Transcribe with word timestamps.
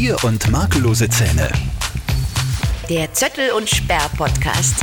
Bier 0.00 0.16
und 0.24 0.50
makellose 0.50 1.10
Zähne. 1.10 1.52
Der 2.88 3.12
Zöttel 3.12 3.50
und 3.50 3.68
Sperr 3.68 4.08
Podcast. 4.16 4.76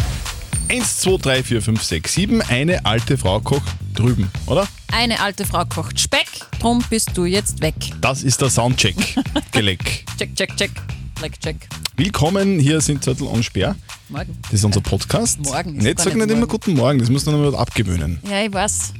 1, 0.69 0.99
2, 0.99 1.17
3, 1.17 1.43
4, 1.43 1.61
5, 1.63 1.83
6, 1.83 2.13
7. 2.13 2.41
Eine 2.43 2.85
alte 2.85 3.17
Frau 3.17 3.39
kocht 3.39 3.63
drüben, 3.95 4.29
oder? 4.45 4.67
Eine 4.91 5.19
alte 5.19 5.47
Frau 5.47 5.65
kocht 5.65 5.99
Speck, 5.99 6.27
drum 6.59 6.83
bist 6.91 7.17
du 7.17 7.25
jetzt 7.25 7.63
weg. 7.63 7.73
Das 7.99 8.21
ist 8.21 8.41
der 8.41 8.51
Soundcheck. 8.51 8.95
Geleck. 9.51 10.05
Check, 10.19 10.35
check, 10.35 10.55
check. 10.55 10.69
Like, 11.19 11.39
check. 11.39 11.67
Willkommen, 11.95 12.59
hier 12.59 12.79
sind 12.79 13.03
Zettel 13.03 13.25
und 13.25 13.43
Sperr. 13.43 13.75
Morgen. 14.09 14.37
Das 14.43 14.53
ist 14.53 14.65
unser 14.65 14.81
Podcast. 14.81 15.39
Morgen 15.39 15.77
ist 15.77 15.83
Nicht 15.83 15.97
sag 15.97 16.13
nicht 16.13 16.27
nicht 16.27 16.37
immer 16.37 16.45
guten 16.45 16.75
Morgen, 16.75 16.99
das 16.99 17.09
muss 17.09 17.25
man 17.25 17.41
noch 17.41 17.51
mal 17.53 17.57
abgewöhnen. 17.59 18.19
Ja, 18.29 18.43
ich 18.43 18.53
weiß. 18.53 18.93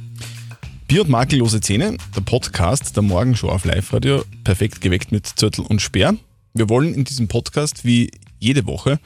Bier 0.88 1.02
und 1.02 1.10
makellose 1.10 1.60
Zähne, 1.60 1.98
der 2.16 2.20
Podcast 2.22 2.96
der 2.96 3.02
Morgenshow 3.02 3.50
auf 3.50 3.64
Live-Radio, 3.66 4.24
perfekt 4.42 4.80
geweckt 4.80 5.12
mit 5.12 5.26
Zürtel 5.26 5.64
und 5.66 5.82
Sperr. 5.82 6.14
Wir 6.54 6.68
wollen 6.70 6.94
in 6.94 7.04
diesem 7.04 7.28
Podcast 7.28 7.84
wie 7.84 8.10
jede 8.38 8.66
Woche 8.66 8.92
ein 8.92 8.98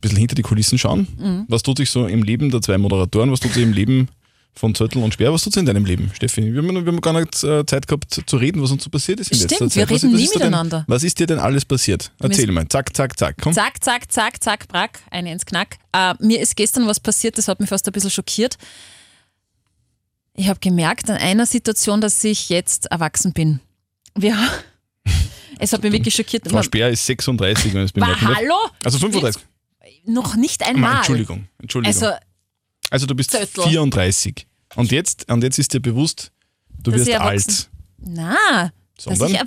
bisschen 0.00 0.18
hinter 0.18 0.36
die 0.36 0.42
Kulissen 0.42 0.78
schauen. 0.78 1.08
Mhm. 1.18 1.44
Was 1.48 1.64
tut 1.64 1.78
sich 1.78 1.90
so 1.90 2.06
im 2.06 2.22
Leben 2.22 2.50
der 2.52 2.62
zwei 2.62 2.78
Moderatoren, 2.78 3.32
was 3.32 3.40
tut 3.40 3.52
sich 3.52 3.64
im 3.64 3.72
Leben 3.72 4.08
von 4.54 4.74
Zürtel 4.76 5.02
und 5.02 5.12
Sperr, 5.14 5.32
was 5.32 5.42
tut 5.42 5.52
sich 5.54 5.60
in 5.60 5.66
deinem 5.66 5.84
Leben, 5.84 6.12
Steffi? 6.14 6.42
Wir 6.54 6.62
haben, 6.62 6.72
wir 6.72 6.86
haben 6.92 7.00
gar 7.00 7.12
nicht 7.20 7.42
äh, 7.42 7.66
Zeit 7.66 7.88
gehabt 7.88 8.22
zu 8.24 8.36
reden, 8.36 8.62
was 8.62 8.70
uns 8.70 8.84
so 8.84 8.90
passiert 8.90 9.18
ist 9.18 9.32
in 9.32 9.36
Stimmt, 9.38 9.50
letzter 9.50 9.64
wir 9.64 9.70
Zeit. 9.70 9.90
Was- 9.90 10.02
reden 10.04 10.14
was 10.14 10.20
nie 10.20 10.26
dir 10.26 10.32
denn, 10.34 10.38
miteinander. 10.50 10.84
Was 10.86 11.02
ist 11.02 11.18
dir 11.18 11.26
denn 11.26 11.40
alles 11.40 11.64
passiert? 11.64 12.12
Erzähl 12.20 12.52
mal, 12.52 12.68
zack, 12.68 12.96
zack, 12.96 13.18
zack, 13.18 13.34
komm. 13.42 13.52
Zack, 13.52 13.82
zack, 13.82 14.12
zack, 14.12 14.42
zack, 14.42 14.68
brack, 14.68 15.00
eine 15.10 15.32
ins 15.32 15.44
Knack. 15.44 15.78
Äh, 15.92 16.14
mir 16.20 16.40
ist 16.40 16.54
gestern 16.56 16.86
was 16.86 17.00
passiert, 17.00 17.36
das 17.36 17.48
hat 17.48 17.58
mich 17.58 17.68
fast 17.68 17.84
ein 17.88 17.92
bisschen 17.92 18.10
schockiert. 18.12 18.56
Ich 20.36 20.48
habe 20.48 20.60
gemerkt 20.60 21.08
an 21.10 21.16
einer 21.16 21.46
Situation, 21.46 22.00
dass 22.00 22.22
ich 22.22 22.48
jetzt 22.50 22.86
erwachsen 22.86 23.32
bin. 23.32 23.60
Wir, 24.14 24.36
es 25.58 25.72
hat 25.72 25.82
mich 25.82 25.92
wirklich 25.92 26.14
schockiert. 26.14 26.48
Frau 26.48 26.62
Sperr 26.62 26.90
ist 26.90 27.06
36, 27.06 27.72
wenn 27.72 27.80
ich 27.82 27.86
es 27.86 27.92
bemerken 27.92 28.28
hallo? 28.28 28.54
Also 28.84 28.98
35. 28.98 29.42
Noch 30.04 30.36
nicht 30.36 30.60
Nein, 30.60 30.76
einmal. 30.76 30.96
Entschuldigung, 30.98 31.48
Entschuldigung. 31.60 32.02
Also, 32.02 32.16
Also 32.90 33.06
du 33.06 33.14
bist 33.14 33.30
Zöttl. 33.32 33.62
34. 33.62 34.46
Und 34.76 34.92
jetzt, 34.92 35.30
und 35.30 35.42
jetzt 35.42 35.58
ist 35.58 35.72
dir 35.72 35.80
bewusst, 35.80 36.32
du 36.82 36.90
Dass 36.90 37.00
wirst 37.00 37.08
ich 37.10 37.18
alt. 37.20 37.70
na, 37.98 38.36
dass 38.96 39.04
Sondern? 39.04 39.30
ich, 39.30 39.36
er- 39.38 39.46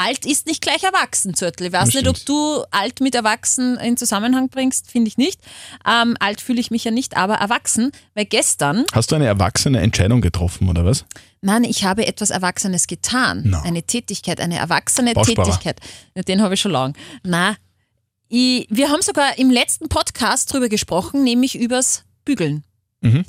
alt 0.00 0.24
ist 0.26 0.46
nicht 0.46 0.60
gleich 0.62 0.82
erwachsen, 0.82 1.34
Zürtel. 1.34 1.66
Ich 1.68 1.72
weiß 1.72 1.86
Das 1.86 1.94
nicht, 1.94 2.08
ob 2.08 2.16
stimmt. 2.16 2.28
du 2.28 2.64
alt 2.70 3.00
mit 3.00 3.14
erwachsen 3.14 3.76
in 3.78 3.96
Zusammenhang 3.96 4.48
bringst, 4.48 4.90
finde 4.90 5.08
ich 5.08 5.16
nicht. 5.18 5.40
Ähm, 5.86 6.16
alt 6.20 6.40
fühle 6.40 6.60
ich 6.60 6.70
mich 6.70 6.84
ja 6.84 6.90
nicht, 6.90 7.16
aber 7.16 7.34
erwachsen, 7.34 7.92
weil 8.14 8.24
gestern, 8.24 8.84
Hast 8.92 9.10
du 9.10 9.16
eine 9.16 9.26
erwachsene 9.26 9.80
Entscheidung 9.80 10.20
getroffen, 10.20 10.68
oder 10.68 10.84
was? 10.84 11.04
nein, 11.42 11.64
ich 11.64 11.84
habe 11.84 12.06
etwas 12.06 12.30
Erwachsenes 12.30 12.86
getan. 12.86 13.42
Na. 13.46 13.62
Eine 13.62 13.82
Tätigkeit, 13.82 14.40
eine 14.40 14.58
erwachsene 14.58 15.12
Bausparer. 15.14 15.44
Tätigkeit. 15.46 15.80
Den 16.28 16.42
habe 16.42 16.54
ich 16.54 16.60
schon 16.60 16.72
lang. 16.72 16.94
Na, 17.22 17.56
ich, 18.28 18.66
wir 18.70 18.90
haben 18.90 19.02
sogar 19.02 19.38
im 19.38 19.50
letzten 19.50 19.88
Podcast 19.88 20.52
drüber 20.52 20.68
gesprochen, 20.68 21.24
nämlich 21.24 21.58
übers 21.58 22.04
Bügeln. 22.24 22.62
Mhm. 23.00 23.24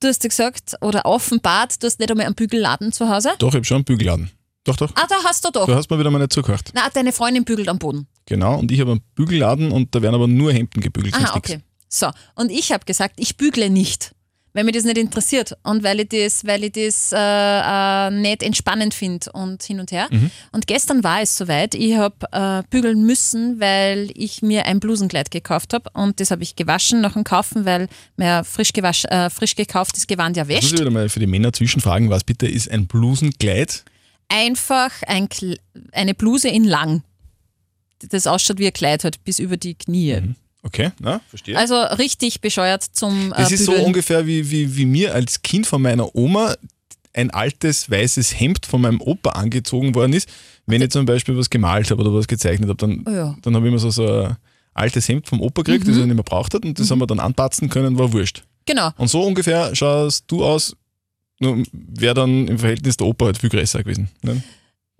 Du 0.00 0.08
hast 0.08 0.22
ja 0.24 0.28
gesagt, 0.28 0.74
oder 0.80 1.06
offenbart, 1.06 1.82
du 1.82 1.86
hast 1.86 1.98
nicht 2.00 2.10
einmal 2.10 2.26
einen 2.26 2.34
Bügelladen 2.34 2.92
zu 2.92 3.08
Hause. 3.08 3.32
Doch, 3.38 3.48
ich 3.48 3.54
habe 3.54 3.64
schon 3.64 3.76
einen 3.76 3.84
Bügelladen. 3.84 4.30
Doch, 4.66 4.76
doch. 4.76 4.90
Ah, 4.96 5.06
da 5.08 5.16
hast 5.24 5.44
du 5.44 5.50
doch. 5.50 5.66
Du 5.66 5.74
hast 5.74 5.88
mir 5.90 5.98
wieder 5.98 6.10
mal 6.10 6.18
nicht 6.18 6.32
zugehört. 6.32 6.70
Na, 6.74 6.88
deine 6.92 7.12
Freundin 7.12 7.44
bügelt 7.44 7.68
am 7.68 7.78
Boden. 7.78 8.06
Genau, 8.26 8.58
und 8.58 8.70
ich 8.72 8.80
habe 8.80 8.90
einen 8.92 9.00
Bügelladen 9.14 9.70
und 9.70 9.94
da 9.94 10.02
werden 10.02 10.16
aber 10.16 10.26
nur 10.26 10.52
Hemden 10.52 10.80
gebügelt. 10.80 11.14
sonst 11.14 11.28
Aha, 11.30 11.36
nix. 11.36 11.50
okay. 11.50 11.62
So, 11.88 12.10
und 12.34 12.50
ich 12.50 12.72
habe 12.72 12.84
gesagt, 12.84 13.14
ich 13.18 13.36
bügle 13.36 13.70
nicht, 13.70 14.10
weil 14.54 14.64
mir 14.64 14.72
das 14.72 14.82
nicht 14.82 14.98
interessiert 14.98 15.56
und 15.62 15.84
weil 15.84 16.00
ich 16.00 16.08
das, 16.08 16.44
weil 16.44 16.64
ich 16.64 16.72
das 16.72 17.12
äh, 17.12 17.16
äh, 17.16 18.10
nicht 18.10 18.42
entspannend 18.42 18.92
finde 18.92 19.30
und 19.32 19.62
hin 19.62 19.78
und 19.78 19.92
her. 19.92 20.08
Mhm. 20.10 20.32
Und 20.50 20.66
gestern 20.66 21.04
war 21.04 21.22
es 21.22 21.36
soweit, 21.36 21.76
ich 21.76 21.94
habe 21.94 22.16
äh, 22.32 22.62
bügeln 22.68 23.06
müssen, 23.06 23.60
weil 23.60 24.10
ich 24.14 24.42
mir 24.42 24.66
ein 24.66 24.80
Blusenkleid 24.80 25.30
gekauft 25.30 25.74
habe 25.74 25.88
und 25.92 26.18
das 26.18 26.32
habe 26.32 26.42
ich 26.42 26.56
gewaschen 26.56 27.00
nach 27.00 27.12
dem 27.12 27.22
Kaufen, 27.22 27.66
weil 27.66 27.88
mir 28.16 28.42
frisch, 28.42 28.72
gewasch, 28.72 29.04
äh, 29.04 29.30
frisch 29.30 29.54
gekauftes 29.54 30.08
Gewand 30.08 30.36
ja 30.36 30.48
wäscht. 30.48 30.72
ich 30.72 30.80
wieder 30.80 30.90
mal 30.90 31.08
für 31.08 31.20
die 31.20 31.28
Männer 31.28 31.52
zwischenfragen, 31.52 32.10
was 32.10 32.24
bitte 32.24 32.48
ist 32.48 32.68
ein 32.68 32.88
Blusenkleid? 32.88 33.84
Einfach 34.28 34.90
ein, 35.06 35.28
eine 35.92 36.14
Bluse 36.14 36.48
in 36.48 36.64
lang, 36.64 37.02
das 38.10 38.26
ausschaut 38.26 38.58
wie 38.58 38.66
ein 38.66 38.72
Kleid 38.72 39.04
halt 39.04 39.22
bis 39.24 39.38
über 39.38 39.56
die 39.56 39.74
Knie. 39.74 40.20
Okay, 40.62 40.90
na, 40.98 41.20
verstehe. 41.28 41.56
Also 41.56 41.80
richtig 41.80 42.40
bescheuert 42.40 42.82
zum 42.82 43.32
äh, 43.32 43.36
das 43.36 43.52
ist 43.52 43.64
so 43.64 43.72
Bügeln. 43.72 43.86
ungefähr 43.86 44.26
wie, 44.26 44.50
wie, 44.50 44.76
wie 44.76 44.84
mir 44.86 45.14
als 45.14 45.42
Kind 45.42 45.66
von 45.66 45.80
meiner 45.80 46.14
Oma 46.16 46.54
ein 47.14 47.30
altes 47.30 47.88
weißes 47.90 48.38
Hemd 48.38 48.66
von 48.66 48.80
meinem 48.80 49.00
Opa 49.00 49.30
angezogen 49.30 49.94
worden 49.94 50.12
ist. 50.12 50.28
Wenn 50.66 50.82
ich 50.82 50.90
zum 50.90 51.06
Beispiel 51.06 51.36
was 51.38 51.48
gemalt 51.48 51.90
habe 51.90 52.02
oder 52.02 52.12
was 52.12 52.26
gezeichnet 52.26 52.68
habe, 52.68 52.76
dann, 52.78 53.04
Oh 53.06 53.10
ja. 53.10 53.26
Mhm. 53.28 53.38
dann 53.42 53.54
habe 53.54 53.66
ich 53.66 53.70
immer 53.70 53.78
so, 53.78 53.90
so 53.90 54.06
ein 54.24 54.36
altes 54.74 55.08
Hemd 55.08 55.28
vom 55.28 55.40
Opa 55.40 55.62
gekriegt, 55.62 55.86
das 55.88 55.96
er 55.96 56.04
nicht 56.06 56.14
mehr 56.16 56.24
braucht 56.24 56.52
hat 56.52 56.64
und 56.64 56.78
das 56.78 56.90
haben 56.90 56.98
wir 56.98 57.06
dann 57.06 57.20
anpatzen 57.20 57.70
können, 57.70 57.96
war 57.98 58.12
wurscht. 58.12 58.44
Genau. 58.66 58.90
Und 58.98 59.08
so 59.08 59.22
ungefähr 59.22 59.74
schaust 59.74 60.24
du 60.26 60.44
aus, 60.44 60.76
wäre 61.40 62.14
dann 62.14 62.48
im 62.48 62.58
Verhältnis 62.58 62.96
der 62.96 63.06
Opa 63.06 63.26
halt 63.26 63.38
viel 63.38 63.50
größer 63.50 63.82
gewesen. 63.82 64.08
Ne? 64.22 64.42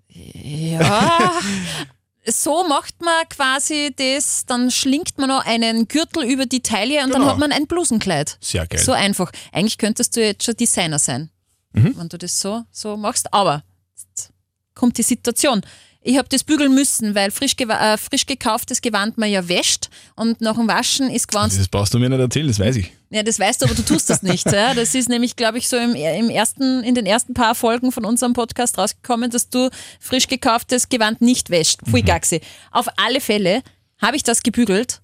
Ja. 0.09 1.31
so 2.25 2.67
macht 2.67 3.01
man 3.01 3.27
quasi 3.29 3.93
das, 3.95 4.45
dann 4.45 4.69
schlingt 4.71 5.17
man 5.17 5.29
noch 5.29 5.45
einen 5.45 5.87
Gürtel 5.87 6.23
über 6.23 6.45
die 6.45 6.61
Taille 6.61 7.03
und 7.03 7.11
dann 7.13 7.21
Genau. 7.21 7.31
hat 7.33 7.39
man 7.39 7.51
ein 7.51 7.67
Blusenkleid. 7.67 8.37
Sehr 8.41 8.67
geil. 8.67 8.79
So 8.79 8.91
einfach. 8.91 9.31
Eigentlich 9.51 9.77
könntest 9.77 10.15
du 10.15 10.21
jetzt 10.23 10.43
schon 10.43 10.55
Designer 10.55 10.99
sein, 10.99 11.29
Mhm. 11.73 11.95
wenn 11.97 12.09
du 12.09 12.17
das 12.17 12.39
so, 12.39 12.63
so 12.71 12.97
machst. 12.97 13.33
Aber 13.33 13.63
jetzt 13.95 14.31
kommt 14.75 14.97
die 14.97 15.03
Situation. 15.03 15.61
Ich 16.07 16.17
habe 16.17 16.29
das 16.29 16.45
bügeln 16.45 16.73
müssen, 16.73 17.15
weil 17.15 17.31
frisch, 17.31 17.53
äh, 17.59 17.97
frisch 17.97 18.25
gekauftes 18.25 18.79
Gewand 18.79 19.17
man 19.17 19.29
ja 19.29 19.49
wäscht 19.49 19.89
und 20.15 20.39
nach 20.39 20.55
dem 20.55 20.65
Waschen 20.65 21.09
ist 21.09 21.27
Gewand 21.27 21.51
das 21.51 21.67
brauchst 21.67 21.93
du 21.93 21.99
mir 21.99 22.07
nicht 22.07 22.21
erzählen, 22.21 22.47
das 22.47 22.59
weiß 22.59 22.77
ich. 22.77 22.93
Ja, 23.09 23.23
das 23.23 23.37
weißt 23.37 23.61
du, 23.61 23.65
aber 23.65 23.75
du 23.75 23.81
tust 23.81 24.09
das 24.09 24.23
nicht. 24.23 24.49
Ja? 24.49 24.73
Das 24.73 24.95
ist 24.95 25.09
nämlich, 25.09 25.35
glaube 25.35 25.57
ich, 25.57 25.67
so 25.67 25.75
im, 25.75 25.95
im 25.95 26.29
ersten, 26.29 26.81
in 26.83 26.95
den 26.95 27.05
ersten 27.05 27.33
paar 27.33 27.55
Folgen 27.55 27.91
von 27.91 28.05
unserem 28.05 28.31
Podcast 28.31 28.77
rausgekommen, 28.77 29.31
dass 29.31 29.49
du 29.49 29.69
frisch 29.99 30.29
gekauftes 30.29 30.87
Gewand 30.87 31.19
nicht 31.19 31.49
wäscht. 31.49 31.81
Pfui 31.85 32.03
Gaxi. 32.03 32.39
Auf 32.71 32.87
alle 32.95 33.19
Fälle 33.19 33.61
habe 34.01 34.15
ich 34.15 34.23
das 34.23 34.43
gebügelt 34.43 35.01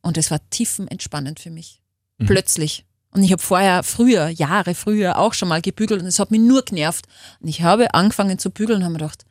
und 0.00 0.16
es 0.16 0.30
war 0.30 0.40
tiefenentspannend 0.48 1.38
für 1.38 1.50
mich. 1.50 1.82
Plötzlich. 2.24 2.86
Und 3.10 3.24
ich 3.24 3.30
habe 3.30 3.42
vorher, 3.42 3.82
früher, 3.82 4.28
Jahre 4.28 4.74
früher 4.74 5.18
auch 5.18 5.34
schon 5.34 5.50
mal 5.50 5.60
gebügelt 5.60 6.00
und 6.00 6.06
es 6.06 6.18
hat 6.18 6.30
mich 6.30 6.40
nur 6.40 6.62
genervt. 6.62 7.04
Und 7.40 7.48
ich 7.48 7.60
habe 7.60 7.92
angefangen 7.92 8.38
zu 8.38 8.48
bügeln 8.48 8.78
und 8.78 8.84
habe 8.84 8.92
mir 8.94 9.00
gedacht, 9.00 9.26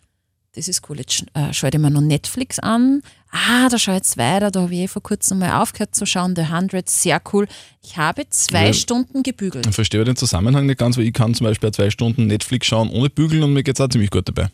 das 0.55 0.67
ist 0.67 0.87
cool, 0.89 0.99
jetzt 0.99 1.25
äh, 1.33 1.51
schaue 1.53 1.71
ich 1.73 1.79
mir 1.79 1.89
noch 1.89 2.01
Netflix 2.01 2.59
an. 2.59 3.01
Ah, 3.31 3.67
da 3.69 3.79
schaue 3.79 3.95
ich 3.95 3.99
jetzt 3.99 4.17
weiter, 4.17 4.51
da 4.51 4.61
habe 4.61 4.73
ich 4.73 4.81
eh 4.81 4.87
vor 4.87 5.01
kurzem 5.01 5.39
mal 5.39 5.59
aufgehört 5.61 5.95
zu 5.95 6.05
schauen, 6.05 6.35
The 6.35 6.43
100, 6.43 6.87
sehr 6.89 7.19
cool. 7.33 7.47
Ich 7.83 7.97
habe 7.97 8.29
zwei 8.29 8.67
Ja. 8.67 8.73
Stunden 8.73 9.23
gebügelt. 9.23 9.65
Ich 9.65 9.73
verstehe 9.73 10.03
den 10.03 10.15
Zusammenhang 10.15 10.65
nicht 10.67 10.77
ganz, 10.77 10.97
weil 10.97 11.05
ich 11.05 11.13
kann 11.13 11.33
zum 11.33 11.45
Beispiel 11.45 11.71
zwei 11.71 11.89
Stunden 11.89 12.27
Netflix 12.27 12.67
schauen 12.67 12.89
ohne 12.91 13.09
Bügeln 13.09 13.41
und 13.43 13.53
mir 13.53 13.63
geht 13.63 13.75
es 13.77 13.81
auch 13.81 13.89
ziemlich 13.89 14.11
gut 14.11 14.27
dabei. 14.27 14.49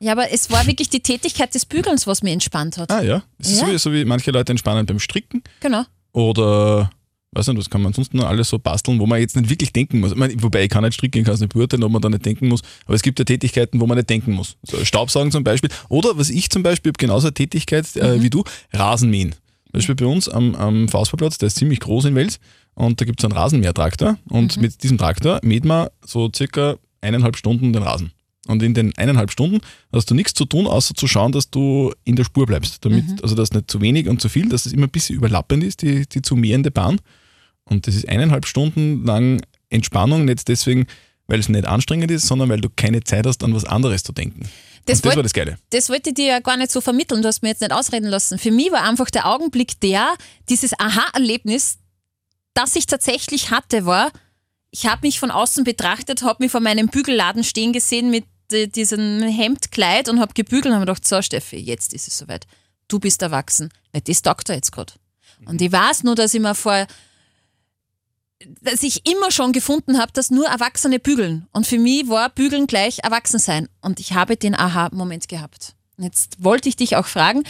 Ja, 0.00 0.12
aber 0.12 0.30
es 0.32 0.50
war 0.50 0.66
wirklich 0.66 0.90
die 0.90 1.00
Tätigkeit 1.00 1.54
des 1.54 1.64
Bügelns, 1.64 2.06
was 2.06 2.22
mich 2.22 2.32
entspannt 2.32 2.76
hat. 2.76 2.90
Ah 2.90 3.00
ja, 3.02 3.22
das 3.38 3.50
ist 3.52 3.60
Ja. 3.60 3.66
so, 3.66 3.72
wie, 3.72 3.78
so 3.78 3.92
wie 3.92 4.04
manche 4.04 4.32
Leute 4.32 4.50
entspannen 4.50 4.84
beim 4.84 4.98
Stricken 4.98 5.42
Genau. 5.60 5.84
oder 6.12 6.90
weiß 7.34 7.48
nicht, 7.48 7.58
was 7.58 7.70
kann 7.70 7.82
man 7.82 7.92
sonst 7.92 8.14
noch 8.14 8.26
alles 8.26 8.48
so 8.48 8.58
basteln, 8.58 8.98
wo 8.98 9.06
man 9.06 9.20
jetzt 9.20 9.36
nicht 9.36 9.50
wirklich 9.50 9.72
denken 9.72 10.00
muss. 10.00 10.12
Ich 10.12 10.16
meine, 10.16 10.34
wobei 10.42 10.64
ich 10.64 10.70
kann 10.70 10.84
nicht 10.84 10.94
stricken, 10.94 11.18
ich 11.18 11.24
kann 11.24 11.34
es 11.34 11.40
nicht 11.40 11.52
beurteilen, 11.52 11.82
ob 11.82 11.92
man 11.92 12.00
da 12.00 12.08
nicht 12.08 12.24
denken 12.24 12.48
muss, 12.48 12.62
aber 12.86 12.94
es 12.94 13.02
gibt 13.02 13.18
ja 13.18 13.24
Tätigkeiten, 13.24 13.80
wo 13.80 13.86
man 13.86 13.96
nicht 13.96 14.10
denken 14.10 14.32
muss. 14.32 14.56
So 14.62 14.84
Staubsaugen 14.84 15.30
zum 15.32 15.44
Beispiel 15.44 15.70
oder 15.88 16.16
was 16.16 16.30
ich 16.30 16.50
zum 16.50 16.62
Beispiel 16.62 16.90
habe, 16.90 16.98
genauso 16.98 17.26
eine 17.26 17.34
Tätigkeit 17.34 17.96
äh, 17.96 18.22
wie 18.22 18.30
du, 18.30 18.44
Rasenmähen. 18.72 19.32
Zum 19.32 19.72
Beispiel 19.72 19.94
bei 19.94 20.06
uns 20.06 20.28
am, 20.28 20.54
am 20.54 20.88
Faustbauplatz, 20.88 21.38
der 21.38 21.48
ist 21.48 21.56
ziemlich 21.56 21.80
groß 21.80 22.06
in 22.06 22.14
Wels 22.14 22.38
und 22.74 23.00
da 23.00 23.04
gibt 23.04 23.20
es 23.20 23.24
einen 23.24 23.36
Rasenmähertraktor 23.36 24.18
und 24.28 24.56
mit 24.58 24.82
diesem 24.82 24.98
Traktor 24.98 25.40
mäht 25.42 25.64
man 25.64 25.88
so 26.06 26.30
circa 26.34 26.76
eineinhalb 27.00 27.36
Stunden 27.36 27.72
den 27.72 27.82
Rasen. 27.82 28.12
Und 28.46 28.62
in 28.62 28.74
den 28.74 28.96
eineinhalb 28.98 29.30
Stunden 29.30 29.60
hast 29.92 30.10
du 30.10 30.14
nichts 30.14 30.34
zu 30.34 30.44
tun, 30.44 30.66
außer 30.66 30.94
zu 30.94 31.08
schauen, 31.08 31.32
dass 31.32 31.50
du 31.50 31.92
in 32.04 32.16
der 32.16 32.24
Spur 32.24 32.46
bleibst. 32.46 32.84
Damit, 32.84 33.04
Also 33.22 33.34
dass 33.34 33.52
nicht 33.52 33.70
zu 33.70 33.80
wenig 33.80 34.08
und 34.08 34.20
zu 34.20 34.28
viel, 34.28 34.48
dass 34.48 34.66
es 34.66 34.72
immer 34.72 34.86
ein 34.86 34.90
bisschen 34.90 35.16
überlappend 35.16 35.64
ist, 35.64 35.82
die, 35.82 36.06
die 36.06 36.20
zu 36.20 36.36
mähende 36.36 36.70
Bahn. 36.70 37.00
Und 37.64 37.86
das 37.86 37.94
ist 37.94 38.08
eineinhalb 38.08 38.46
Stunden 38.46 39.04
lang 39.04 39.42
Entspannung, 39.70 40.24
nicht 40.24 40.46
deswegen, 40.48 40.86
weil 41.26 41.40
es 41.40 41.48
nicht 41.48 41.66
anstrengend 41.66 42.10
ist, 42.10 42.26
sondern 42.26 42.48
weil 42.50 42.60
du 42.60 42.68
keine 42.74 43.02
Zeit 43.02 43.26
hast, 43.26 43.42
an 43.42 43.54
was 43.54 43.64
anderes 43.64 44.02
zu 44.02 44.12
denken. 44.12 44.40
Das 44.86 44.98
und 44.98 45.04
das 45.04 45.04
wollt- 45.04 45.16
war 45.16 45.22
das 45.22 45.32
Geile. 45.32 45.58
Das 45.70 45.88
wollte 45.88 46.10
ich 46.10 46.14
dir 46.14 46.26
ja 46.26 46.40
gar 46.40 46.56
nicht 46.58 46.70
so 46.70 46.80
vermitteln, 46.82 47.22
du 47.22 47.28
hast 47.28 47.42
mir 47.42 47.48
jetzt 47.48 47.62
nicht 47.62 47.72
ausreden 47.72 48.06
lassen. 48.08 48.38
Für 48.38 48.50
mich 48.50 48.70
war 48.70 48.82
einfach 48.82 49.08
der 49.10 49.26
Augenblick 49.26 49.80
der, 49.80 50.14
dieses 50.50 50.78
Aha-Erlebnis, 50.78 51.78
das 52.52 52.76
ich 52.76 52.86
tatsächlich 52.86 53.50
hatte, 53.50 53.86
war, 53.86 54.12
ich 54.70 54.86
habe 54.86 55.06
mich 55.06 55.18
von 55.18 55.30
außen 55.30 55.64
betrachtet, 55.64 56.22
habe 56.22 56.42
mich 56.42 56.52
vor 56.52 56.60
meinem 56.60 56.88
Bügelladen 56.88 57.44
stehen 57.44 57.72
gesehen 57.72 58.10
mit 58.10 58.24
äh, 58.52 58.66
diesem 58.66 59.22
Hemdkleid 59.22 60.08
und 60.10 60.20
habe 60.20 60.34
gebügelt 60.34 60.66
und 60.66 60.74
habe 60.74 60.84
gedacht, 60.86 61.06
so 61.06 61.22
Steffi, 61.22 61.56
jetzt 61.56 61.94
ist 61.94 62.06
es 62.08 62.18
soweit. 62.18 62.46
Du 62.88 62.98
bist 62.98 63.22
erwachsen, 63.22 63.70
weil 63.92 64.02
das 64.02 64.20
taugt 64.20 64.50
er 64.50 64.56
jetzt 64.56 64.72
gerade. 64.72 64.92
Und 65.46 65.62
ich 65.62 65.72
weiß 65.72 66.02
nur, 66.02 66.14
dass 66.14 66.34
ich 66.34 66.40
mir 66.40 66.54
vor 66.54 66.86
dass 68.60 68.82
ich 68.82 69.08
immer 69.08 69.30
schon 69.30 69.52
gefunden 69.52 69.98
habe, 69.98 70.12
dass 70.12 70.30
nur 70.30 70.46
Erwachsene 70.46 70.98
bügeln. 70.98 71.46
Und 71.52 71.66
für 71.66 71.78
mich 71.78 72.08
war 72.08 72.30
Bügeln 72.30 72.66
gleich 72.66 72.98
Erwachsensein. 73.02 73.68
Und 73.80 74.00
ich 74.00 74.12
habe 74.12 74.36
den 74.36 74.54
Aha-Moment 74.54 75.28
gehabt. 75.28 75.74
Jetzt 75.98 76.42
wollte 76.42 76.68
ich 76.68 76.76
dich 76.76 76.96
auch 76.96 77.06
fragen, 77.06 77.44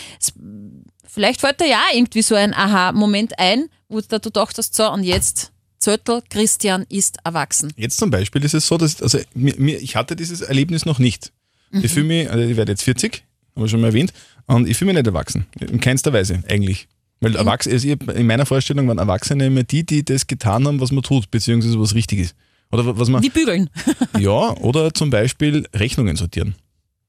vielleicht 1.06 1.40
fällt 1.40 1.60
dir 1.60 1.68
ja 1.68 1.82
irgendwie 1.94 2.22
so 2.22 2.34
ein 2.34 2.52
Aha-Moment 2.52 3.38
ein, 3.38 3.68
wo 3.88 4.00
du 4.00 4.20
du 4.20 4.30
dachtest, 4.30 4.74
so 4.74 4.90
und 4.90 5.02
jetzt 5.02 5.52
Zöttl, 5.78 6.22
Christian 6.28 6.84
ist 6.88 7.18
erwachsen. 7.24 7.72
Jetzt 7.76 7.98
zum 7.98 8.10
Beispiel 8.10 8.44
ist 8.44 8.54
es 8.54 8.66
so, 8.66 8.76
dass 8.78 9.02
also 9.02 9.18
mir, 9.34 9.54
mir, 9.58 9.78
ich 9.80 9.96
hatte 9.96 10.16
dieses 10.16 10.40
Erlebnis 10.40 10.86
noch 10.86 10.98
nicht. 10.98 11.32
Ich 11.72 11.90
fühle 11.92 12.06
mich, 12.06 12.30
also 12.30 12.44
ich 12.44 12.56
werde 12.56 12.72
jetzt 12.72 12.84
40, 12.84 13.24
habe 13.56 13.66
ich 13.66 13.70
schon 13.70 13.80
mal 13.80 13.88
erwähnt, 13.88 14.12
und 14.46 14.68
ich 14.68 14.76
fühle 14.76 14.92
mich 14.92 14.98
nicht 14.98 15.06
erwachsen. 15.06 15.46
In 15.58 15.80
keinster 15.80 16.12
Weise 16.12 16.42
eigentlich. 16.48 16.86
Weil 17.20 17.36
Erwachs 17.36 17.66
also 17.66 17.88
in 17.88 18.26
meiner 18.26 18.44
Vorstellung 18.44 18.88
waren 18.88 18.98
Erwachsene 18.98 19.46
immer 19.46 19.62
die, 19.62 19.84
die 19.84 20.04
das 20.04 20.26
getan 20.26 20.66
haben, 20.66 20.80
was 20.80 20.92
man 20.92 21.02
tut, 21.02 21.30
beziehungsweise 21.30 21.80
was 21.80 21.94
richtig 21.94 22.18
ist. 22.18 22.36
Oder 22.70 22.98
was 22.98 23.08
man. 23.08 23.22
Wie 23.22 23.30
bügeln. 23.30 23.70
Ja, 24.18 24.56
oder 24.58 24.92
zum 24.92 25.10
Beispiel 25.10 25.66
Rechnungen 25.74 26.16
sortieren. 26.16 26.54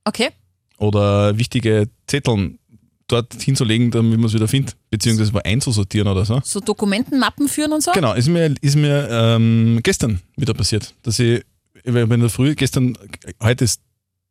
Okay. 0.04 0.30
Oder 0.78 1.38
wichtige 1.38 1.90
Zetteln 2.08 2.60
dort 3.08 3.34
hinzulegen, 3.42 3.92
damit 3.92 4.18
man 4.18 4.28
es 4.28 4.34
wieder 4.34 4.48
findet. 4.48 4.76
Beziehungsweise 4.90 5.32
mal 5.32 5.42
einzusortieren 5.44 6.08
oder 6.08 6.26
so. 6.26 6.42
So 6.44 6.60
Dokumentenmappen 6.60 7.48
führen 7.48 7.74
und 7.74 7.84
so? 7.84 7.92
Genau, 7.92 8.14
ist 8.14 8.28
mir, 8.28 8.54
ist 8.62 8.76
mir 8.76 9.08
ähm, 9.10 9.80
gestern 9.84 10.22
wieder 10.38 10.54
passiert, 10.54 10.94
dass 11.04 11.20
ich, 11.20 11.44
ich 11.84 11.96
in 11.96 12.10
der 12.10 12.30
Früh, 12.30 12.56
gestern, 12.56 12.98
heute 13.42 13.66
ist 13.66 13.82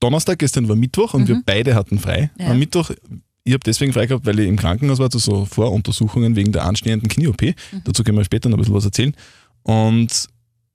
Donnerstag, 0.01 0.39
gestern 0.39 0.69
war 0.69 0.77
Mittwoch 0.77 1.15
und 1.15 1.29
wir 1.29 1.41
beide 1.45 1.75
hatten 1.75 1.99
frei. 1.99 2.31
Ja. 2.39 2.49
Am 2.49 2.59
Mittwoch, 2.59 2.91
ich 3.45 3.53
habe 3.53 3.61
deswegen 3.65 3.93
frei 3.93 4.07
gehabt, 4.07 4.27
weil 4.27 4.39
ich 4.41 4.49
im 4.49 4.57
Krankenhaus 4.57 4.99
war, 4.99 5.11
zu 5.11 5.19
so 5.19 5.45
Voruntersuchungen 5.45 6.35
wegen 6.35 6.53
der 6.53 6.65
anstehenden 6.65 7.09
Knie-OP. 7.09 7.55
Dazu 7.85 8.03
können 8.03 8.17
wir 8.17 8.25
später 8.25 8.49
noch 8.49 8.57
ein 8.57 8.61
bisschen 8.61 8.75
was 8.75 8.87
erzählen. 8.87 9.15
Und 9.63 10.29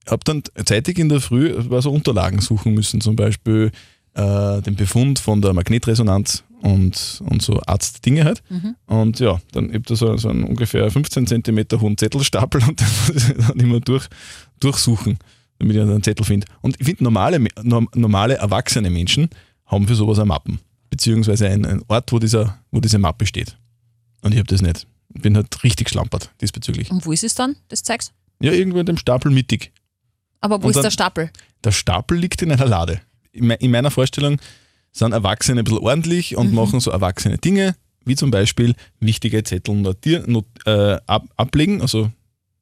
habe 0.07 0.24
dann 0.24 0.44
zeitig 0.66 1.00
in 1.00 1.10
der 1.10 1.19
Früh 1.19 1.54
war 1.69 1.81
so 1.81 1.92
Unterlagen 1.92 2.39
suchen 2.39 2.74
müssen, 2.74 3.01
zum 3.01 3.16
Beispiel 3.16 3.71
äh, 4.13 4.62
den 4.62 4.75
Befund 4.75 5.19
von 5.19 5.42
der 5.42 5.54
Magnetresonanz 5.54 6.44
und, 6.62 7.21
und 7.27 7.42
so 7.42 7.60
Arztdinge 7.66 8.25
halt. 8.25 8.44
Und 8.86 9.19
ja, 9.19 9.39
dann 9.51 9.68
habe 9.68 9.77
ich 9.77 9.83
da 9.86 9.95
so, 9.95 10.18
so 10.18 10.30
einen 10.30 10.44
ungefähr 10.44 10.89
15 10.89 11.27
Zentimeter 11.27 11.81
hohen 11.81 11.98
Zettelstapel 11.98 12.62
und 12.68 12.81
dann 12.81 12.88
muss 13.07 13.27
ich 13.27 13.48
dann 13.48 13.60
immer 13.60 13.80
durch, 13.80 14.07
durchsuchen, 14.60 15.18
damit 15.57 15.75
ich 15.75 15.81
einen 15.81 16.04
Zettel 16.04 16.25
finde. 16.25 16.48
Und 16.62 16.75
ich 16.80 16.86
finde, 16.86 17.04
normale, 17.04 17.39
normale 17.63 18.36
erwachsene 18.36 18.89
Menschen 18.89 19.30
haben 19.66 19.88
für 19.88 19.95
sowas 19.95 20.19
eine 20.19 20.27
Mappen, 20.27 20.60
beziehungsweise 20.90 21.48
einen, 21.48 21.66
einen 21.66 21.84
Ort, 21.88 22.12
wo, 22.12 22.20
dieser, 22.20 22.60
wo 22.72 22.80
diese 22.80 22.98
Mappe 23.00 23.26
steht. 23.26 23.58
Und 24.22 24.34
ich 24.34 24.38
habe 24.40 24.48
das 24.48 24.62
nicht. 24.62 24.88
Ich 25.16 25.22
bin 25.22 25.36
halt 25.36 25.64
richtig 25.64 25.90
schlampert 25.90 26.32
diesbezüglich. 26.42 26.92
Und 26.92 27.06
wo 27.06 27.12
ist 27.12 27.24
es 27.24 27.36
dann, 27.36 27.56
das 27.70 27.84
zeigst? 27.84 28.14
Ja, 28.42 28.52
irgendwo 28.52 28.80
in 28.80 28.86
dem 28.86 28.98
Stapel 28.98 29.32
mittig. 29.32 29.72
Aber 30.42 30.62
wo 30.62 30.66
Und 30.68 30.72
ist 30.72 30.76
dann- 30.78 30.84
der 30.84 30.92
Stapel? 30.92 31.32
Der 31.64 31.72
Stapel 31.72 32.18
liegt 32.18 32.42
in 32.42 32.52
einer 32.52 32.66
Lade. 32.66 33.02
In 33.32 33.48
me- 33.48 33.56
in 33.56 33.72
meiner 33.72 33.92
Vorstellung 33.92 34.38
sind 34.92 35.12
Erwachsene 35.12 35.62
ein 35.62 35.64
bisschen 35.66 35.80
ordentlich 35.80 36.36
und 36.38 36.54
machen 36.54 36.80
so 36.80 36.90
erwachsene 36.92 37.38
Dinge, 37.38 37.76
wie 38.06 38.16
zum 38.16 38.32
Beispiel 38.32 38.76
wichtige 39.00 39.44
Zettel 39.44 39.76
notieren, 39.76 40.32
not, 40.32 40.46
äh, 40.66 40.98
ab, 41.06 41.28
ablegen, 41.36 41.82
also 41.82 42.12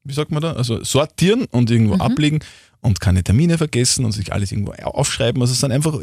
wie 0.08 0.14
sagt 0.14 0.32
man 0.32 0.42
da, 0.42 0.54
also 0.54 0.84
sortieren 0.84 1.46
und 1.52 1.70
irgendwo 1.70 1.96
ablegen 1.96 2.40
und 2.82 3.00
keine 3.02 3.24
Termine 3.24 3.58
vergessen 3.58 4.06
und 4.06 4.12
sich 4.14 4.32
alles 4.32 4.52
irgendwo 4.52 4.72
aufschreiben. 4.72 5.42
Also 5.42 5.54
es 5.54 5.60
sind 5.60 5.72
einfach, 5.72 6.00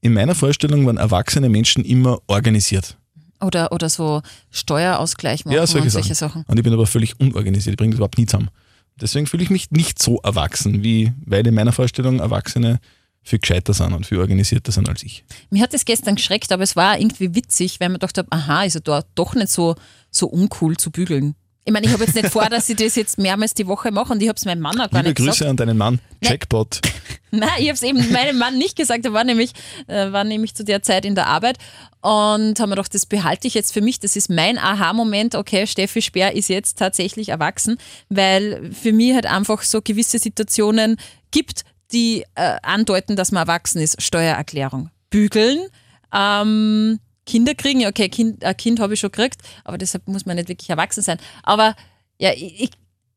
in 0.00 0.12
meiner 0.12 0.34
Vorstellung 0.34 0.84
waren 0.86 0.96
erwachsene 0.98 1.48
Menschen 1.48 1.84
immer 1.84 2.18
organisiert. 2.26 2.96
Oder, 3.40 3.72
oder 3.72 3.88
so 3.88 4.22
Steuerausgleich 4.50 5.44
machen 5.44 5.54
Ja, 5.54 5.66
solche 5.66 5.84
und 5.84 5.90
Sachen. 5.90 6.02
solche 6.02 6.14
Sachen. 6.14 6.44
Und 6.48 6.56
ich 6.58 6.64
bin 6.64 6.72
aber 6.72 6.86
völlig 6.86 7.18
unorganisiert, 7.20 7.74
ich 7.74 7.76
bringe 7.78 7.92
das 7.92 7.98
überhaupt 7.98 8.18
nie 8.18 8.26
zusammen. 8.26 8.50
Deswegen 9.00 9.26
fühle 9.26 9.44
ich 9.44 9.50
mich 9.50 9.70
nicht 9.70 10.02
so 10.02 10.18
erwachsen, 10.22 10.82
wie, 10.82 11.12
weil 11.24 11.46
in 11.46 11.54
meiner 11.54 11.72
Vorstellung 11.72 12.18
Erwachsene 12.18 12.80
viel 13.22 13.38
gescheiter 13.38 13.72
sind 13.74 13.92
und 13.92 14.06
viel 14.06 14.18
organisierter 14.18 14.72
sind 14.72 14.88
als 14.88 15.02
ich. 15.04 15.24
Mir 15.50 15.62
hat 15.62 15.72
das 15.72 15.84
gestern 15.84 16.16
geschreckt, 16.16 16.50
aber 16.50 16.62
es 16.64 16.74
war 16.76 16.98
irgendwie 16.98 17.34
witzig, 17.34 17.78
weil 17.78 17.90
man 17.90 18.00
dachte, 18.00 18.26
aha, 18.30 18.64
ist 18.64 18.74
ja 18.74 18.80
da 18.80 19.04
doch 19.14 19.34
nicht 19.34 19.50
so, 19.50 19.76
so 20.10 20.26
uncool 20.26 20.76
zu 20.76 20.90
bügeln. 20.90 21.34
Ich 21.68 21.72
meine, 21.74 21.86
ich 21.86 21.92
habe 21.92 22.02
jetzt 22.02 22.14
nicht 22.14 22.30
vor, 22.30 22.46
dass 22.46 22.66
ich 22.70 22.76
das 22.76 22.96
jetzt 22.96 23.18
mehrmals 23.18 23.52
die 23.52 23.66
Woche 23.66 23.92
mache 23.92 24.10
und 24.10 24.22
ich 24.22 24.28
habe 24.30 24.38
es 24.38 24.46
meinem 24.46 24.60
Mann 24.60 24.80
auch 24.80 24.88
gar 24.88 25.02
Liebe 25.02 25.10
nicht 25.10 25.16
Grüße 25.18 25.30
gesagt. 25.30 25.50
an 25.50 25.56
deinen 25.58 25.76
Mann, 25.76 26.00
Jackpot. 26.24 26.80
Nein, 27.30 27.50
ich 27.58 27.66
habe 27.66 27.74
es 27.74 27.82
eben 27.82 28.10
meinem 28.10 28.38
Mann 28.38 28.56
nicht 28.56 28.74
gesagt. 28.74 29.04
Er 29.04 29.12
war 29.12 29.22
nämlich, 29.22 29.52
äh, 29.86 30.10
war 30.10 30.24
nämlich 30.24 30.54
zu 30.54 30.64
der 30.64 30.82
Zeit 30.82 31.04
in 31.04 31.14
der 31.14 31.26
Arbeit 31.26 31.58
und 32.00 32.58
haben 32.58 32.70
mir 32.70 32.76
gedacht, 32.76 32.94
das 32.94 33.04
behalte 33.04 33.46
ich 33.46 33.52
jetzt 33.52 33.74
für 33.74 33.82
mich. 33.82 34.00
Das 34.00 34.16
ist 34.16 34.30
mein 34.30 34.56
Aha-Moment. 34.56 35.34
Okay, 35.34 35.66
Steffi 35.66 36.00
Speer 36.00 36.34
ist 36.34 36.48
jetzt 36.48 36.78
tatsächlich 36.78 37.28
erwachsen, 37.28 37.76
weil 38.08 38.70
für 38.72 38.94
mich 38.94 39.12
halt 39.12 39.26
einfach 39.26 39.60
so 39.60 39.82
gewisse 39.82 40.18
Situationen 40.18 40.96
gibt, 41.32 41.66
die 41.92 42.24
äh, 42.34 42.56
andeuten, 42.62 43.14
dass 43.14 43.30
man 43.30 43.42
erwachsen 43.42 43.82
ist. 43.82 44.00
Steuererklärung, 44.00 44.88
bügeln, 45.10 45.58
ähm, 46.14 46.98
Kinder 47.28 47.54
kriegen. 47.54 47.80
Ja, 47.80 47.88
okay, 47.88 48.08
kind, 48.08 48.44
ein 48.44 48.56
Kind 48.56 48.80
habe 48.80 48.94
ich 48.94 49.00
schon 49.00 49.12
gekriegt, 49.12 49.40
aber 49.64 49.78
deshalb 49.78 50.08
muss 50.08 50.26
man 50.26 50.36
nicht 50.36 50.48
wirklich 50.48 50.70
erwachsen 50.70 51.02
sein. 51.02 51.18
Aber 51.42 51.76
ja, 52.18 52.32
ich, 52.32 52.62
ich 52.62 52.70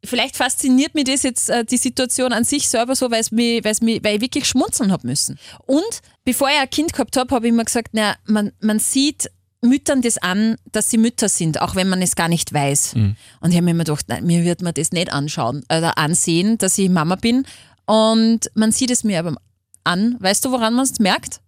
Vielleicht 0.04 0.36
fasziniert 0.36 0.96
mich 0.96 1.04
das 1.04 1.22
jetzt 1.22 1.50
äh, 1.52 1.64
die 1.64 1.78
Situation 1.78 2.34
an 2.34 2.44
sich 2.44 2.68
selber 2.68 2.96
so, 2.96 3.12
weil 3.12 3.22
es 3.22 3.32
mich, 3.32 3.64
weil 3.64 3.72
es 3.72 3.82
mich, 3.82 4.04
weil 4.04 4.16
ich 4.16 4.22
wirklich 4.22 4.48
schmunzeln 4.48 4.92
habe 4.92 5.06
müssen. 5.06 5.38
Und 5.68 6.02
bevor 6.24 6.50
ich 6.50 6.58
ein 6.58 6.70
Kind 6.72 6.94
gehabt 6.94 7.16
habe, 7.18 7.36
habe 7.36 7.46
ich 7.46 7.54
immer 7.54 7.64
gesagt, 7.64 7.90
na, 7.92 8.16
man, 8.26 8.52
man 8.62 8.80
sieht 8.80 9.30
Müttern 9.62 10.02
das 10.02 10.18
an, 10.18 10.56
dass 10.72 10.90
sie 10.90 10.98
Mütter 10.98 11.30
sind, 11.30 11.62
auch 11.62 11.76
wenn 11.76 11.88
man 11.88 12.02
es 12.02 12.16
gar 12.16 12.30
nicht 12.30 12.52
weiß. 12.52 12.96
Und 13.42 13.52
ich 13.52 13.56
habe 13.56 13.66
mir 13.66 13.72
immer 13.72 13.84
gedacht, 13.84 14.08
nein, 14.08 14.26
mir 14.26 14.44
wird 14.44 14.64
man 14.64 14.74
das 14.74 14.92
nicht 14.92 15.14
anschauen 15.14 15.64
oder 15.66 16.00
ansehen, 16.00 16.58
dass 16.58 16.80
ich 16.80 16.90
Mama 16.90 17.16
bin. 17.16 17.46
Und 17.86 18.50
man 18.56 18.72
sieht 18.72 18.90
es 18.90 19.04
mir 19.04 19.20
aber 19.20 19.36
an. 19.84 20.16
Weißt 20.20 20.44
du, 20.44 20.52
woran 20.52 20.74
man 20.74 20.86
es 20.86 20.98
merkt? 20.98 21.42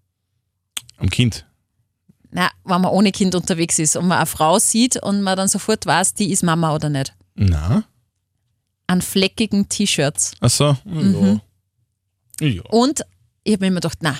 Am 0.97 1.09
Kind. 1.09 1.47
Na, 2.33 2.49
wenn 2.63 2.81
man 2.81 2.91
ohne 2.91 3.11
Kind 3.11 3.35
unterwegs 3.35 3.77
ist 3.77 3.95
und 3.95 4.07
man 4.07 4.17
eine 4.17 4.25
Frau 4.25 4.57
sieht 4.57 5.01
und 5.01 5.21
man 5.21 5.37
dann 5.37 5.47
sofort 5.47 5.85
weiß, 5.85 6.15
die 6.15 6.31
ist 6.31 6.41
Mama 6.41 6.73
oder 6.73 6.89
nicht. 6.89 7.13
Na? 7.35 7.83
An 8.87 9.01
fleckigen 9.03 9.69
T-Shirts. 9.69 10.33
Achso. 10.39 10.75
Mhm. 10.83 11.41
Ja. 12.39 12.47
ja. 12.47 12.61
Und 12.63 13.05
ich 13.43 13.53
habe 13.53 13.65
mir 13.65 13.67
immer 13.67 13.81
gedacht, 13.81 13.99
na, 14.01 14.17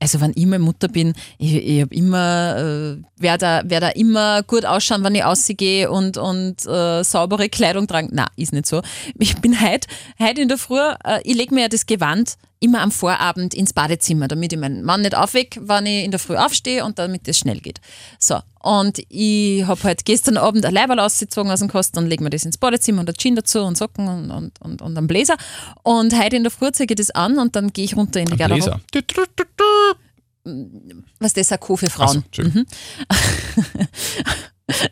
also 0.00 0.20
wenn 0.20 0.32
ich 0.34 0.46
meine 0.46 0.62
Mutter 0.62 0.88
bin, 0.88 1.14
ich, 1.38 1.54
ich 1.54 1.80
habe 1.82 1.94
immer, 1.94 2.56
äh, 2.56 3.22
werde 3.22 3.38
da, 3.38 3.62
werd 3.64 3.82
da 3.82 3.88
immer 3.90 4.42
gut 4.42 4.64
ausschauen, 4.64 5.02
wenn 5.04 5.14
ich 5.14 5.24
ausgehe 5.24 5.90
und, 5.90 6.16
und 6.16 6.66
äh, 6.66 7.02
saubere 7.02 7.48
Kleidung 7.48 7.86
tragen. 7.86 8.10
Na, 8.12 8.26
ist 8.36 8.52
nicht 8.52 8.66
so. 8.66 8.82
Ich 9.18 9.36
bin 9.38 9.60
heute 9.60 9.88
heut 10.20 10.38
in 10.38 10.48
der 10.48 10.58
Früh, 10.58 10.78
äh, 11.04 11.20
ich 11.24 11.36
lege 11.36 11.54
mir 11.54 11.62
ja 11.62 11.68
das 11.68 11.86
Gewand 11.86 12.36
immer 12.60 12.80
am 12.80 12.90
Vorabend 12.90 13.54
ins 13.54 13.72
Badezimmer, 13.72 14.28
damit 14.28 14.52
ich 14.52 14.58
meinen 14.58 14.82
Mann 14.82 15.02
nicht 15.02 15.16
aufweck, 15.16 15.58
wenn 15.62 15.86
ich 15.86 16.04
in 16.04 16.10
der 16.10 16.18
Früh 16.18 16.36
aufstehe 16.36 16.84
und 16.84 16.98
damit 16.98 17.28
das 17.28 17.38
schnell 17.38 17.60
geht. 17.60 17.80
So, 18.18 18.40
und 18.60 19.00
ich 19.08 19.64
habe 19.66 19.82
halt 19.84 20.04
gestern 20.04 20.36
Abend 20.36 20.66
ein 20.66 20.74
Leiberl 20.74 20.98
ausgezogen 20.98 21.50
aus 21.52 21.60
dem 21.60 21.68
Kasten 21.68 21.98
und 21.98 22.06
lege 22.08 22.24
mir 22.24 22.30
das 22.30 22.44
ins 22.44 22.58
Badezimmer 22.58 23.00
und 23.00 23.08
ein 23.08 23.14
Jean 23.14 23.36
dazu 23.36 23.60
und 23.60 23.78
Socken 23.78 24.08
und, 24.08 24.30
und, 24.30 24.60
und, 24.60 24.82
und 24.82 24.98
einen 24.98 25.06
Bläser. 25.06 25.36
Und 25.82 26.18
heute 26.18 26.36
in 26.36 26.42
der 26.42 26.50
Früh 26.50 26.70
zeige 26.72 26.94
ich 26.94 26.98
das 26.98 27.10
an 27.10 27.38
und 27.38 27.54
dann 27.54 27.72
gehe 27.72 27.84
ich 27.84 27.96
runter 27.96 28.20
in 28.20 28.26
die 28.26 28.36
Garderobe. 28.36 28.62
Bläser. 28.64 28.80
Was 31.18 31.32
das 31.32 31.48
Sakko 31.48 31.76
für 31.76 31.90
Frauen. 31.90 32.18
Mhm. 32.18 32.24
Entschuldigung. 32.24 32.66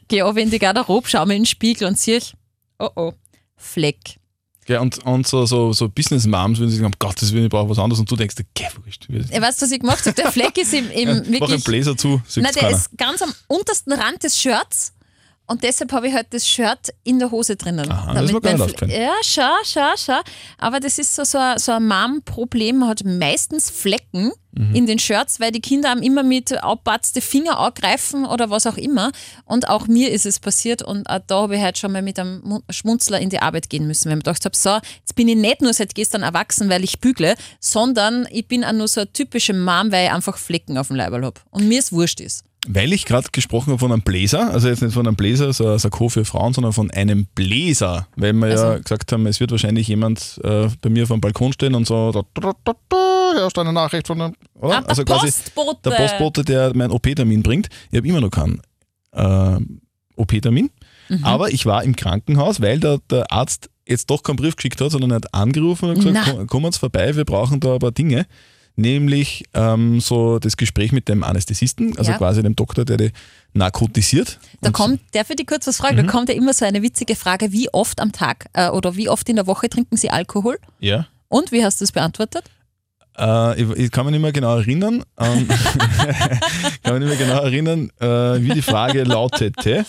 Gehe 0.08 0.22
runter 0.24 0.40
in 0.40 0.50
die 0.50 0.58
Garderobe, 0.58 1.08
schaue 1.08 1.26
mir 1.26 1.34
in 1.34 1.42
den 1.42 1.46
Spiegel 1.46 1.86
und 1.88 1.98
sehe 1.98 2.18
ich, 2.18 2.34
oh 2.78 2.88
oh, 2.96 3.12
Fleck. 3.56 4.18
Ja, 4.68 4.80
und, 4.80 4.98
und 5.06 5.26
so, 5.26 5.46
so, 5.46 5.72
so 5.72 5.88
Business 5.88 6.26
Moms 6.26 6.58
würden 6.58 6.70
sich 6.70 6.80
sagen, 6.80 6.92
um 6.92 6.98
Gottes 6.98 7.32
Willen, 7.32 7.44
ich 7.44 7.50
brauche 7.50 7.70
was 7.70 7.78
anderes 7.78 8.00
und 8.00 8.10
du 8.10 8.16
denkst, 8.16 8.34
geh, 8.54 8.64
wurscht. 8.82 9.06
Ja, 9.08 9.40
weißt 9.40 9.60
du, 9.60 9.66
was 9.66 9.70
ich 9.70 9.80
gemacht 9.80 10.04
habe? 10.04 10.14
Der 10.14 10.32
Fleck 10.32 10.58
ist 10.58 10.74
im, 10.74 10.90
im 10.90 11.08
Mach 11.08 11.16
einen 11.16 11.32
wirklich. 11.32 11.64
Bläser 11.64 11.96
zu, 11.96 12.20
Nein, 12.36 12.44
der 12.52 12.52
keiner. 12.52 12.76
ist 12.76 12.96
ganz 12.96 13.22
am 13.22 13.32
untersten 13.46 13.92
Rand 13.92 14.24
des 14.24 14.40
Shirts. 14.40 14.92
Und 15.48 15.62
deshalb 15.62 15.92
habe 15.92 16.08
ich 16.08 16.14
halt 16.14 16.26
das 16.30 16.46
Shirt 16.46 16.92
in 17.04 17.18
der 17.20 17.30
Hose 17.30 17.54
drinnen. 17.54 17.88
Aha, 17.90 18.14
das 18.14 18.32
gar 18.32 18.40
mein 18.42 18.52
nicht 18.56 18.60
Fle- 18.60 18.64
aufgefallen. 18.64 18.90
Ja, 18.90 19.12
schau, 19.22 19.42
schau, 19.64 19.92
schau. 19.96 20.20
Aber 20.58 20.80
das 20.80 20.98
ist 20.98 21.14
so, 21.14 21.22
so 21.24 21.38
ein, 21.38 21.58
so 21.58 21.72
ein 21.72 21.86
Mom-Problem. 21.86 22.78
Man 22.78 22.88
hat 22.88 23.04
meistens 23.04 23.70
Flecken 23.70 24.32
Mhm. 24.58 24.74
in 24.74 24.86
den 24.86 24.98
Shirts, 24.98 25.38
weil 25.38 25.52
die 25.52 25.60
Kinder 25.60 25.90
einem 25.90 26.02
immer 26.02 26.22
mit 26.22 26.50
abbatzte 26.50 27.20
Finger 27.20 27.58
angreifen 27.58 28.24
oder 28.24 28.48
was 28.48 28.66
auch 28.66 28.78
immer. 28.78 29.12
Und 29.44 29.68
auch 29.68 29.86
mir 29.86 30.10
ist 30.10 30.24
es 30.24 30.40
passiert. 30.40 30.80
Und 30.82 31.08
auch 31.10 31.20
da 31.26 31.42
habe 31.42 31.56
ich 31.56 31.60
halt 31.62 31.76
schon 31.76 31.92
mal 31.92 32.00
mit 32.02 32.18
einem 32.18 32.40
Mu- 32.42 32.60
Schmunzler 32.70 33.20
in 33.20 33.28
die 33.28 33.38
Arbeit 33.40 33.68
gehen 33.68 33.86
müssen, 33.86 34.06
weil 34.06 34.12
ich 34.12 34.16
mir 34.16 34.30
gedacht 34.30 34.44
habe, 34.46 34.56
so, 34.56 34.78
jetzt 35.00 35.14
bin 35.14 35.28
ich 35.28 35.36
nicht 35.36 35.60
nur 35.60 35.74
seit 35.74 35.94
gestern 35.94 36.22
erwachsen, 36.22 36.70
weil 36.70 36.82
ich 36.84 37.00
bügle, 37.00 37.34
sondern 37.60 38.26
ich 38.30 38.48
bin 38.48 38.64
auch 38.64 38.72
nur 38.72 38.88
so 38.88 39.02
eine 39.02 39.12
typische 39.12 39.52
Mom, 39.52 39.92
weil 39.92 40.06
ich 40.06 40.12
einfach 40.12 40.38
Flecken 40.38 40.78
auf 40.78 40.86
dem 40.88 40.96
Leiberl 40.96 41.24
habe. 41.24 41.40
Und 41.50 41.68
mir 41.68 41.78
es 41.78 41.92
wurscht 41.92 42.20
ist. 42.20 42.42
Weil 42.68 42.92
ich 42.92 43.04
gerade 43.04 43.28
gesprochen 43.32 43.70
habe 43.70 43.78
von 43.78 43.92
einem 43.92 44.02
Bläser, 44.02 44.50
also 44.52 44.68
jetzt 44.68 44.82
nicht 44.82 44.92
von 44.94 45.06
einem 45.06 45.14
Bläser, 45.16 45.52
so 45.52 45.68
ein 45.68 45.78
Sakko 45.78 46.08
für 46.08 46.24
Frauen, 46.24 46.52
sondern 46.52 46.72
von 46.72 46.90
einem 46.90 47.26
Bläser, 47.34 48.08
weil 48.16 48.32
wir 48.32 48.48
ja 48.48 48.54
Also- 48.70 48.82
gesagt 48.82 49.12
haben, 49.12 49.26
es 49.26 49.38
wird 49.40 49.50
wahrscheinlich 49.52 49.86
jemand 49.88 50.40
äh, 50.42 50.68
bei 50.82 50.90
mir 50.90 51.06
vom 51.06 51.20
Balkon 51.20 51.52
stehen 51.52 51.74
und 51.74 51.86
so, 51.86 52.10
da, 52.12 52.22
da, 52.34 52.52
da, 52.64 52.72
da, 52.88 53.46
ist 53.46 53.58
eine 53.58 53.72
Nachricht 53.72 54.06
von 54.08 54.20
einem, 54.20 54.34
oder? 54.54 54.78
Ah, 54.78 54.80
der 54.80 54.88
also 54.90 55.04
quasi 55.04 55.26
Postbote. 55.26 55.78
der 55.84 55.90
Postbote, 55.96 56.44
der 56.44 56.74
meinen 56.76 56.90
OP-Termin 56.90 57.42
bringt. 57.42 57.68
Ich 57.90 57.96
habe 57.98 58.08
immer 58.08 58.20
noch 58.20 58.30
keinen 58.30 58.60
äh, 59.12 59.58
OP-Termin, 60.16 60.70
Mhm. 61.08 61.22
aber 61.24 61.50
ich 61.52 61.66
war 61.66 61.84
im 61.84 61.94
Krankenhaus, 61.94 62.60
weil 62.60 62.80
der, 62.80 62.98
der 63.10 63.30
Arzt 63.30 63.70
jetzt 63.86 64.10
doch 64.10 64.24
keinen 64.24 64.36
Brief 64.36 64.56
geschickt 64.56 64.80
hat, 64.80 64.90
sondern 64.90 65.12
er 65.12 65.16
hat 65.16 65.32
angerufen 65.34 65.88
und 65.90 65.94
gesagt, 65.96 66.16
Na. 66.26 66.32
komm, 66.32 66.46
kommen 66.48 66.72
Sie 66.72 66.78
vorbei, 66.80 67.14
wir 67.14 67.24
brauchen 67.24 67.60
da 67.60 67.74
ein 67.74 67.78
paar 67.78 67.92
Dinge. 67.92 68.26
Nämlich 68.76 69.44
ähm, 69.54 70.00
so 70.00 70.38
das 70.38 70.56
Gespräch 70.56 70.92
mit 70.92 71.08
dem 71.08 71.24
Anästhesisten, 71.24 71.96
also 71.98 72.12
Ja. 72.12 72.18
quasi 72.18 72.42
dem 72.42 72.54
Doktor, 72.54 72.84
der 72.84 72.96
die 72.98 73.10
narkotisiert. 73.54 74.38
Da 74.60 74.70
kommt, 74.70 75.00
darf 75.12 75.30
ich 75.30 75.36
dich 75.36 75.46
kurz 75.46 75.66
was 75.66 75.78
fragen? 75.78 75.96
Mhm. 75.96 76.06
Da 76.06 76.12
kommt 76.12 76.28
ja 76.28 76.34
immer 76.34 76.52
so 76.52 76.64
eine 76.64 76.82
witzige 76.82 77.16
Frage, 77.16 77.52
wie 77.52 77.72
oft 77.72 78.00
am 78.00 78.12
Tag 78.12 78.46
äh, 78.52 78.68
oder 78.68 78.96
wie 78.96 79.08
oft 79.08 79.28
in 79.28 79.36
der 79.36 79.46
Woche 79.46 79.68
trinken 79.68 79.96
Sie 79.96 80.10
Alkohol? 80.10 80.58
Ja. 80.78 81.06
Und 81.28 81.52
wie 81.52 81.64
hast 81.64 81.80
du 81.80 81.84
das 81.84 81.92
beantwortet? 81.92 82.44
Äh, 83.18 83.62
ich, 83.62 83.70
ich 83.84 83.90
kann 83.90 84.04
mich 84.04 84.12
nicht 84.12 84.20
mehr 84.22 84.32
genau 84.32 84.58
erinnern, 84.58 85.02
ähm, 85.18 85.48
kann 86.82 86.98
mich 86.98 87.08
nicht 87.08 87.18
mehr 87.18 87.26
genau 87.26 87.42
erinnern, 87.42 87.90
äh, 87.98 88.42
wie 88.42 88.52
die 88.52 88.62
Frage 88.62 89.04
lautete. 89.04 89.86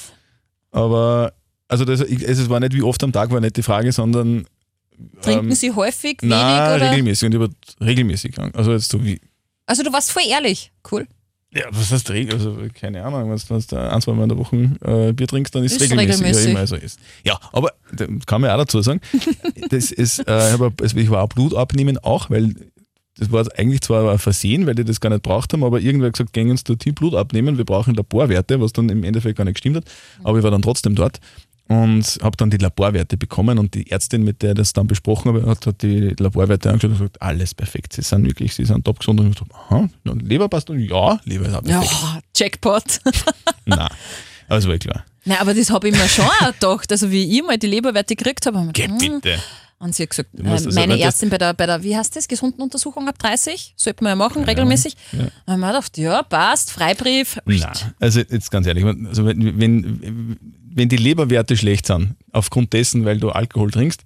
Aber 0.71 1.33
also 1.67 1.83
das, 1.83 2.01
ich, 2.01 2.23
es 2.23 2.49
war 2.49 2.59
nicht 2.61 2.73
wie 2.73 2.81
oft 2.83 3.03
am 3.03 3.11
Tag, 3.11 3.31
war 3.31 3.41
nicht 3.41 3.57
die 3.57 3.63
Frage, 3.63 3.91
sondern 3.91 4.45
Trinken 5.21 5.49
ähm, 5.49 5.55
Sie 5.55 5.71
häufig, 5.71 6.21
wenig 6.21 6.35
na, 6.35 6.75
oder? 6.75 6.91
regelmäßig 6.91 7.27
und 7.27 7.33
über 7.35 7.49
regelmäßig. 7.81 8.37
Also 8.53 8.71
jetzt 8.71 8.91
so 8.91 9.03
wie 9.03 9.19
Also 9.65 9.83
du 9.83 9.93
warst 9.93 10.11
voll 10.11 10.23
ehrlich. 10.27 10.71
Cool. 10.91 11.07
Ja, 11.53 11.65
was 11.71 11.91
heißt 11.91 12.09
regel? 12.11 12.33
Also 12.33 12.57
keine 12.73 13.03
Ahnung, 13.03 13.31
wenn 13.31 13.37
du 13.37 13.77
ein, 13.77 14.01
zwei 14.01 14.13
Mal 14.13 14.23
in 14.23 14.29
der 14.29 14.37
Woche 14.37 14.55
äh, 14.83 15.13
Bier 15.13 15.27
trinkst, 15.27 15.55
dann 15.55 15.63
ist 15.63 15.73
es 15.73 15.81
regelmäßig. 15.81 16.15
regelmäßig. 16.15 16.45
Ja, 16.45 16.51
immer 16.51 16.67
so 16.67 16.75
ist. 16.75 16.99
ja, 17.23 17.39
aber 17.53 17.71
kann 18.25 18.41
man 18.41 18.51
auch 18.51 18.57
dazu 18.57 18.81
sagen, 18.81 18.99
das 19.69 19.91
ist, 19.91 20.19
äh, 20.27 20.55
ich, 20.83 21.09
war 21.09 21.23
auch 21.23 21.29
Blut 21.29 21.55
abnehmen 21.55 21.97
auch, 21.99 22.29
weil 22.29 22.53
das 23.17 23.31
war 23.31 23.47
eigentlich 23.57 23.81
zwar 23.81 24.11
ein 24.11 24.19
Versehen, 24.19 24.67
weil 24.67 24.75
die 24.75 24.83
das 24.83 24.99
gar 24.99 25.09
nicht 25.09 25.23
braucht 25.23 25.53
haben, 25.53 25.63
aber 25.63 25.79
irgendwer 25.79 26.07
hat 26.07 26.13
gesagt, 26.13 26.33
gehen 26.33 26.51
uns 26.51 26.63
dort 26.63 26.83
Blut 26.95 27.15
abnehmen, 27.15 27.57
wir 27.57 27.65
brauchen 27.65 27.95
Laborwerte, 27.95 28.61
was 28.61 28.73
dann 28.73 28.89
im 28.89 29.03
Endeffekt 29.03 29.37
gar 29.37 29.45
nicht 29.45 29.55
gestimmt 29.55 29.77
hat. 29.77 29.85
Aber 30.23 30.37
ich 30.37 30.43
war 30.43 30.51
dann 30.51 30.61
trotzdem 30.61 30.95
dort 30.95 31.19
und 31.67 32.19
habe 32.21 32.37
dann 32.37 32.49
die 32.49 32.57
Laborwerte 32.57 33.17
bekommen 33.17 33.59
und 33.59 33.73
die 33.73 33.91
Ärztin, 33.91 34.23
mit 34.23 34.41
der 34.41 34.51
ich 34.51 34.57
das 34.57 34.73
dann 34.73 34.87
besprochen 34.87 35.33
habe, 35.33 35.45
hat, 35.49 35.65
hat 35.65 35.81
die 35.81 36.15
Laborwerte 36.17 36.69
angeschaut 36.69 36.91
und 36.91 36.97
gesagt, 36.97 37.21
alles 37.21 37.53
perfekt, 37.53 37.93
sie 37.93 38.01
sind 38.01 38.25
wirklich, 38.25 38.55
sie 38.55 38.65
sind 38.65 38.85
top 38.85 38.99
gesund. 38.99 39.19
Und 39.19 39.29
ich 39.29 39.35
dachte, 39.35 39.53
aha, 39.53 39.89
Leber 40.03 40.47
passt 40.47 40.69
und 40.69 40.79
ja, 40.79 41.19
Leber 41.25 41.47
ist 41.47 41.55
auch 41.55 41.63
perfekt. 41.63 41.91
Ja, 41.91 42.19
Jackpot. 42.35 43.01
Nein, 43.65 43.89
aber 44.47 44.57
es 44.57 44.67
war 44.67 44.77
klar. 44.77 45.05
Na, 45.25 45.41
aber 45.41 45.53
das 45.53 45.69
habe 45.69 45.89
ich 45.89 45.95
mir 45.95 46.07
schon 46.07 46.25
auch 46.25 46.53
gedacht. 46.53 46.89
Also 46.89 47.11
wie 47.11 47.37
ich 47.37 47.43
mal 47.43 47.57
die 47.57 47.67
Leberwerte 47.67 48.15
gekriegt 48.15 48.45
habe, 48.45 48.59
habe 48.59 48.67
ich 48.67 48.73
Geh 48.73 48.87
mir 48.87 48.97
gedacht, 48.97 49.11
hm. 49.11 49.21
bitte. 49.21 49.39
Und 49.79 49.93
sie 49.93 50.03
hat 50.03 50.09
gesagt, 50.09 50.29
äh, 50.33 50.43
meine 50.73 50.93
das- 50.93 51.01
Ärztin 51.05 51.29
bei 51.29 51.37
der, 51.37 51.53
bei 51.53 51.65
der, 51.67 51.83
wie 51.83 51.95
heißt 51.95 52.15
das, 52.15 52.27
gesunden 52.27 52.61
Untersuchung 52.63 53.07
ab 53.07 53.19
30, 53.19 53.73
sollte 53.77 54.03
man 54.03 54.11
ja 54.11 54.15
machen, 54.15 54.43
regelmäßig. 54.43 54.95
ja. 55.11 55.19
Habe 55.19 55.29
ich 55.47 55.57
mir 55.57 55.67
gedacht, 55.67 55.97
ja, 55.97 56.23
passt, 56.23 56.71
Freibrief. 56.71 57.37
Nein, 57.45 57.61
also 57.99 58.19
jetzt 58.21 58.49
ganz 58.49 58.65
ehrlich, 58.65 58.83
also 58.83 59.25
wenn, 59.25 59.59
wenn, 59.59 60.37
wenn 60.73 60.89
die 60.89 60.97
Leberwerte 60.97 61.55
schlecht 61.55 61.85
sind, 61.85 62.15
aufgrund 62.31 62.73
dessen, 62.73 63.05
weil 63.05 63.19
du 63.19 63.29
Alkohol 63.29 63.69
trinkst, 63.69 64.01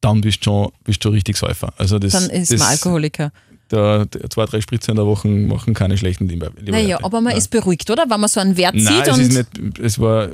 dann 0.00 0.22
bist 0.22 0.40
du 0.40 0.44
schon, 0.44 0.72
bist 0.84 1.04
du 1.04 1.10
richtig 1.10 1.36
Säufer. 1.36 1.74
Also 1.76 1.98
das, 1.98 2.12
Dann 2.12 2.30
ist 2.30 2.50
das, 2.50 2.58
man 2.60 2.68
Alkoholiker. 2.68 3.32
Da, 3.68 4.04
zwei, 4.30 4.44
drei 4.46 4.60
Spritze 4.60 4.90
in 4.90 4.96
der 4.96 5.06
Woche 5.06 5.28
machen 5.28 5.72
keine 5.74 5.96
schlechten 5.96 6.28
Leber, 6.28 6.46
Leberwerte. 6.56 6.70
Naja, 6.72 6.98
aber 7.02 7.20
man 7.20 7.36
ist 7.36 7.48
beruhigt, 7.48 7.88
oder? 7.90 8.04
Wenn 8.08 8.20
man 8.20 8.28
so 8.28 8.40
einen 8.40 8.56
Wert 8.56 8.74
Nein, 8.74 8.84
sieht 8.86 9.06
es, 9.06 9.14
und 9.16 9.20
ist 9.20 9.32
nicht, 9.62 9.78
es 9.78 9.98
war 9.98 10.28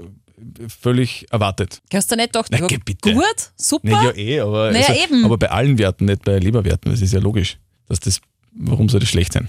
völlig 0.68 1.26
erwartet. 1.30 1.80
hast 1.92 2.10
du 2.10 2.16
nicht 2.16 2.32
gedacht, 2.32 2.48
Na, 2.50 2.58
ja, 2.58 2.66
geh 2.66 2.78
bitte. 2.78 3.12
gut, 3.12 3.24
super. 3.56 3.86
Nee, 3.88 3.92
ja, 3.92 4.16
eh, 4.16 4.40
aber, 4.40 4.70
Naja, 4.72 4.88
also, 4.88 5.02
eben. 5.02 5.24
aber 5.24 5.38
bei 5.38 5.50
allen 5.50 5.78
Werten, 5.78 6.06
nicht 6.06 6.24
bei 6.24 6.38
Leberwerten. 6.38 6.90
Das 6.90 7.00
ist 7.00 7.12
ja 7.12 7.20
logisch. 7.20 7.58
Dass 7.88 8.00
das, 8.00 8.20
warum 8.52 8.88
soll 8.88 9.00
das 9.00 9.08
schlecht 9.08 9.32
sein? 9.32 9.48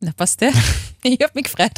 Na, 0.00 0.12
passt 0.16 0.40
der? 0.40 0.52
Ich 1.04 1.20
habe 1.22 1.32
mich 1.34 1.44
gefreut. 1.44 1.70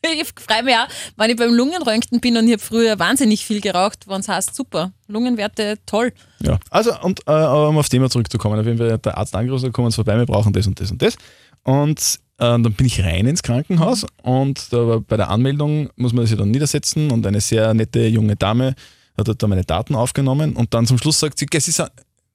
Ich 0.00 0.26
freue 0.36 0.62
mich 0.62 0.74
auch, 0.74 0.86
wenn 1.16 1.30
ich 1.30 1.36
beim 1.36 1.52
Lungenröntgen 1.52 2.20
bin 2.20 2.36
und 2.36 2.46
ich 2.46 2.52
habe 2.52 2.62
früher 2.62 2.98
wahnsinnig 2.98 3.44
viel 3.44 3.60
geraucht, 3.60 4.06
wenn 4.08 4.20
es 4.20 4.28
heißt, 4.28 4.54
super, 4.54 4.92
Lungenwerte 5.06 5.76
toll. 5.84 6.12
Ja, 6.40 6.58
also 6.70 6.98
und 7.00 7.20
äh, 7.26 7.32
um 7.32 7.76
aufs 7.76 7.88
Thema 7.90 8.08
zurückzukommen, 8.08 8.78
Fall 8.78 8.92
hat 8.92 9.04
der 9.04 9.18
Arzt 9.18 9.34
angerufen, 9.34 9.72
kommen 9.72 9.90
Sie 9.90 9.96
vorbei, 9.96 10.16
wir 10.16 10.24
brauchen 10.24 10.52
das 10.52 10.66
und 10.66 10.80
das 10.80 10.90
und 10.90 11.02
das. 11.02 11.16
Und 11.64 12.20
dann 12.38 12.62
bin 12.62 12.86
ich 12.86 13.02
rein 13.02 13.26
ins 13.26 13.42
Krankenhaus 13.42 14.06
und 14.22 14.72
da 14.72 15.00
bei 15.06 15.16
der 15.16 15.28
Anmeldung 15.28 15.90
muss 15.96 16.12
man 16.12 16.24
sich 16.26 16.36
dann 16.38 16.50
niedersetzen 16.50 17.10
und 17.10 17.26
eine 17.26 17.40
sehr 17.40 17.74
nette 17.74 18.06
junge 18.06 18.36
Dame 18.36 18.74
hat 19.16 19.26
dort 19.28 19.42
dann 19.42 19.50
meine 19.50 19.64
Daten 19.64 19.94
aufgenommen 19.96 20.54
und 20.54 20.72
dann 20.74 20.86
zum 20.86 20.98
Schluss 20.98 21.18
sagt 21.18 21.38
sie, 21.38 21.46
"Gell, 21.46 21.60
Sie 21.60 21.72
sind, 21.72 21.90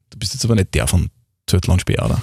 du 0.10 0.20
bist 0.20 0.34
jetzt 0.34 0.44
aber 0.44 0.56
nicht 0.56 0.74
der 0.74 0.88
von 0.88 1.10
Zöttl 1.48 1.72
und 1.72 1.80
Speer, 1.82 2.04
oder? 2.06 2.22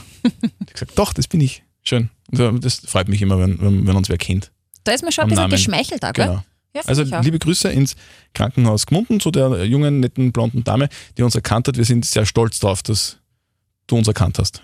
ich 0.67 0.73
gesagt, 0.73 0.93
doch, 0.99 1.13
das 1.15 1.27
bin 1.27 1.41
ich. 1.41 1.63
Schön. 1.83 2.11
Und 2.31 2.63
Das 2.65 2.77
freut 2.87 3.09
mich 3.09 3.23
immer, 3.23 3.39
wenn, 3.39 3.59
wenn, 3.87 3.97
uns 3.97 4.09
wer 4.11 4.19
kennt. 4.19 4.53
Da 4.85 4.93
ist 4.93 5.03
mir 5.03 5.13
schon 5.13 5.25
ein 5.25 5.29
bisschen 5.29 5.43
Namen. 5.45 5.51
geschmeichelt, 5.53 6.05
auch? 6.05 6.13
Genau. 6.13 6.43
Ja, 6.75 6.83
Also 6.87 7.03
liebe 7.03 7.39
Grüße 7.39 7.69
ins 7.71 7.97
Krankenhaus 8.35 8.87
Gmunden 8.87 9.19
zu 9.21 9.31
der 9.31 9.65
jungen, 9.65 10.01
netten, 10.01 10.31
blonden 10.33 10.63
Dame, 10.65 10.89
die 11.19 11.23
uns 11.23 11.35
erkannt 11.35 11.67
hat. 11.69 11.77
Wir 11.77 11.85
sind 11.85 12.05
sehr 12.07 12.27
stolz 12.27 12.61
darauf, 12.61 12.83
dass 12.83 13.17
du 13.89 13.97
uns 13.97 14.07
erkannt 14.07 14.39
hast. 14.39 14.63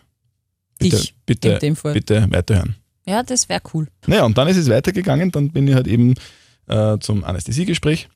Bitte, 0.79 0.97
Dich, 0.99 1.15
bitte, 1.25 1.59
bitte 1.93 2.27
weiterhören. 2.31 2.77
Ja, 3.07 3.23
das 3.23 3.49
wäre 3.49 3.61
cool. 3.73 3.89
Naja, 4.07 4.25
und 4.25 4.37
dann 4.37 4.49
ist 4.49 4.57
es 4.57 4.69
weitergegangen. 4.69 5.31
Dann 5.31 5.51
bin 5.51 5.69
ich 5.69 5.75
halt 5.75 5.87
eben 5.87 6.15
äh, 6.67 6.99
zum 6.99 7.25
Anästhesiegespräch 7.25 8.09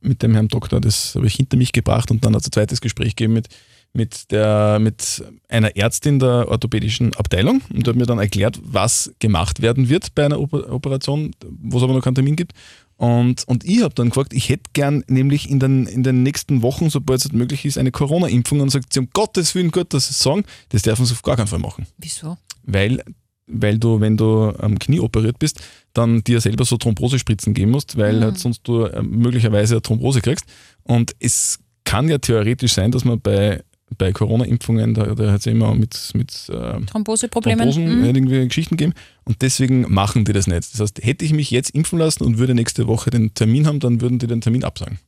mit 0.00 0.22
dem 0.22 0.32
Herrn 0.32 0.48
Doktor. 0.48 0.80
Das 0.80 1.14
habe 1.14 1.26
ich 1.26 1.34
hinter 1.34 1.56
mich 1.56 1.72
gebracht 1.72 2.10
und 2.10 2.24
dann 2.24 2.34
hat 2.34 2.42
es 2.42 2.48
ein 2.48 2.52
zweites 2.52 2.80
Gespräch 2.80 3.16
gegeben 3.16 3.34
mit, 3.34 3.48
mit, 3.92 4.30
der, 4.30 4.78
mit 4.78 5.24
einer 5.48 5.76
Ärztin 5.76 6.18
der 6.18 6.48
orthopädischen 6.48 7.14
Abteilung 7.14 7.62
und 7.72 7.86
die 7.86 7.90
hat 7.90 7.96
mir 7.96 8.06
dann 8.06 8.18
erklärt, 8.18 8.58
was 8.62 9.12
gemacht 9.18 9.62
werden 9.62 9.88
wird 9.88 10.14
bei 10.14 10.24
einer 10.24 10.40
Oper 10.40 10.72
Operation, 10.72 11.32
wo 11.44 11.78
es 11.78 11.82
aber 11.82 11.94
noch 11.94 12.02
keinen 12.02 12.14
Termin 12.14 12.36
gibt. 12.36 12.52
Und, 12.96 13.46
und 13.46 13.64
ich 13.64 13.82
habe 13.82 13.94
dann 13.94 14.08
gefragt, 14.08 14.32
ich 14.32 14.48
hätte 14.48 14.70
gern 14.72 15.04
nämlich 15.06 15.50
in 15.50 15.60
den, 15.60 15.86
in 15.86 16.02
den 16.02 16.22
nächsten 16.22 16.62
Wochen, 16.62 16.88
sobald 16.88 17.22
es 17.22 17.32
möglich 17.32 17.66
ist, 17.66 17.76
eine 17.76 17.90
Corona-Impfung. 17.90 18.60
Und 18.60 18.70
sagt 18.70 18.92
sie, 18.92 19.00
um 19.00 19.10
Gottes 19.12 19.54
Willen, 19.54 19.70
gut, 19.70 19.92
dass 19.92 20.06
Sie 20.06 20.12
es 20.12 20.20
sagen, 20.20 20.44
das 20.70 20.80
dürfen 20.80 21.04
Sie 21.04 21.12
auf 21.12 21.20
gar 21.22 21.36
keinen 21.36 21.46
Fall 21.46 21.58
machen 21.58 21.86
Wieso? 21.98 22.38
weil, 22.62 23.02
weil 23.46 23.78
du, 23.78 24.00
wenn 24.00 24.16
du 24.16 24.50
am 24.58 24.78
Knie 24.78 25.00
operiert 25.00 25.38
bist, 25.38 25.60
dann 25.92 26.22
dir 26.24 26.40
selber 26.40 26.64
so 26.64 26.76
Thrombosespritzen 26.76 27.54
geben 27.54 27.70
musst, 27.70 27.96
weil 27.96 28.16
Mhm. 28.16 28.22
halt 28.24 28.38
sonst 28.38 28.60
du 28.64 28.84
äh, 28.84 29.02
möglicherweise 29.02 29.74
eine 29.74 29.82
Thrombose 29.82 30.20
kriegst. 30.20 30.44
Und 30.82 31.14
es 31.20 31.58
kann 31.84 32.08
ja 32.08 32.18
theoretisch 32.18 32.72
sein, 32.72 32.90
dass 32.90 33.04
man 33.04 33.20
bei, 33.20 33.62
bei 33.96 34.12
Corona-Impfungen, 34.12 34.94
da, 34.94 35.14
da 35.14 35.30
hat 35.30 35.38
es 35.40 35.44
ja 35.44 35.52
immer 35.52 35.74
mit, 35.74 36.10
mit 36.14 36.30
äh, 36.48 36.80
Thromboseprobleme? 36.86 37.56
Thrombosen 37.62 37.98
Mhm. 38.00 38.04
irgendwie 38.04 38.46
Geschichten 38.48 38.76
geben 38.76 38.92
und 39.24 39.40
deswegen 39.42 39.82
machen 39.92 40.24
die 40.24 40.32
das 40.32 40.48
nicht. 40.48 40.72
Das 40.72 40.80
heißt, 40.80 41.04
hätte 41.04 41.24
ich 41.24 41.32
mich 41.32 41.50
jetzt 41.52 41.70
impfen 41.70 41.98
lassen 42.00 42.24
und 42.24 42.38
würde 42.38 42.54
nächste 42.54 42.88
Woche 42.88 43.10
den 43.10 43.32
Termin 43.34 43.66
haben, 43.66 43.78
dann 43.78 44.00
würden 44.00 44.18
die 44.18 44.26
den 44.26 44.40
Termin 44.40 44.64
absagen. 44.64 44.98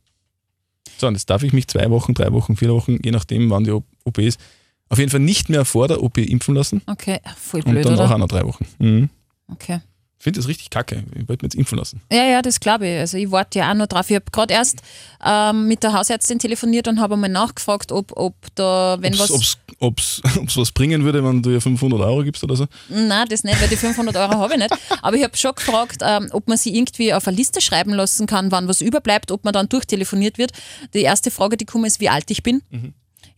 So, 0.99 1.07
und 1.07 1.15
jetzt 1.15 1.29
darf 1.31 1.43
ich 1.43 1.53
mich 1.53 1.69
zwei 1.69 1.91
Wochen, 1.91 2.15
drei 2.15 2.33
Wochen, 2.33 2.57
vier 2.57 2.73
Wochen, 2.73 2.99
je 3.05 3.11
nachdem, 3.11 3.51
wann 3.51 3.65
die 3.65 3.71
OP 3.73 4.19
ist, 4.19 4.41
auf 4.89 4.99
jeden 4.99 5.11
Fall 5.11 5.21
nicht 5.21 5.49
mehr 5.49 5.65
vor 5.65 5.89
der 5.89 6.03
OP 6.03 6.19
impfen 6.19 6.55
lassen. 6.55 6.83
Okay, 6.87 7.21
voll 7.37 7.61
Und 7.63 7.73
blöd, 7.73 7.85
dann 7.85 7.95
auch 7.95 8.05
oder? 8.05 8.15
auch 8.15 8.19
noch 8.19 8.29
drei 8.29 8.45
Wochen. 8.45 8.67
Mhm. 8.79 9.11
Okay. 9.51 9.81
Ich 10.21 10.25
finde 10.25 10.41
das 10.41 10.49
richtig 10.49 10.71
kacke. 10.71 11.05
Ich 11.15 11.29
wollte 11.29 11.45
mir 11.45 11.47
jetzt 11.47 11.55
impfen 11.55 11.79
lassen. 11.79 12.03
Ja, 12.11 12.25
ja, 12.25 12.43
das 12.43 12.59
glaube 12.59 12.89
ich. 12.89 12.99
Also 12.99 13.17
ich 13.19 13.31
warte 13.31 13.61
ja 13.61 13.71
auch 13.71 13.75
noch 13.75 13.87
drauf. 13.87 14.11
Ich 14.11 14.17
habe 14.17 14.25
gerade 14.33 14.53
erst 14.53 14.83
ähm, 15.25 15.69
mit 15.69 15.85
der 15.85 15.93
Hausärztin 15.93 16.41
telefoniert 16.41 16.89
und 16.89 16.99
habe 17.01 17.15
einmal 17.15 17.31
nachgefragt, 17.31 17.93
ob, 17.93 18.11
ob 18.17 18.35
da, 18.57 18.97
wenn 18.99 19.13
Ob's, 19.13 19.21
was... 19.21 19.31
ob's, 19.31 19.59
ob's, 19.79 20.23
ob's 20.41 20.57
was 20.57 20.73
bringen 20.73 21.05
würde, 21.05 21.23
wenn 21.23 21.41
du 21.41 21.51
ihr 21.51 21.61
500 21.61 22.01
Euro 22.01 22.25
gibst 22.25 22.43
oder 22.43 22.57
so. 22.57 22.67
Nein, 22.89 23.29
das 23.29 23.45
nicht, 23.45 23.61
weil 23.61 23.69
die 23.69 23.77
500 23.77 24.17
Euro 24.17 24.33
habe 24.39 24.55
ich 24.55 24.59
nicht. 24.59 24.75
Aber 25.03 25.17
ich 25.17 25.23
habe 25.23 25.37
schon 25.37 25.55
gefragt, 25.55 26.03
ähm, 26.05 26.31
ob 26.33 26.49
man 26.49 26.59
sie 26.59 26.77
irgendwie 26.77 27.15
auf 27.15 27.29
eine 27.29 27.37
Liste 27.37 27.61
schreiben 27.61 27.93
lassen 27.93 28.27
kann, 28.27 28.51
wann 28.51 28.67
was 28.67 28.81
überbleibt, 28.81 29.31
ob 29.31 29.45
man 29.45 29.53
dann 29.53 29.69
durchtelefoniert 29.69 30.37
wird. 30.37 30.51
Die 30.95 31.03
erste 31.03 31.31
Frage, 31.31 31.57
die 31.57 31.65
kommt, 31.65 31.87
ist, 31.87 32.01
wie 32.01 32.09
alt 32.09 32.29
ich 32.33 32.43
bin. 32.43 32.63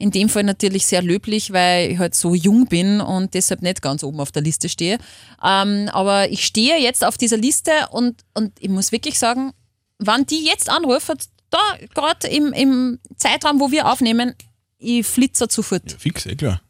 In 0.00 0.11
dem 0.11 0.28
Fall 0.30 0.45
natürlich 0.45 0.87
sehr 0.87 1.02
löblich, 1.02 1.52
weil 1.52 1.92
ich 1.92 1.99
halt 1.99 2.14
so 2.14 2.35
jung 2.35 2.66
bin 2.66 3.00
und 3.02 3.35
deshalb 3.35 3.61
nicht 3.62 3.83
ganz 3.83 4.02
oben 4.02 4.19
auf 4.19 4.33
der 4.33 4.40
Liste 4.42 4.69
stehe. 4.71 4.99
Ähm, 5.45 5.88
aber 5.92 6.30
ich 6.30 6.45
stehe 6.47 6.78
jetzt 6.80 7.04
auf 7.04 7.19
dieser 7.19 7.37
Liste 7.37 7.71
und, 7.90 8.23
und 8.35 8.52
ich 8.59 8.71
muss 8.71 8.92
wirklich 8.92 9.19
sagen, 9.19 9.52
wann 9.99 10.25
die 10.25 10.42
jetzt 10.45 10.71
anrufen, 10.71 11.19
da 11.50 11.59
gerade 11.95 12.26
im, 12.28 12.52
im 12.54 12.99
Zeitraum, 13.16 13.61
wo 13.61 13.71
wir 13.71 13.92
aufnehmen, 13.92 14.35
ich 14.78 15.07
flitze 15.07 15.47
sofort. 15.50 15.92
Ja, 15.92 15.99
fix, 15.99 16.25
eh 16.25 16.35
klar. 16.35 16.62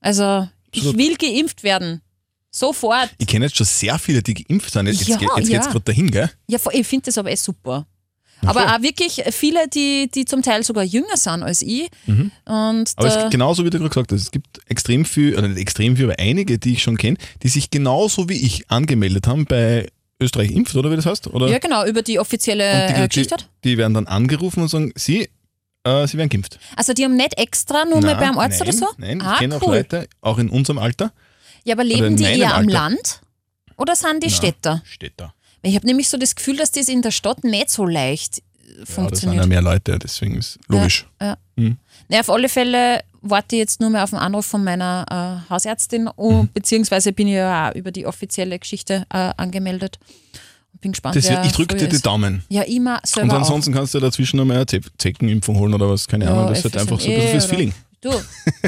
Also 0.00 0.46
ich 0.70 0.84
will 0.96 1.16
geimpft 1.16 1.62
werden. 1.62 2.02
Sofort. 2.50 3.10
Ich 3.18 3.26
kenne 3.26 3.46
jetzt 3.46 3.56
schon 3.56 3.66
sehr 3.66 3.98
viele, 3.98 4.22
die 4.22 4.34
geimpft 4.34 4.72
sind. 4.72 4.86
Jetzt, 4.86 5.08
Ja, 5.08 5.16
jetzt, 5.16 5.20
geht- 5.20 5.38
jetzt 5.38 5.48
ja. 5.48 5.58
geht's 5.58 5.72
gerade 5.72 5.84
dahin, 5.84 6.10
gell? 6.10 6.30
Ja, 6.48 6.58
ich 6.72 6.86
finde 6.86 7.06
das 7.06 7.18
aber 7.18 7.30
eh 7.30 7.36
super. 7.36 7.86
Aber 8.46 8.74
auch 8.74 8.82
wirklich 8.82 9.22
viele, 9.30 9.68
die, 9.68 10.10
die 10.12 10.24
zum 10.24 10.42
Teil 10.42 10.62
sogar 10.62 10.84
jünger 10.84 11.16
sind 11.16 11.42
als 11.42 11.62
ich. 11.62 11.88
Und 12.06 12.34
Aber 12.44 13.06
es 13.06 13.16
gibt 13.16 13.30
genauso 13.30 13.64
wie 13.64 13.70
du 13.70 13.78
gerade 13.78 13.90
gesagt 13.90 14.12
hast, 14.12 14.22
es 14.22 14.30
gibt 14.30 14.60
extrem 14.68 15.04
viel, 15.04 15.36
oder 15.36 15.48
nicht 15.48 15.60
extrem 15.60 15.96
viel, 15.96 16.06
aber 16.06 16.18
einige, 16.18 16.58
die 16.58 16.74
ich 16.74 16.82
schon 16.82 16.96
kenne, 16.96 17.16
die 17.42 17.48
sich 17.48 17.70
genauso 17.70 18.28
wie 18.28 18.44
ich 18.44 18.70
angemeldet 18.70 19.26
haben 19.26 19.44
bei 19.46 19.88
Österreich 20.20 20.50
impft, 20.52 20.74
oder 20.76 20.90
wie 20.90 20.96
das 20.96 21.06
heißt? 21.06 21.26
Oder? 21.28 21.48
ja, 21.48 21.58
genau, 21.58 21.84
über 21.84 22.02
die 22.02 22.18
offizielle 22.18 22.64
die, 22.88 22.94
äh, 22.94 23.02
die, 23.02 23.08
Geschichte. 23.08 23.36
die 23.64 23.76
werden 23.78 23.94
dann 23.94 24.06
angerufen 24.06 24.62
und 24.62 24.68
sagen, 24.68 24.92
sie, 24.94 25.28
äh, 25.82 26.06
sie 26.06 26.16
werden 26.16 26.28
geimpft. 26.28 26.58
Also 26.76 26.92
die 26.92 27.04
haben 27.04 27.16
nicht 27.16 27.38
extra 27.38 27.84
nur 27.84 28.00
mehr 28.00 28.14
Nein, 28.14 28.28
beim 28.34 28.38
Arzt 28.38 28.60
nein, 28.60 28.68
oder 28.68 28.78
so? 28.78 28.86
Nein, 28.96 29.18
ich 29.18 29.24
ah, 29.24 29.38
kenne 29.38 29.56
auch 29.56 29.62
cool. 29.62 29.76
Leute, 29.76 30.08
auch 30.20 30.38
in 30.38 30.48
unserem 30.50 30.78
Alter, 30.78 31.12
Ja, 31.64 31.74
aber 31.74 31.84
leben 31.84 32.16
die 32.16 32.24
eher 32.24 32.54
am 32.54 32.60
Alter. 32.60 32.72
Land 32.72 33.20
oder 33.76 33.96
sind 33.96 34.22
die 34.22 34.28
Na. 34.28 34.34
Städter? 34.34 34.82
Weil 34.84 35.32
Ich 35.64 35.74
habe 35.76 35.86
nämlich 35.86 36.08
so 36.08 36.16
das 36.18 36.34
Gefühl, 36.34 36.56
dass 36.56 36.70
das 36.72 36.88
in 36.88 37.02
der 37.02 37.10
Stadt 37.10 37.42
nicht 37.44 37.70
so 37.70 37.84
leicht 37.86 38.38
äh, 38.38 38.42
Ja, 38.42 38.74
das 38.80 38.86
sind 38.86 38.94
funktioniert. 38.94 39.42
ja 39.42 39.46
mehr 39.48 39.62
Leute, 39.62 39.98
deswegen 39.98 40.36
ist 40.36 40.58
logisch. 40.68 41.06
Ja. 41.20 41.36
Na, 42.08 42.20
auf 42.20 42.28
alle 42.30 42.48
Fälle 42.48 43.00
warte 43.22 43.56
ich 43.56 43.60
jetzt 43.60 43.80
nur 43.80 43.88
mehr 43.90 44.04
auf 44.04 44.12
einen 44.12 44.22
Anruf 44.22 44.44
von 44.46 44.62
meiner 44.62 45.42
äh, 45.48 45.50
Hausärztin, 45.50 46.08
und, 46.08 46.52
beziehungsweise 46.52 47.12
bin 47.12 47.28
ich 47.28 47.34
ja 47.34 47.70
auch 47.70 47.74
über 47.74 47.90
die 47.92 48.06
offizielle 48.06 48.58
Geschichte 48.58 49.06
äh, 49.10 49.32
angemeldet. 49.36 49.98
Bin 50.80 50.92
gespannt. 50.92 51.16
Das, 51.16 51.24
ich 51.30 51.52
drücke 51.52 51.76
dir 51.76 51.88
die. 51.88 52.00
Daumen. 52.02 52.44
Ja, 52.50 52.62
immer 52.62 52.96
Und 52.96 53.06
selber 53.06 53.36
ansonsten 53.36 53.72
kannst 53.72 53.94
du 53.94 53.98
ja 53.98 54.04
dazwischen 54.04 54.36
noch 54.36 54.44
mal 54.44 54.56
eine 54.56 54.66
Ze- 54.66 54.80
Zeckenimpfung 54.98 55.56
holen 55.56 55.72
oder 55.72 55.88
was, 55.88 56.06
keine 56.06 56.26
auch. 56.30 56.36
Ahnung. 56.36 56.48
Das 56.48 56.58
ist 56.58 56.64
halt 56.64 56.76
einfach 56.76 57.00
so 57.00 57.08
ein 57.08 57.14
bisschen 57.14 57.30
fürs 57.30 57.46
Feeling. 57.46 57.72
Du, 58.02 58.10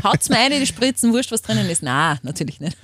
haut's 0.03 0.31
mir 0.31 0.39
eine, 0.39 0.59
die 0.59 0.67
Spritzen, 0.67 1.13
wurscht, 1.13 1.31
was 1.33 1.43
drinnen 1.43 1.69
ist. 1.69 1.83
Nein, 1.83 2.19
natürlich 2.23 2.59
nicht. 2.61 2.79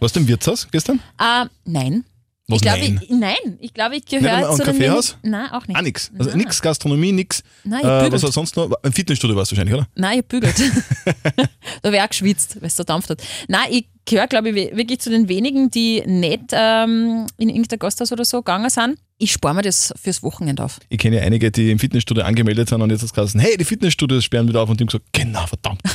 Warst 0.00 0.16
du 0.16 0.20
im 0.20 0.26
Wirtshaus 0.26 0.66
gestern? 0.72 0.98
Äh, 1.20 1.44
nein. 1.66 2.04
Was 2.46 2.56
ich 2.56 2.62
glaube, 2.62 2.80
nein? 2.80 3.00
ich, 3.02 3.10
nein, 3.10 3.58
ich 3.60 3.72
glaube, 3.72 3.96
ich 3.96 4.04
gehöre 4.04 4.50
zu 4.50 4.58
den 4.58 4.66
Kaffeehaus? 4.66 5.16
Nein, 5.22 5.50
auch 5.50 5.66
nicht. 5.66 5.78
Ah, 5.78 5.80
nix. 5.80 6.10
Also 6.18 6.28
Nein. 6.28 6.40
nix 6.40 6.60
Gastronomie, 6.60 7.10
nix. 7.10 7.42
Nein, 7.64 7.80
ich 7.80 7.86
äh, 7.86 8.12
was 8.12 8.22
hat 8.22 8.34
sonst 8.34 8.54
noch? 8.56 8.70
Im 8.82 8.92
Fitnessstudio 8.92 9.34
warst 9.34 9.50
du 9.50 9.56
wahrscheinlich, 9.56 9.74
oder? 9.74 9.88
Nein, 9.94 10.18
ich 10.18 10.26
bügelt. 10.26 10.54
da 11.82 11.90
wäre 11.90 12.04
auch 12.04 12.08
geschwitzt, 12.08 12.56
weil 12.60 12.66
es 12.66 12.76
so 12.76 12.84
dampft 12.84 13.08
hat. 13.08 13.22
Nein, 13.48 13.68
ich 13.70 13.86
gehöre, 14.04 14.26
glaube 14.26 14.50
ich, 14.50 14.76
wirklich 14.76 15.00
zu 15.00 15.08
den 15.08 15.30
wenigen, 15.30 15.70
die 15.70 16.02
nicht 16.04 16.50
ähm, 16.52 17.26
in 17.38 17.48
irgendein 17.48 17.78
Gasthaus 17.78 18.12
oder 18.12 18.26
so 18.26 18.42
gegangen 18.42 18.68
sind. 18.68 18.98
Ich 19.16 19.32
spare 19.32 19.54
mir 19.54 19.62
das 19.62 19.94
fürs 20.00 20.22
Wochenende 20.22 20.64
auf. 20.64 20.80
Ich 20.90 20.98
kenne 20.98 21.16
ja 21.16 21.22
einige, 21.22 21.50
die 21.50 21.70
im 21.70 21.78
Fitnessstudio 21.78 22.24
angemeldet 22.24 22.68
sind 22.68 22.82
und 22.82 22.90
jetzt 22.90 23.16
hat 23.16 23.24
es 23.24 23.34
hey, 23.36 23.56
die 23.56 23.64
Fitnessstudios 23.64 24.22
sperren 24.22 24.48
wieder 24.48 24.60
auf 24.60 24.68
und 24.68 24.78
die 24.78 24.82
haben 24.82 24.88
gesagt, 24.88 25.06
genau, 25.12 25.46
verdammt. 25.46 25.80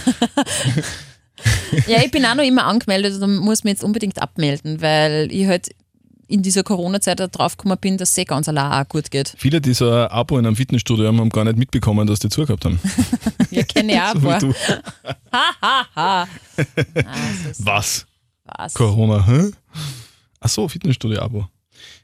Ja, 1.88 2.04
ich 2.04 2.12
bin 2.12 2.26
auch 2.26 2.36
noch 2.36 2.44
immer 2.44 2.66
angemeldet 2.66 3.22
und 3.22 3.38
muss 3.38 3.64
mich 3.64 3.72
jetzt 3.72 3.84
unbedingt 3.84 4.22
abmelden, 4.22 4.82
weil 4.82 5.32
ich 5.32 5.48
halt 5.48 5.70
in 6.30 6.44
dieser 6.44 6.64
Corona-Zeit 6.64 7.20
da 7.20 7.28
drauf 7.28 7.58
gekommen 7.58 7.78
bin, 7.82 7.98
dass 7.98 8.12
es 8.12 8.18
eh 8.18 8.24
ganz 8.24 8.48
allein 8.48 8.72
auch 8.86 8.88
gut 8.88 9.10
geht. 9.12 9.34
Viele, 9.38 9.60
die 9.60 9.74
so 9.74 9.90
ein 9.90 10.08
Abo 10.08 10.38
in 10.38 10.46
einem 10.46 10.56
Fitnessstudio 10.56 11.08
haben, 11.08 11.30
gar 11.30 11.44
nicht 11.44 11.58
mitbekommen, 11.58 12.08
dass 12.08 12.20
die 12.20 12.30
zugehabt 12.30 12.66
haben. 12.66 12.80
Ja, 13.52 13.64
kenne 13.64 13.94
ich 13.94 14.00
auch 14.00 14.40
So. 14.42 14.54
Ha, 15.32 15.44
ha, 15.62 15.86
ha. 15.96 16.28
Was? 17.60 18.06
was. 18.46 18.74
Corona, 18.76 19.26
hä? 19.26 19.52
Ach 20.40 20.50
so, 20.50 20.68
Fitnessstudio-Abo. 20.68 21.48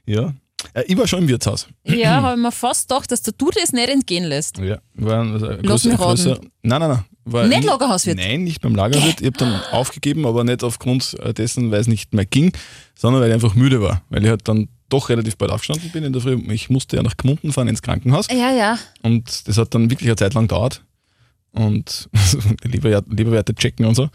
Ja. 0.06 0.34
Äh, 0.74 0.84
ich 0.86 0.96
war 0.98 1.06
schon 1.06 1.20
im 1.20 1.28
Wirtshaus. 1.28 1.68
Ja, 1.84 2.16
habe 2.22 2.36
ich 2.36 2.42
mir 2.42 2.52
fast 2.52 2.88
gedacht, 2.88 3.10
dass 3.12 3.22
du 3.22 3.32
das 3.50 3.72
nicht 3.72 3.88
entgehen 3.88 4.24
lässt. 4.24 4.58
Ja, 4.58 4.78
war 4.94 5.20
ein, 5.20 5.32
also 5.34 5.48
ein 5.48 5.62
Lass 5.62 5.82
größer, 5.82 5.96
größer, 5.96 6.38
Nein, 6.62 6.80
nein, 6.80 6.90
nein. 6.90 7.04
War 7.28 7.46
Nicht 7.48 7.64
Lagerhauswirt? 7.64 8.16
Nein, 8.16 8.44
nicht 8.44 8.60
beim 8.60 8.76
Lagerwirt. 8.76 9.20
Ich 9.20 9.26
habe 9.26 9.36
dann 9.36 9.60
aufgegeben, 9.72 10.26
aber 10.26 10.44
nicht 10.44 10.62
aufgrund 10.62 11.14
äh, 11.20 11.34
dessen, 11.34 11.72
weil 11.72 11.80
es 11.80 11.88
nicht 11.88 12.14
mehr 12.14 12.24
ging, 12.24 12.52
sondern 12.94 13.20
weil 13.20 13.28
ich 13.28 13.34
einfach 13.34 13.56
müde 13.56 13.82
war. 13.82 14.02
Weil 14.10 14.22
ich 14.22 14.30
halt 14.30 14.46
dann 14.46 14.68
doch 14.88 15.08
relativ 15.08 15.36
bald 15.36 15.50
aufgestanden 15.50 15.90
bin 15.90 16.04
in 16.04 16.12
der 16.12 16.22
Früh. 16.22 16.40
Ich 16.52 16.70
musste 16.70 16.96
ja 16.96 17.02
nach 17.02 17.16
Gmunden 17.16 17.52
fahren 17.52 17.66
ins 17.66 17.82
Krankenhaus 17.82 18.28
Ja, 18.30 18.52
ja. 18.52 18.78
und 19.02 19.48
das 19.48 19.58
hat 19.58 19.74
dann 19.74 19.90
wirklich 19.90 20.08
eine 20.08 20.16
Zeit 20.16 20.34
lang 20.34 20.44
gedauert. 20.44 20.82
Und 21.50 22.08
lieber, 22.62 23.02
lieber 23.08 23.32
Werte 23.32 23.54
checken 23.54 23.86
und 23.86 23.96
so. 23.96 24.08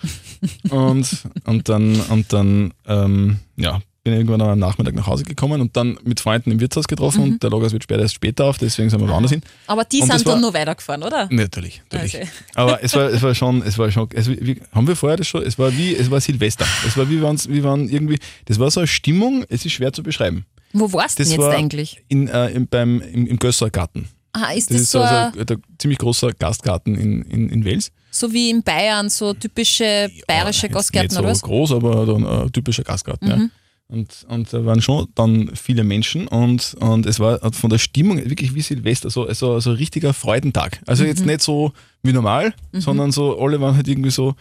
Und, 0.70 1.24
und 1.46 1.68
dann, 1.68 2.00
und 2.10 2.32
dann 2.32 2.74
ähm, 2.86 3.40
ja, 3.58 3.82
bin 4.04 4.14
irgendwann 4.14 4.42
am 4.42 4.58
Nachmittag 4.58 4.96
nach 4.96 5.06
Hause 5.06 5.24
gekommen 5.24 5.62
und 5.62 5.78
dann 5.78 5.98
mit 6.04 6.20
Freunden 6.20 6.50
im 6.52 6.60
Wirtshaus 6.60 6.88
getroffen 6.88 7.22
und 7.22 7.44
der 7.44 7.52
Lagerhaus 7.52 7.72
wird 7.72 7.84
später 7.84 8.02
erst 8.02 8.16
später 8.16 8.46
auf, 8.46 8.58
deswegen 8.58 8.90
sind 8.90 9.00
wir 9.00 9.08
woanders 9.08 9.32
hin. 9.32 9.42
Aber 9.68 9.84
die 9.84 10.02
Und 10.02 10.08
sind 10.12 10.26
dann 10.26 10.34
war- 10.34 10.40
nur 10.42 10.54
weitergefahren, 10.54 11.04
oder? 11.04 11.28
Natürlich, 11.32 11.84
natürlich. 11.92 12.16
Also. 12.18 12.30
Aber 12.56 12.84
es 12.84 12.96
war, 12.96 13.10
es 13.10 13.22
war 13.22 13.36
schon, 13.36 13.62
es 13.66 13.78
war 13.78 13.92
schon, 13.92 14.10
es, 14.14 14.28
wie, 14.28 14.60
haben 14.72 14.88
wir 14.88 14.96
vorher 14.96 15.18
das 15.18 15.28
schon, 15.28 15.44
es 15.44 15.60
war 15.60 15.72
wie, 15.78 15.96
es 15.96 16.10
war 16.10 16.20
Silvester. 16.20 16.66
Es 16.88 16.98
war 16.98 17.08
wie, 17.10 17.22
waren's- 17.22 17.48
wie 17.48 17.64
waren 17.64 17.90
irgendwie, 17.90 18.18
das 18.46 18.58
war 18.58 18.72
so 18.72 18.80
eine 18.80 18.88
Stimmung, 18.88 19.46
es 19.50 19.66
ist 19.66 19.74
schwer 19.74 19.94
zu 19.94 20.02
beschreiben. 20.02 20.46
Wo 20.74 20.92
warst 20.94 21.20
du 21.20 21.24
denn 21.24 21.32
jetzt 21.34 21.42
war 21.42 21.52
eigentlich? 21.54 22.02
in, 22.08 22.28
äh, 22.28 22.50
im, 22.50 22.68
beim, 22.68 23.02
im, 23.02 23.28
im 23.28 23.38
Gössergarten. 23.38 24.08
Ah, 24.34 24.52
ist 24.54 24.70
Das 24.72 24.78
das, 24.78 24.82
ist 24.84 24.92
so, 24.92 25.02
also 25.02 25.38
ein- 25.40 25.48
ein, 25.48 25.64
ziemlich 25.78 26.00
großer 26.00 26.32
Gastgarten 26.32 26.96
in, 26.96 27.22
in, 27.24 27.50
in 27.50 27.66
Wels. 27.66 27.92
so 28.10 28.32
wie 28.34 28.50
in 28.50 28.64
Bayern, 28.64 29.10
so 29.10 29.34
typische 29.34 30.10
bayerische 30.26 30.68
Jetzt 30.68 30.74
Gastgärten 30.74 31.08
Nicht 31.10 31.16
so 31.18 31.20
oder 31.20 31.30
was? 31.32 31.42
Mhm. 31.44 31.48
groß, 31.48 31.72
aber 31.74 32.06
dann 32.08 32.26
ein 32.26 32.52
typischer 32.52 32.84
Gastgarten. 32.84 33.28
Ja. 33.28 33.48
Und, 33.92 34.26
und 34.30 34.54
da 34.54 34.66
waren 34.66 34.82
schon 34.82 35.08
dann 35.16 35.52
viele 35.54 35.84
Menschen 35.84 36.28
und, 36.30 36.76
und 36.80 37.06
es 37.06 37.20
war 37.20 37.40
von 37.52 37.70
der 37.70 37.78
Stimmung 37.78 38.18
wirklich 38.30 38.56
wie 38.56 38.62
Silvester, 38.62 39.10
so, 39.10 39.32
so, 39.34 39.60
so 39.60 39.72
ein 39.72 39.76
richtiger 39.76 40.14
Freudentag. 40.14 40.82
Also 40.88 41.04
Mhm. 41.04 41.10
jetzt 41.10 41.26
nicht 41.26 41.42
so 41.42 41.74
wie 42.02 42.14
normal, 42.14 42.54
sondern 42.72 43.12
so 43.12 43.38
alle 43.38 43.60
waren 43.60 43.76
halt 43.76 43.90
irgendwie 43.90 44.12
so, 44.12 44.36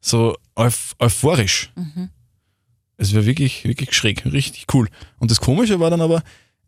so 0.00 0.34
euph 0.56 0.94
euphorisch. 0.98 1.70
Mhm. 1.76 2.08
Es 2.96 3.14
war 3.14 3.26
wirklich, 3.26 3.64
wirklich 3.64 3.92
schräg, 3.94 4.24
richtig 4.24 4.66
cool. 4.72 4.88
Und 5.18 5.30
das 5.30 5.40
Komische 5.40 5.80
war 5.80 5.90
dann 5.90 6.00
aber, 6.00 6.22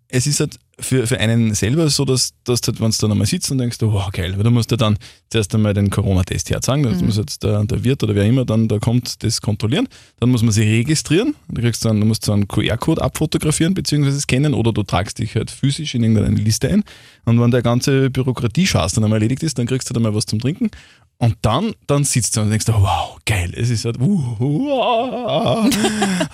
es 0.08 0.26
ist 0.26 0.40
halt 0.40 0.58
für, 0.78 1.06
für 1.06 1.18
einen 1.18 1.54
selber 1.54 1.88
so, 1.88 2.04
dass, 2.04 2.32
dass 2.44 2.60
du 2.60 2.72
halt, 2.72 2.80
wenn 2.80 2.90
du 2.90 2.96
dann 3.00 3.12
einmal 3.12 3.26
sitzt 3.26 3.50
und 3.50 3.58
denkst, 3.58 3.78
wow, 3.80 4.10
geil, 4.12 4.36
weil 4.36 4.44
du 4.44 4.50
musst 4.50 4.70
ja 4.70 4.76
dann 4.76 4.98
zuerst 5.30 5.54
einmal 5.54 5.72
den 5.72 5.88
Corona-Test 5.88 6.50
herzeigen, 6.50 6.82
das 6.82 7.00
muss 7.00 7.16
jetzt 7.16 7.42
der, 7.42 7.64
der 7.64 7.82
Wirt 7.82 8.02
oder 8.02 8.14
wer 8.14 8.24
immer 8.24 8.44
dann 8.44 8.68
da 8.68 8.78
kommt, 8.78 9.22
das 9.22 9.40
kontrollieren, 9.40 9.88
dann 10.20 10.28
muss 10.28 10.42
man 10.42 10.52
sich 10.52 10.66
registrieren, 10.66 11.34
du, 11.48 11.62
kriegst 11.62 11.84
dann, 11.84 11.98
du 11.98 12.06
musst 12.06 12.26
so 12.26 12.32
einen 12.32 12.46
QR-Code 12.46 13.00
abfotografieren 13.00 13.72
bzw. 13.72 14.10
scannen 14.20 14.52
oder 14.52 14.72
du 14.72 14.82
tragst 14.82 15.18
dich 15.18 15.34
halt 15.34 15.50
physisch 15.50 15.94
in 15.94 16.02
irgendeine 16.02 16.36
Liste 16.36 16.68
ein. 16.68 16.84
Und 17.24 17.40
wenn 17.40 17.50
der 17.50 17.62
ganze 17.62 18.10
Bürokratie-Schaß 18.10 18.92
dann 18.92 19.04
einmal 19.04 19.16
erledigt 19.16 19.42
ist, 19.42 19.58
dann 19.58 19.66
kriegst 19.66 19.88
du 19.88 19.94
dann 19.94 20.02
mal 20.02 20.14
was 20.14 20.26
zum 20.26 20.38
Trinken 20.38 20.70
und 21.18 21.36
dann, 21.42 21.74
dann 21.86 22.04
sitzt 22.04 22.36
du 22.36 22.42
und 22.42 22.50
denkst, 22.50 22.66
wow, 22.68 23.18
geil, 23.24 23.52
es 23.56 23.70
ist 23.70 23.86
halt, 23.86 23.98
uh, 23.98 24.36
uh, 24.38 25.70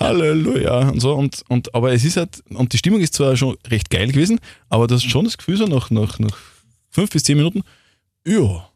Halleluja 0.00 0.88
und 0.88 1.00
so. 1.00 1.14
Und, 1.14 1.44
und, 1.48 1.72
aber 1.74 1.92
es 1.92 2.04
ist 2.04 2.16
halt, 2.16 2.42
und 2.50 2.72
die 2.72 2.78
Stimmung 2.78 3.00
ist 3.00 3.14
zwar 3.14 3.36
schon 3.36 3.56
recht 3.68 3.90
geil 3.90 4.10
gewesen, 4.10 4.40
aber 4.68 4.88
du 4.88 4.96
hast 4.96 5.08
schon 5.08 5.24
das 5.24 5.38
Gefühl, 5.38 5.56
so 5.56 5.66
nach, 5.66 5.90
nach, 5.90 6.18
nach 6.18 6.36
fünf 6.90 7.10
bis 7.10 7.22
zehn 7.22 7.36
Minuten, 7.36 7.62
ja, 8.26 8.68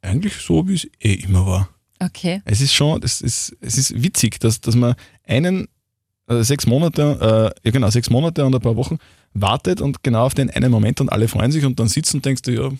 eigentlich 0.00 0.34
so, 0.34 0.66
wie 0.66 0.74
es 0.74 0.88
eh 1.00 1.14
immer 1.14 1.46
war. 1.46 1.68
Okay. 2.00 2.42
Es 2.44 2.60
ist 2.60 2.74
schon, 2.74 3.00
das 3.00 3.20
ist, 3.20 3.56
es 3.60 3.78
ist 3.78 4.02
witzig, 4.02 4.40
dass, 4.40 4.60
dass 4.60 4.74
man 4.74 4.96
einen, 5.24 5.68
äh, 6.26 6.42
sechs 6.42 6.66
Monate, 6.66 7.52
äh, 7.62 7.66
ja 7.66 7.70
genau, 7.70 7.90
sechs 7.90 8.10
Monate 8.10 8.44
und 8.44 8.54
ein 8.54 8.60
paar 8.60 8.76
Wochen 8.76 8.98
wartet 9.34 9.80
und 9.80 10.02
genau 10.02 10.26
auf 10.26 10.34
den 10.34 10.50
einen 10.50 10.72
Moment 10.72 11.00
und 11.00 11.10
alle 11.10 11.28
freuen 11.28 11.52
sich 11.52 11.64
und 11.64 11.78
dann 11.78 11.88
sitzt 11.88 12.12
und 12.14 12.24
denkst 12.24 12.42
du, 12.42 12.52
ja, 12.52 12.70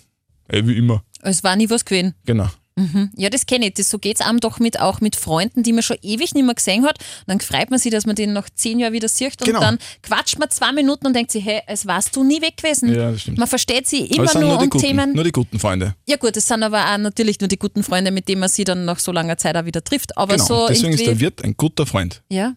eh, 0.53 0.67
wie 0.67 0.77
immer. 0.77 1.03
Es 1.23 1.43
war 1.45 1.57
nie 1.57 1.69
was 1.71 1.85
gewesen. 1.85 2.15
Genau. 2.27 2.49
Mhm. 2.75 3.11
Ja, 3.17 3.29
das 3.29 3.45
kenne 3.45 3.67
ich. 3.67 3.75
Das, 3.75 3.91
so 3.91 3.99
geht 3.99 4.19
es 4.19 4.27
einem 4.27 4.41
doch 4.41 4.59
mit, 4.59 4.81
auch 4.81 5.03
mit 5.03 5.15
Freunden, 5.15 5.63
die 5.63 5.75
man 5.75 5.83
schon 5.83 5.99
ewig 6.01 6.33
nicht 6.35 6.43
mehr 6.45 6.55
gesehen 6.55 6.85
hat. 6.87 6.99
Dann 7.27 7.39
freut 7.39 7.69
man 7.71 7.79
sich, 7.79 7.93
dass 7.93 8.07
man 8.07 8.17
den 8.17 8.33
nach 8.33 8.49
zehn 8.49 8.79
Jahren 8.81 8.95
wieder 8.95 9.09
sieht 9.09 9.39
und 9.43 9.47
Genau. 9.47 9.61
dann 9.61 9.79
quatscht 10.03 10.39
man 10.39 10.49
zwei 10.49 10.73
Minuten 10.73 11.07
und 11.07 11.15
denkt 11.15 11.31
sich, 11.33 11.45
hey, 11.45 11.61
es 11.67 11.87
warst 11.87 12.17
du 12.17 12.25
nie 12.25 12.41
weg 12.41 12.57
gewesen. 12.57 12.89
Ja, 12.95 13.11
das 13.13 13.21
stimmt. 13.21 13.37
Man 13.37 13.47
versteht 13.47 13.87
sie 13.87 14.07
immer 14.07 14.33
nur 14.41 14.57
die 14.57 14.65
um 14.65 14.71
guten, 14.71 14.85
Themen. 14.87 15.13
Nur 15.13 15.25
die 15.25 15.33
guten 15.33 15.59
Freunde. 15.59 15.95
Ja 16.09 16.17
gut, 16.17 16.35
es 16.35 16.47
sind 16.49 16.63
aber 16.63 16.83
auch 16.95 16.97
natürlich 16.97 17.39
nur 17.41 17.49
die 17.49 17.59
guten 17.59 17.83
Freunde, 17.83 18.11
mit 18.11 18.27
denen 18.29 18.41
man 18.41 18.49
sie 18.49 18.65
dann 18.65 18.87
nach 18.87 18.99
so 19.01 19.13
langer 19.13 19.37
Zeit 19.37 19.55
auch 19.55 19.67
wieder 19.67 19.85
trifft. 19.85 20.17
Aber 20.17 20.35
Genau. 20.37 20.47
so 20.47 20.67
Deswegen 20.69 20.95
ist 20.95 21.05
der 21.07 21.21
Wirt 21.21 21.45
ein 21.45 21.55
guter 21.59 21.85
Freund. 21.87 22.23
ja. 22.31 22.55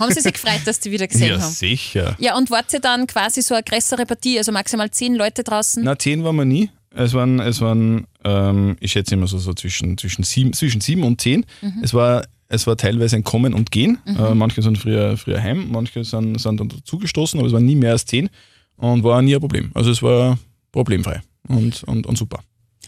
haben 0.00 0.14
sie 0.14 0.20
sich 0.20 0.32
gefreut, 0.32 0.60
dass 0.64 0.80
die 0.80 0.90
wieder 0.92 1.06
gesehen 1.08 1.28
ja, 1.34 1.40
haben. 1.40 1.52
sicher. 1.52 2.16
Ja, 2.18 2.36
und 2.38 2.50
wart 2.50 2.72
ihr 2.72 2.80
dann 2.80 3.06
quasi 3.06 3.42
so 3.42 3.54
eine 3.54 3.62
größere 3.62 4.06
Partie, 4.06 4.38
also 4.38 4.50
maximal 4.50 4.90
zehn 4.90 5.14
Leute 5.14 5.44
draußen? 5.44 5.82
Na, 5.84 5.98
zehn 5.98 6.24
waren 6.24 6.36
wir 6.36 6.46
nie. 6.46 6.70
Es 6.94 7.14
waren, 7.14 7.40
es 7.40 7.60
waren 7.60 8.06
ähm, 8.24 8.76
ich 8.80 8.92
schätze 8.92 9.14
immer 9.14 9.26
so, 9.26 9.38
so 9.38 9.52
zwischen, 9.54 9.98
zwischen, 9.98 10.24
sieben, 10.24 10.52
zwischen 10.52 10.80
sieben 10.80 11.04
und 11.04 11.20
zehn. 11.20 11.44
Mhm. 11.60 11.80
Es, 11.82 11.94
war, 11.94 12.24
es 12.48 12.66
war 12.66 12.76
teilweise 12.76 13.16
ein 13.16 13.24
Kommen 13.24 13.54
und 13.54 13.70
Gehen. 13.70 13.98
Äh, 14.06 14.34
manche 14.34 14.62
sind 14.62 14.78
früher, 14.78 15.16
früher 15.16 15.42
heim, 15.42 15.68
manche 15.70 16.04
sind, 16.04 16.40
sind 16.40 16.60
dann 16.60 16.68
dazugestoßen, 16.68 17.38
aber 17.38 17.46
es 17.46 17.52
waren 17.52 17.64
nie 17.64 17.76
mehr 17.76 17.92
als 17.92 18.06
zehn 18.06 18.28
und 18.76 19.04
war 19.04 19.22
nie 19.22 19.34
ein 19.34 19.40
Problem. 19.40 19.70
Also 19.74 19.90
es 19.90 20.02
war 20.02 20.38
problemfrei 20.70 21.22
und, 21.48 21.82
und, 21.84 22.06
und 22.06 22.18
super. 22.18 22.40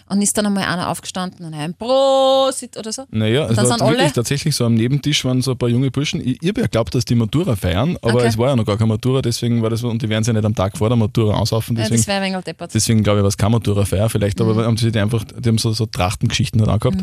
Und 0.09 0.21
ist 0.21 0.37
dann 0.37 0.45
einmal 0.47 0.65
einer 0.65 0.91
aufgestanden 0.91 1.47
und 1.47 1.55
ein 1.55 1.75
Prosit 1.75 2.77
oder 2.77 2.93
so? 2.93 3.05
Naja, 3.11 3.49
es 3.49 3.57
war 3.57 3.81
wirklich 3.91 4.13
tatsächlich 4.13 4.55
so 4.55 4.67
am 4.67 4.75
Nebentisch 4.75 5.25
waren 5.25 5.41
so 5.41 5.53
ein 5.53 5.59
paar 5.59 5.69
junge 5.71 5.91
Burschen. 5.91 6.21
Ich, 6.21 6.43
ich 6.43 6.49
habe 6.51 6.61
ja 6.61 6.67
geglaubt, 6.67 6.95
dass 6.95 7.05
die 7.07 7.15
Matura 7.15 7.57
feiern, 7.57 7.97
aber 8.03 8.17
Okay. 8.17 8.27
es 8.27 8.37
war 8.39 8.49
ja 8.51 8.57
noch 8.57 8.67
gar 8.67 8.77
keine 8.77 8.89
Matura, 8.89 9.23
deswegen 9.23 9.63
war 9.63 9.71
das 9.71 9.81
so, 9.81 9.89
und 9.89 10.03
die 10.03 10.09
werden 10.09 10.23
sich 10.23 10.33
ja 10.35 10.39
nicht 10.39 10.45
am 10.47 10.55
Tag 10.55 10.77
vor 10.77 10.89
der 10.91 10.97
Matura 10.97 11.37
aussaufen, 11.37 11.75
Ja, 11.77 11.83
deswegen 11.85 12.01
das 12.01 12.07
wäre 12.07 12.21
ein 12.21 12.33
wenig 12.33 12.45
deppert. 12.45 12.75
Deswegen 12.75 13.03
glaube 13.03 13.21
ich, 13.21 13.23
war 13.23 13.29
es 13.29 13.37
keine 13.39 13.51
Matura-Feier 13.53 14.11
vielleicht, 14.11 14.39
Mhm. 14.41 14.49
aber 14.51 14.65
haben 14.67 14.77
sie 14.77 14.93
die 14.93 14.99
einfach, 14.99 15.25
die 15.25 15.49
haben 15.49 15.59
so, 15.59 15.73
so 15.73 15.87
Trachtengeschichten 15.87 16.61
halt 16.61 16.71
angehabt. 16.71 17.03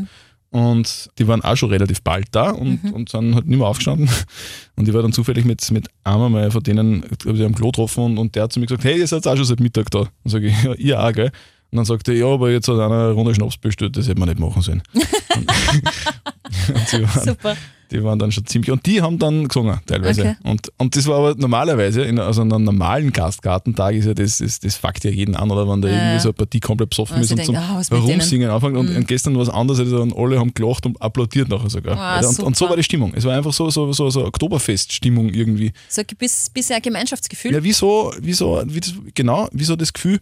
Und 0.51 1.09
die 1.17 1.27
waren 1.29 1.41
auch 1.45 1.55
schon 1.55 1.69
relativ 1.69 2.01
bald 2.03 2.27
da 2.31 2.49
und, 2.51 2.83
Mhm. 2.83 2.91
und 2.93 3.09
sind 3.09 3.35
halt 3.35 3.47
nicht 3.47 3.57
mehr 3.57 3.67
aufgestanden. 3.67 4.09
Und 4.75 4.87
ich 4.87 4.93
war 4.93 5.01
dann 5.01 5.13
zufällig 5.13 5.45
mit, 5.45 5.69
mit 5.71 5.87
einem 6.03 6.31
mal 6.31 6.51
von 6.51 6.61
denen 6.63 7.03
hab 7.03 7.25
ich 7.35 7.43
am 7.43 7.55
Klo 7.55 7.67
getroffen 7.67 8.03
und, 8.03 8.17
und 8.17 8.35
der 8.35 8.43
hat 8.43 8.53
zu 8.53 8.59
mir 8.59 8.65
gesagt, 8.65 8.83
hey, 8.83 8.97
ihr 8.99 9.05
seid 9.07 9.25
auch 9.27 9.35
schon 9.35 9.45
seit 9.45 9.59
Mittag 9.59 9.89
da. 9.91 9.99
Und 9.99 10.09
sage 10.31 10.47
ich, 10.47 10.63
ja, 10.63 10.73
ihr 10.73 10.99
auch, 11.01 11.13
gell? 11.13 11.31
Und 11.71 11.77
dann 11.77 11.85
sagt 11.85 12.09
er, 12.09 12.15
ja, 12.15 12.25
aber 12.25 12.51
jetzt 12.51 12.67
hat 12.67 12.75
einer 12.75 13.05
eine 13.05 13.11
Runde 13.11 13.33
Schnaps 13.33 13.55
bestellt, 13.55 13.95
das 13.95 14.05
hätte 14.07 14.19
man 14.19 14.27
nicht 14.27 14.39
machen 14.39 14.61
sollen. 14.61 14.83
und, 14.93 15.47
waren, 17.15 17.25
Super. 17.25 17.55
die 17.91 18.03
waren 18.03 18.19
dann 18.19 18.29
schon 18.33 18.45
ziemlich, 18.45 18.69
und 18.71 18.85
die 18.85 19.01
haben 19.01 19.17
dann 19.17 19.47
gesungen 19.47 19.79
teilweise. 19.85 20.21
Okay. 20.21 20.35
Und, 20.43 20.69
und 20.77 20.97
das 20.97 21.07
war 21.07 21.19
aber 21.19 21.35
normalerweise, 21.35 22.01
in, 22.01 22.19
also 22.19 22.41
an 22.41 22.51
einem 22.51 22.65
normalen 22.65 23.13
Gastgartentag 23.13 23.95
ist 23.95 24.03
ja 24.03 24.13
das, 24.13 24.39
das, 24.39 24.59
das 24.59 24.75
fuckt 24.75 25.05
ja 25.05 25.11
jeden 25.11 25.37
an, 25.37 25.49
oder 25.49 25.65
wenn 25.65 25.81
da 25.81 25.87
Ja, 25.87 25.95
irgendwie 25.95 26.19
so 26.19 26.27
eine 26.27 26.33
Partie 26.33 26.59
komplett 26.59 26.89
besoffen 26.89 27.21
ist 27.21 27.31
und 27.31 27.45
zum 27.45 27.55
denken, 27.55 27.71
ah? 27.89 27.95
Rumsingen 27.95 28.49
anfängt. 28.49 28.75
Und, 28.75 28.93
und 28.93 29.07
gestern 29.07 29.35
war 29.35 29.43
es 29.43 29.49
anders, 29.49 29.79
also 29.79 29.99
dann 29.99 30.11
alle 30.11 30.39
haben 30.39 30.53
gelacht 30.53 30.85
und 30.85 31.01
applaudiert 31.01 31.47
nachher 31.47 31.69
sogar. 31.69 31.97
Ah, 31.97 32.19
und, 32.19 32.37
und 32.39 32.57
so 32.57 32.67
war 32.67 32.75
die 32.75 32.83
Stimmung. 32.83 33.13
Es 33.15 33.23
war 33.23 33.33
einfach 33.33 33.53
so, 33.53 33.69
so, 33.69 33.93
so, 33.93 34.09
so 34.09 34.25
Oktoberfest-Stimmung 34.25 35.29
irgendwie. 35.29 35.71
So 35.87 36.01
ein 36.01 36.07
bis, 36.17 36.49
bisschen 36.49 36.75
ein 36.75 36.81
Gemeinschaftsgefühl. 36.81 37.53
Ja, 37.53 37.63
wieso, 37.63 38.13
wieso, 38.19 38.61
wie 38.65 38.81
das, 38.81 38.93
genau, 39.15 39.47
wieso 39.53 39.77
das 39.77 39.93
Gefühl, 39.93 40.19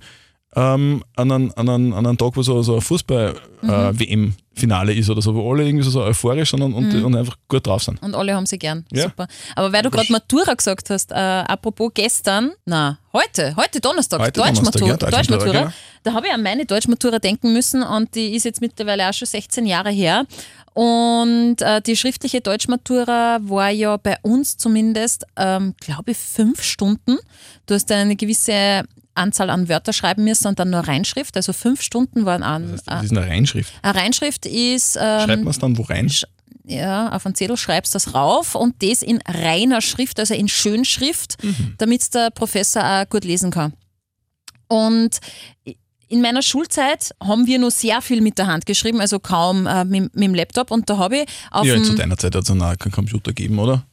ähm, 0.56 1.04
an, 1.16 1.32
einem, 1.32 1.54
an, 1.56 1.70
einem, 1.70 1.94
an 1.94 2.08
einem 2.08 2.18
Tag, 2.18 2.36
wo 2.36 2.42
so, 2.42 2.64
so 2.64 2.74
ein 2.76 2.82
Fußball-WM-Finale 2.82 4.94
ist 4.94 5.08
oder 5.10 5.22
so, 5.22 5.34
wo 5.36 5.52
alle 5.52 5.64
irgendwie 5.64 5.84
so, 5.84 5.92
so 5.92 6.02
euphorisch 6.02 6.50
sind 6.50 6.64
und, 6.64 6.74
und, 6.74 6.92
und 7.04 7.16
einfach 7.16 7.36
gut 7.48 7.68
drauf 7.68 7.84
sind. 7.84 8.02
Und 8.02 8.16
alle 8.16 8.34
haben 8.34 8.48
sie 8.48 8.58
gern. 8.58 8.84
Ja. 8.92 9.04
Super. 9.04 9.28
Aber 9.56 9.72
weil 9.72 9.84
du 9.84 9.92
gerade 9.92 10.12
Matura 10.12 10.56
gesagt 10.56 10.90
hast, 10.90 11.12
äh, 11.12 11.16
apropos 11.16 11.92
gestern, 11.94 12.54
na, 12.66 12.98
heute, 13.14 13.56
heute 13.56 13.80
Donnerstag, 13.80 14.22
Heute 14.22 14.42
Deutschmatura, 14.42 14.88
ja, 14.88 14.98
Deutschmatura, 14.98 15.18
Deutschmatura, 15.18 15.60
genau. 15.60 15.72
da 16.04 16.14
habe 16.14 16.28
ich 16.28 16.34
an 16.34 16.42
meine 16.42 16.66
Deutschmatura 16.66 17.20
denken 17.20 17.54
müssen 17.54 17.84
und 17.84 18.16
die 18.16 18.36
ist 18.36 18.46
jetzt 18.46 18.60
mittlerweile 18.60 19.08
auch 19.08 19.14
schon 19.14 19.28
16 19.28 19.68
Jahre 19.68 19.92
her. 19.92 20.26
Und 20.74 21.62
äh, 21.62 21.80
die 21.82 21.96
schriftliche 21.96 22.42
Deutschmatura 22.42 23.40
war 23.42 23.70
ja 23.70 23.98
bei 23.98 24.18
uns 24.22 24.58
zumindest, 24.58 25.26
ähm, 25.36 25.76
glaube 25.80 26.12
ich, 26.12 26.18
fünf 26.18 26.64
Stunden. 26.64 27.18
Du 27.66 27.74
hast 27.76 27.92
eine 27.92 28.16
gewisse 28.16 28.84
Anzahl 29.16 29.50
an 29.50 29.68
Wörter 29.70 29.94
schreiben 29.94 30.24
müssen 30.24 30.48
und 30.48 30.60
dann 30.60 30.70
nur 30.70 30.82
Reinschrift. 30.82 31.36
Also 31.36 31.54
fünf 31.54 31.82
Stunden 31.82 32.26
waren 32.26 32.44
an. 32.44 32.80
Das 32.86 33.04
ist 33.04 33.12
eine 33.12 33.28
Reinschrift. 33.28 33.74
Eine 33.82 33.96
Reinschrift 34.00 34.46
ist 34.46 34.96
ähm, 34.96 35.22
Schreibt 35.26 35.44
man 35.44 35.48
es 35.48 35.60
dann 35.60 35.78
wo 35.78 35.84
rein? 35.84 36.12
ja, 36.66 37.12
auf 37.12 37.26
einen 37.26 37.36
Zettel 37.36 37.58
schreibst 37.58 37.96
das 37.96 38.14
rauf 38.14 38.54
und 38.56 38.76
das 38.84 39.02
in 39.02 39.20
reiner 39.28 39.82
Schrift, 39.82 40.20
also 40.20 40.36
in 40.36 40.48
Schönschrift, 40.48 41.38
damit 41.80 42.14
der 42.14 42.30
Professor 42.30 42.84
auch 42.84 43.10
gut 43.10 43.24
lesen 43.24 43.50
kann. 43.50 43.74
Und 44.68 45.20
in 46.10 46.22
meiner 46.22 46.42
Schulzeit 46.42 47.14
haben 47.22 47.48
wir 47.48 47.60
nur 47.60 47.72
sehr 47.72 48.02
viel 48.02 48.22
mit 48.22 48.38
der 48.38 48.48
Hand 48.48 48.66
geschrieben, 48.66 49.00
also 49.00 49.20
kaum 49.20 49.68
äh, 49.68 49.86
mit, 49.86 50.16
mit 50.16 50.24
dem 50.24 50.36
Laptop. 50.36 50.72
Und 50.72 50.90
da 50.90 50.98
habe 50.98 51.20
ich 51.20 51.26
auf 51.52 51.66
Ja, 51.66 51.82
zu 51.82 51.96
deiner 51.96 52.18
Zeit 52.18 52.36
hat 52.36 52.44
es 52.44 52.50
noch 52.50 52.78
keinen 52.78 52.92
Computer 52.92 53.32
gegeben, 53.32 53.60
oder? 53.60 53.86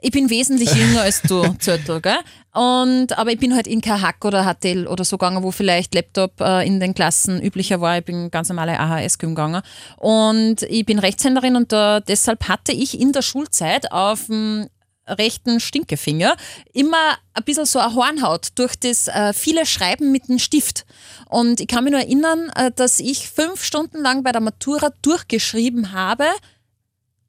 Ich 0.00 0.10
bin 0.10 0.30
wesentlich 0.30 0.72
jünger 0.74 1.02
als 1.02 1.22
du, 1.22 1.42
Zörtel, 1.58 2.00
gell? 2.00 2.18
Und, 2.52 3.18
aber 3.18 3.32
ich 3.32 3.38
bin 3.38 3.54
halt 3.54 3.66
in 3.66 3.80
kein 3.80 4.00
Hack 4.00 4.24
oder 4.24 4.44
HTL 4.44 4.86
oder 4.86 5.04
so 5.04 5.18
gegangen, 5.18 5.42
wo 5.42 5.50
vielleicht 5.50 5.94
Laptop 5.94 6.40
äh, 6.40 6.66
in 6.66 6.80
den 6.80 6.94
Klassen 6.94 7.42
üblicher 7.42 7.80
war. 7.80 7.98
Ich 7.98 8.04
bin 8.04 8.30
ganz 8.30 8.48
normale 8.48 8.78
AHS 8.78 9.18
gegangen. 9.18 9.62
Und 9.96 10.62
ich 10.62 10.86
bin 10.86 10.98
Rechtshänderin 10.98 11.56
und 11.56 11.72
da, 11.72 12.00
deshalb 12.00 12.48
hatte 12.48 12.72
ich 12.72 12.98
in 12.98 13.12
der 13.12 13.22
Schulzeit 13.22 13.92
auf 13.92 14.26
dem 14.26 14.68
rechten 15.06 15.60
Stinkefinger 15.60 16.36
immer 16.72 17.16
ein 17.34 17.44
bisschen 17.44 17.66
so 17.66 17.78
eine 17.78 17.94
Hornhaut 17.94 18.48
durch 18.56 18.74
das 18.76 19.08
äh, 19.08 19.32
viele 19.32 19.66
Schreiben 19.66 20.10
mit 20.10 20.28
dem 20.28 20.38
Stift. 20.38 20.84
Und 21.28 21.60
ich 21.60 21.68
kann 21.68 21.84
mich 21.84 21.92
nur 21.92 22.00
erinnern, 22.00 22.50
äh, 22.56 22.70
dass 22.74 23.00
ich 23.00 23.28
fünf 23.28 23.62
Stunden 23.62 23.98
lang 23.98 24.22
bei 24.22 24.32
der 24.32 24.40
Matura 24.40 24.90
durchgeschrieben 25.02 25.92
habe, 25.92 26.26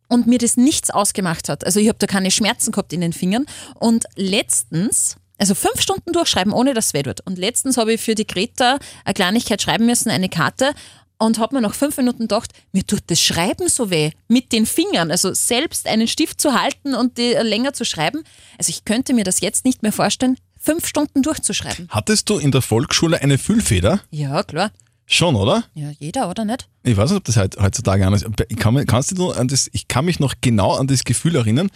und 0.08 0.28
mir 0.28 0.38
das 0.38 0.58
nichts 0.58 0.89
ausgemacht 0.89 1.50
hat. 1.50 1.65
Also 1.65 1.80
ich 1.80 1.88
habe 1.88 2.00
da 2.00 2.08
keine 2.08 2.32
Schmerzen 2.32 2.72
gehabt 2.72 2.93
in 2.93 3.02
den 3.02 3.13
Fingern. 3.13 3.46
Und 3.76 4.06
letztens, 4.15 5.17
also 5.38 5.56
fünf 5.56 5.82
Stunden 5.82 6.13
durchschreiben, 6.13 6.54
ohne 6.54 6.74
dass 6.74 6.88
es 6.88 6.93
weh 6.93 7.04
tut. 7.04 7.22
Und 7.26 7.38
letztens 7.38 7.78
habe 7.78 7.93
ich 7.93 8.02
für 8.02 8.15
die 8.15 8.28
Greta 8.28 8.80
eine 9.06 9.13
Kleinigkeit 9.13 9.62
schreiben 9.62 9.86
müssen, 9.86 10.10
eine 10.10 10.30
Karte. 10.30 10.74
Und 11.20 11.39
habe 11.39 11.56
mir 11.56 11.62
nach 11.62 11.74
fünf 11.74 11.98
Minuten 11.98 12.24
gedacht, 12.24 12.52
mir 12.74 12.86
tut 12.86 13.02
das 13.08 13.20
Schreiben 13.20 13.70
so 13.70 13.89
weh 13.89 14.12
mit 14.28 14.52
den 14.52 14.67
Fingern. 14.67 15.10
Also 15.10 15.34
selbst 15.34 15.88
einen 15.88 16.08
Stift 16.08 16.39
zu 16.39 16.54
halten 16.54 16.93
und 16.93 17.17
die 17.17 17.34
länger 17.34 17.74
zu 17.74 17.86
schreiben. 17.86 18.24
Also 18.60 18.70
ich 18.70 18.86
könnte 18.86 19.15
mir 19.15 19.24
das 19.24 19.41
jetzt 19.41 19.65
nicht 19.65 19.82
mehr 19.82 19.91
vorstellen, 19.91 20.38
fünf 20.60 20.86
Stunden 20.86 21.24
durchzuschreiben. 21.24 21.88
Hattest 21.89 22.30
du 22.30 22.38
in 22.38 22.52
der 22.52 22.62
Volksschule 22.62 23.20
eine 23.20 23.39
Füllfeder? 23.39 24.02
Ja, 24.12 24.43
klar. 24.43 24.72
Schon, 25.10 25.36
oder? 25.36 25.63
Ja, 25.74 25.89
jeder, 26.00 26.30
oder 26.30 26.43
nicht? 26.43 26.67
Ich 26.84 26.98
weiß 26.98 27.10
nicht, 27.12 27.17
ob 27.17 27.24
das 27.24 27.38
heut- 27.38 27.58
heutzutage 27.62 28.06
anders 28.06 28.24
ist. 28.24 28.32
Ich 28.50 28.58
kann, 28.58 28.74
mich- 28.74 28.86
kannst 28.88 29.17
du 29.17 29.32
an 29.32 29.48
das, 29.48 29.70
ich 29.72 29.88
kann 29.88 30.04
mich 30.06 30.20
noch 30.20 30.34
genau 30.41 30.74
an 30.76 30.88
das 30.88 31.06
Gefühl 31.06 31.36
erinnern. 31.36 31.70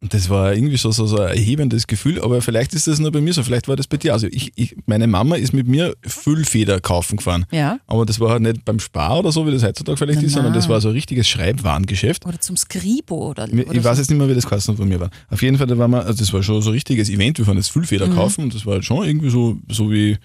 Und 0.00 0.12
das 0.14 0.28
war 0.30 0.52
irgendwie 0.52 0.76
so, 0.78 0.90
so, 0.90 1.06
so 1.06 1.20
ein 1.20 1.28
erhebendes 1.28 1.86
Gefühl, 1.86 2.20
aber 2.20 2.42
vielleicht 2.42 2.74
ist 2.74 2.88
das 2.88 2.98
nur 2.98 3.12
bei 3.12 3.20
mir 3.20 3.32
so, 3.32 3.44
vielleicht 3.44 3.68
war 3.68 3.76
das 3.76 3.86
bei 3.86 3.98
dir. 3.98 4.12
Also 4.12 4.26
ich, 4.26 4.50
ich, 4.56 4.74
meine 4.86 5.06
Mama 5.06 5.36
ist 5.36 5.52
mit 5.52 5.68
mir 5.68 5.94
Füllfeder 6.04 6.80
kaufen 6.80 7.18
gefahren. 7.18 7.46
Ja. 7.52 7.78
Aber 7.86 8.04
das 8.04 8.18
war 8.18 8.30
halt 8.30 8.42
nicht 8.42 8.64
beim 8.64 8.80
Spar 8.80 9.20
oder 9.20 9.30
so, 9.30 9.46
wie 9.46 9.52
das 9.52 9.62
heutzutage 9.62 9.96
vielleicht 9.96 10.18
Na, 10.20 10.26
ist, 10.26 10.32
sondern 10.32 10.54
das 10.54 10.68
war 10.68 10.80
so 10.80 10.88
ein 10.88 10.94
richtiges 10.94 11.28
Schreibwarengeschäft. 11.28 12.26
Oder 12.26 12.40
zum 12.40 12.56
Skribo 12.56 13.28
oder, 13.30 13.46
Ich 13.46 13.54
oder 13.68 13.84
weiß 13.84 13.96
so. 13.96 14.00
jetzt 14.02 14.10
nicht 14.10 14.18
mehr, 14.18 14.28
wie 14.28 14.34
das 14.34 14.46
Kasten 14.48 14.76
von 14.76 14.88
mir 14.88 14.98
war. 14.98 15.10
Auf 15.30 15.40
jeden 15.40 15.56
Fall, 15.56 15.68
da 15.68 15.78
war 15.78 15.86
man, 15.86 16.00
also 16.04 16.18
das 16.18 16.32
war 16.32 16.42
schon 16.42 16.60
so 16.62 16.70
ein 16.70 16.74
richtiges 16.74 17.08
Event, 17.08 17.38
wir 17.38 17.44
fahren 17.44 17.58
jetzt 17.58 17.70
Füllfeder 17.70 18.08
Mhm. 18.08 18.14
kaufen 18.16 18.42
und 18.42 18.54
das 18.56 18.66
war 18.66 18.74
halt 18.74 18.84
schon 18.84 19.06
irgendwie 19.06 19.30
so, 19.30 19.56
so 19.68 19.88
wie, 19.92 20.18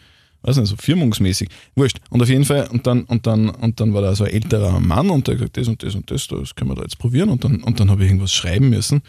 weiß 0.47 0.57
nicht, 0.57 0.69
so 0.69 0.75
firmungsmäßig. 0.77 1.49
Wurscht. 1.75 1.97
Und 2.09 2.21
auf 2.21 2.29
jeden 2.29 2.45
Fall, 2.45 2.67
und 2.71 2.87
dann, 2.87 3.03
und 3.03 3.27
dann, 3.27 3.49
und 3.49 3.79
dann 3.79 3.93
war 3.93 4.01
da 4.01 4.15
so 4.15 4.23
ein 4.23 4.31
älterer 4.31 4.79
Mann 4.79 5.09
und 5.09 5.27
der 5.27 5.35
hat 5.35 5.53
gesagt, 5.53 5.57
das 5.57 5.67
und 5.67 5.83
das 5.83 5.95
und 5.95 6.11
das, 6.11 6.27
das 6.27 6.55
können 6.55 6.71
wir 6.71 6.75
da 6.75 6.83
jetzt 6.83 6.97
probieren. 6.97 7.29
Und 7.29 7.43
dann, 7.43 7.61
und 7.63 7.79
dann 7.79 7.91
habe 7.91 8.03
ich 8.03 8.09
irgendwas 8.09 8.33
schreiben 8.33 8.69
müssen, 8.69 9.01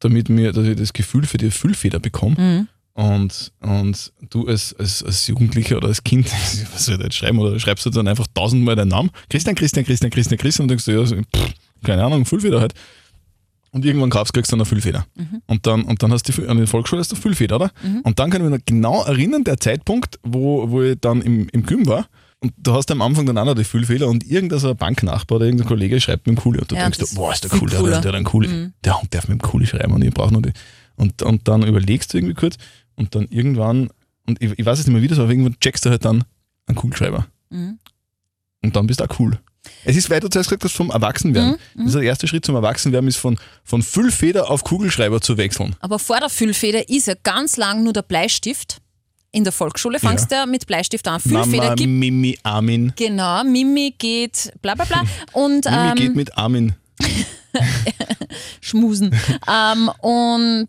damit 0.00 0.28
mir, 0.28 0.52
dass 0.52 0.66
ich 0.66 0.76
das 0.76 0.92
Gefühl 0.92 1.24
für 1.26 1.38
die 1.38 1.50
Füllfeder 1.50 1.98
bekomme. 1.98 2.36
Mhm. 2.38 2.68
Und, 2.92 3.52
und 3.60 4.12
du 4.30 4.46
als, 4.46 4.74
als, 4.78 5.02
als 5.02 5.26
Jugendlicher 5.26 5.76
oder 5.76 5.88
als 5.88 6.02
Kind, 6.02 6.30
was 6.72 6.86
soll 6.86 6.94
ich 6.94 6.98
da 7.00 7.04
jetzt 7.04 7.16
schreiben? 7.16 7.38
Oder 7.38 7.58
schreibst 7.58 7.84
du 7.86 7.90
dann 7.90 8.08
einfach 8.08 8.26
tausendmal 8.32 8.76
deinen 8.76 8.88
Namen? 8.88 9.10
Christian, 9.28 9.54
Christian, 9.54 9.84
Christian, 9.84 10.10
Christian, 10.10 10.38
Christian 10.38 10.64
und 10.64 10.68
denkst 10.68 10.84
du, 10.84 10.92
ja, 10.92 11.04
pff, 11.04 11.54
keine 11.84 12.04
Ahnung, 12.04 12.24
Füllfeder 12.24 12.60
halt. 12.60 12.74
Und 13.76 13.84
irgendwann 13.84 14.08
kaufst 14.08 14.32
kriegst 14.32 14.50
du 14.50 14.56
dann 14.56 14.60
eine 14.62 14.64
Füllfeder. 14.64 15.04
Und 15.46 15.66
dann, 15.66 15.82
und 15.82 16.02
dann 16.02 16.10
hast 16.10 16.22
du 16.26 16.48
an 16.48 16.56
der 16.56 16.66
Volksschule 16.66 17.00
hast 17.00 17.12
du 17.12 17.16
Füllfeder, 17.16 17.56
oder? 17.56 17.70
Und 18.04 18.18
dann 18.18 18.30
kann 18.30 18.40
ich 18.40 18.48
mich 18.48 18.58
noch 18.58 18.64
genau 18.64 19.04
erinnern, 19.04 19.44
der 19.44 19.58
Zeitpunkt, 19.60 20.18
wo, 20.22 20.70
wo 20.70 20.80
ich 20.82 20.96
dann 20.98 21.20
im, 21.20 21.46
im 21.50 21.66
Gym 21.66 21.86
war. 21.86 22.06
Und 22.40 22.54
du 22.56 22.72
hast 22.72 22.90
am 22.90 23.02
Anfang 23.02 23.26
dann 23.26 23.36
auch 23.36 23.44
noch 23.44 23.54
die 23.54 23.64
Füllfeder 23.64 24.08
und 24.08 24.24
irgendein 24.24 24.60
so 24.60 24.74
Banknachbar 24.74 25.36
oder 25.36 25.44
irgendein 25.44 25.68
Kollege 25.68 26.00
schreibt 26.00 26.26
mit 26.26 26.38
dem 26.38 26.40
Kuli. 26.40 26.58
Und 26.58 26.70
du 26.70 26.74
Ja, 26.74 26.88
denkst, 26.88 27.14
boah, 27.14 27.34
ist 27.34 27.44
der 27.44 27.52
cool, 27.52 27.68
der, 27.68 27.82
der, 27.82 28.00
der 28.00 28.08
hat 28.08 28.14
einen 28.14 28.24
Kuli. 28.24 28.70
Der 28.82 28.98
Hund 28.98 29.14
darf 29.14 29.28
mit 29.28 29.42
dem 29.42 29.42
Kuli 29.42 29.66
schreiben 29.66 29.92
und 29.92 30.02
ich 30.02 30.14
brauche 30.14 30.32
noch 30.32 30.40
die. 30.40 30.52
Und, 30.96 31.22
und 31.22 31.46
dann 31.46 31.62
überlegst 31.62 32.14
du 32.14 32.16
irgendwie 32.16 32.34
kurz 32.34 32.56
und 32.94 33.14
dann 33.14 33.26
irgendwann, 33.28 33.90
und 34.26 34.40
ich, 34.42 34.58
ich 34.58 34.64
weiß 34.64 34.78
es 34.78 34.86
nicht 34.86 34.94
mehr 34.94 35.02
wie 35.02 35.08
das, 35.08 35.18
aber 35.18 35.28
irgendwann 35.28 35.60
checkst 35.60 35.84
du 35.84 35.90
halt 35.90 36.02
dann 36.02 36.24
einen 36.66 36.76
Kugelschreiber. 36.76 37.26
Mhm. 37.50 37.78
Und 38.62 38.74
dann 38.74 38.86
bist 38.86 39.00
du 39.00 39.04
auch 39.04 39.20
cool. 39.20 39.38
Es 39.84 39.96
ist, 39.96 40.10
weil 40.10 40.20
du 40.20 40.28
zuerst 40.28 40.48
gesagt 40.48 40.64
hast, 40.64 40.72
vom 40.74 40.90
Erwachsenwerden. 40.90 41.52
Mhm, 41.74 41.84
Das 41.84 41.86
ist 41.88 41.94
der 41.94 42.02
erste 42.02 42.26
Schritt 42.28 42.44
zum 42.44 42.54
Erwachsenwerden, 42.54 43.08
ist 43.08 43.16
von, 43.16 43.38
von 43.64 43.82
Füllfeder 43.82 44.50
auf 44.50 44.64
Kugelschreiber 44.64 45.20
zu 45.20 45.36
wechseln. 45.36 45.76
Aber 45.80 45.98
vor 45.98 46.18
der 46.20 46.28
Füllfeder 46.30 46.88
ist 46.88 47.06
ja 47.06 47.14
ganz 47.22 47.56
lang 47.56 47.82
nur 47.84 47.92
der 47.92 48.02
Bleistift. 48.02 48.78
In 49.32 49.44
der 49.44 49.52
Volksschule 49.52 49.98
fangst 49.98 50.30
du 50.30 50.34
ja 50.36 50.46
mit 50.46 50.66
Bleistift 50.66 51.06
an. 51.08 51.20
Füllfeder 51.20 51.64
Mama, 51.64 51.74
gibt. 51.74 51.90
Mimi, 51.90 52.38
Armin. 52.42 52.92
Genau, 52.96 53.44
Mimi 53.44 53.94
geht 53.98 54.50
bla 54.62 54.74
bla 54.74 54.84
bla. 54.86 55.02
Und 55.32 55.64
Mimi 55.66 55.76
ähm, 55.90 55.94
geht 55.96 56.16
mit 56.16 56.38
Armin. 56.38 56.74
schmusen. 58.60 59.14
ähm, 59.48 59.90
und 60.00 60.68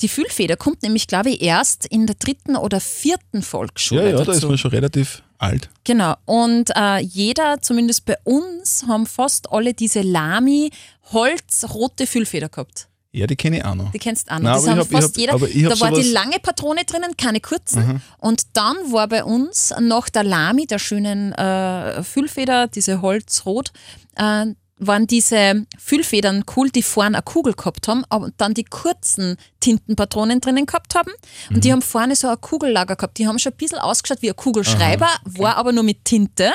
die 0.00 0.08
Füllfeder 0.08 0.56
kommt 0.56 0.82
nämlich, 0.82 1.06
glaube 1.08 1.30
ich, 1.30 1.42
erst 1.42 1.86
in 1.86 2.06
der 2.06 2.14
dritten 2.16 2.56
oder 2.56 2.80
vierten 2.80 3.42
Volksschule 3.42 4.02
Ja, 4.02 4.08
ja, 4.10 4.16
da 4.16 4.20
ist 4.32 4.36
dazu. 4.38 4.48
man 4.48 4.58
schon 4.58 4.70
relativ 4.70 5.22
alt. 5.38 5.70
Genau. 5.84 6.14
Und 6.24 6.70
äh, 6.76 6.98
jeder, 6.98 7.60
zumindest 7.60 8.04
bei 8.04 8.16
uns, 8.24 8.84
haben 8.86 9.06
fast 9.06 9.50
alle 9.52 9.74
diese 9.74 10.02
Lami 10.02 10.70
holzrote 11.12 12.06
Füllfeder 12.06 12.48
gehabt. 12.48 12.88
Ja, 13.10 13.26
die 13.26 13.36
kenne 13.36 13.58
ich 13.58 13.64
auch 13.64 13.74
noch. 13.74 13.90
Die 13.90 13.98
kennst 13.98 14.28
du 14.28 14.34
auch 14.34 14.38
noch. 14.38 14.42
Nein, 14.44 14.54
das 14.54 14.68
haben 14.68 14.78
hab- 14.80 14.88
fast 14.88 15.08
hab- 15.08 15.16
jeder. 15.16 15.70
da 15.74 15.80
war 15.80 15.92
die 15.92 16.02
lange 16.10 16.38
Patrone 16.40 16.84
drinnen, 16.84 17.16
keine 17.16 17.40
kurzen. 17.40 18.02
Und 18.18 18.42
dann 18.52 18.76
war 18.92 19.08
bei 19.08 19.24
uns 19.24 19.72
nach 19.80 20.10
der 20.10 20.24
Lami, 20.24 20.66
der 20.66 20.78
schönen 20.78 21.32
äh, 21.32 22.02
Füllfeder, 22.02 22.66
diese 22.68 23.00
Holzrot, 23.00 23.72
äh, 24.16 24.46
waren 24.78 25.06
diese 25.06 25.66
Füllfedern 25.78 26.44
cool, 26.56 26.70
die 26.70 26.82
vorne 26.82 27.16
eine 27.18 27.22
Kugel 27.22 27.54
gehabt 27.54 27.88
haben, 27.88 28.04
aber 28.08 28.30
dann 28.36 28.54
die 28.54 28.64
kurzen 28.64 29.36
Tintenpatronen 29.60 30.40
drinnen 30.40 30.66
gehabt 30.66 30.94
haben. 30.94 31.10
Und 31.50 31.56
Mhm. 31.56 31.60
die 31.60 31.72
haben 31.72 31.82
vorne 31.82 32.14
so 32.16 32.28
ein 32.28 32.40
Kugellager 32.40 32.96
gehabt. 32.96 33.18
Die 33.18 33.26
haben 33.26 33.38
schon 33.38 33.52
ein 33.52 33.56
bisschen 33.56 33.78
ausgeschaut 33.78 34.22
wie 34.22 34.30
ein 34.30 34.36
Kugelschreiber, 34.36 35.08
war 35.24 35.56
aber 35.56 35.72
nur 35.72 35.84
mit 35.84 36.04
Tinte. 36.04 36.50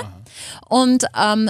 Und 0.69 1.05
ähm, 1.17 1.49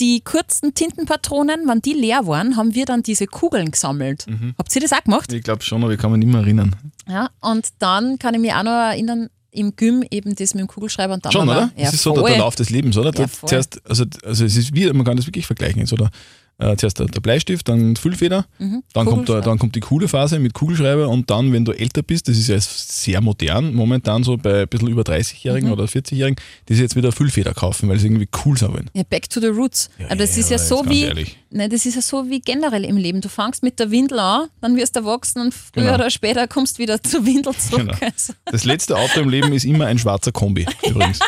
die 0.00 0.22
kurzen 0.22 0.74
Tintenpatronen, 0.74 1.68
wenn 1.68 1.80
die 1.80 1.92
leer 1.92 2.26
waren, 2.26 2.56
haben 2.56 2.74
wir 2.74 2.84
dann 2.84 3.02
diese 3.04 3.26
Kugeln 3.28 3.70
gesammelt. 3.70 4.26
Mhm. 4.26 4.54
Habt 4.58 4.74
ihr 4.74 4.82
das 4.82 4.92
auch 4.92 5.04
gemacht? 5.04 5.32
Ich 5.32 5.42
glaube 5.44 5.62
schon, 5.62 5.84
aber 5.84 5.92
ich 5.92 6.00
kann 6.00 6.10
mich 6.10 6.18
nicht 6.18 6.32
mehr 6.32 6.40
erinnern. 6.42 6.74
Ja, 7.06 7.30
und 7.40 7.68
dann 7.78 8.18
kann 8.18 8.34
ich 8.34 8.40
mich 8.40 8.52
auch 8.52 8.64
noch 8.64 8.72
erinnern, 8.72 9.28
im 9.54 9.74
Gym 9.76 10.04
eben 10.10 10.34
das 10.34 10.54
mit 10.54 10.60
dem 10.62 10.66
Kugelschreiber 10.66 11.14
und 11.14 11.24
dann 11.24 11.32
Schon, 11.32 11.48
oder? 11.48 11.70
ja, 11.76 11.84
das 11.84 11.94
ist 11.94 12.02
so 12.02 12.12
der, 12.14 12.24
der 12.24 12.38
Lauf 12.38 12.54
des 12.56 12.70
Lebens, 12.70 12.96
oder? 12.96 13.06
Ja, 13.06 13.12
Der- 13.26 13.30
zuerst, 13.32 13.80
also, 13.88 14.04
also 14.24 14.44
es 14.44 14.56
ist 14.56 14.74
wie, 14.74 14.86
man 14.92 15.04
kann 15.04 15.16
das 15.16 15.26
wirklich 15.26 15.46
vergleichen 15.46 15.80
jetzt, 15.80 15.92
oder? 15.92 16.10
Äh, 16.58 16.76
zuerst 16.76 17.00
der, 17.00 17.06
der 17.06 17.20
Bleistift, 17.20 17.68
dann 17.68 17.96
Füllfeder, 17.96 18.46
Mhm. 18.60 18.84
dann, 18.92 19.06
kommt 19.06 19.28
der, 19.28 19.40
dann 19.40 19.58
kommt 19.58 19.74
die 19.74 19.80
coole 19.80 20.06
Phase 20.06 20.38
mit 20.38 20.54
Kugelschreiber 20.54 21.08
und 21.08 21.28
dann, 21.28 21.52
wenn 21.52 21.64
du 21.64 21.72
älter 21.72 22.02
bist, 22.04 22.28
das 22.28 22.38
ist 22.38 22.46
ja 22.46 22.60
sehr 22.60 23.20
modern, 23.20 23.74
momentan 23.74 24.22
so 24.22 24.36
bei 24.36 24.62
ein 24.62 24.68
bisschen 24.68 24.86
über 24.88 25.02
30-Jährigen 25.02 25.66
Mhm. 25.68 25.72
oder 25.72 25.84
40-Jährigen, 25.86 26.36
die 26.68 26.74
sich 26.74 26.82
jetzt 26.82 26.94
wieder 26.94 27.10
Füllfeder 27.10 27.54
kaufen, 27.54 27.88
weil 27.88 27.98
sie 27.98 28.06
irgendwie 28.06 28.28
cool 28.44 28.56
sein 28.56 28.72
wollen. 28.72 28.88
Ja, 28.94 29.02
back 29.02 29.28
to 29.28 29.40
the 29.40 29.48
roots. 29.48 29.90
Aber 30.06 30.14
das 30.14 30.36
ja, 30.36 30.40
ist 30.42 30.50
ja 30.50 30.58
so 30.58 30.84
wie, 30.88 31.10
nein, 31.50 31.70
das 31.70 31.86
ist 31.86 31.96
ja 31.96 32.02
so 32.02 32.30
wie 32.30 32.38
generell 32.40 32.84
im 32.84 32.98
Leben. 32.98 33.20
Du 33.20 33.28
fängst 33.28 33.64
mit 33.64 33.80
der 33.80 33.90
Windel 33.90 34.20
an, 34.20 34.48
dann 34.60 34.76
wirst 34.76 34.94
du 34.94 35.00
erwachsen 35.00 35.40
und 35.42 35.52
früher 35.54 35.82
Genau. 35.84 35.94
oder 35.96 36.08
später 36.10 36.46
kommst 36.46 36.78
du 36.78 36.82
wieder 36.84 37.02
zur 37.02 37.26
Windel 37.26 37.52
zurück. 37.56 37.80
Genau. 37.88 37.94
Also, 38.00 38.32
Das 38.44 38.64
letzte 38.64 38.96
Auto 38.96 39.20
im 39.20 39.28
Leben 39.28 39.52
ist 39.52 39.64
immer 39.64 39.86
ein 39.86 39.98
schwarzer 39.98 40.30
Kombi, 40.30 40.66
übrigens. 40.88 41.18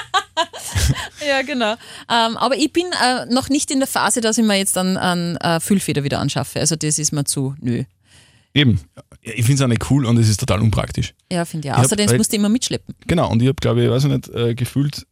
ja, 1.28 1.42
genau. 1.42 1.72
Ähm, 1.72 2.36
aber 2.36 2.56
ich 2.56 2.72
bin 2.72 2.86
äh, 2.86 3.26
noch 3.26 3.48
nicht 3.48 3.70
in 3.70 3.78
der 3.78 3.88
Phase, 3.88 4.20
dass 4.20 4.38
ich 4.38 4.44
mir 4.44 4.56
jetzt 4.56 4.76
dann 4.76 4.96
an 4.96 5.36
äh, 5.36 5.60
Füllfeder 5.60 6.04
wieder 6.04 6.20
anschaffe. 6.20 6.60
Also 6.60 6.76
das 6.76 6.98
ist 6.98 7.12
mir 7.12 7.24
zu, 7.24 7.54
nö. 7.60 7.84
Eben. 8.54 8.80
Ich 9.20 9.44
finde 9.44 9.54
es 9.54 9.60
auch 9.62 9.66
nicht 9.66 9.90
cool 9.90 10.06
und 10.06 10.16
es 10.18 10.28
ist 10.28 10.40
total 10.40 10.62
unpraktisch. 10.62 11.12
Ja, 11.30 11.44
finde 11.44 11.68
ich 11.68 11.74
auch. 11.74 11.78
Ich 11.78 11.84
Außerdem 11.84 12.16
musst 12.16 12.32
du 12.32 12.36
immer 12.36 12.48
mitschleppen. 12.48 12.94
Genau, 13.06 13.30
und 13.30 13.42
ich 13.42 13.48
habe, 13.48 13.56
glaube 13.60 13.84
ich, 13.84 13.90
weiß 13.90 14.04
ich 14.04 14.10
nicht, 14.10 14.28
äh, 14.30 14.54
gefühlt 14.54 15.06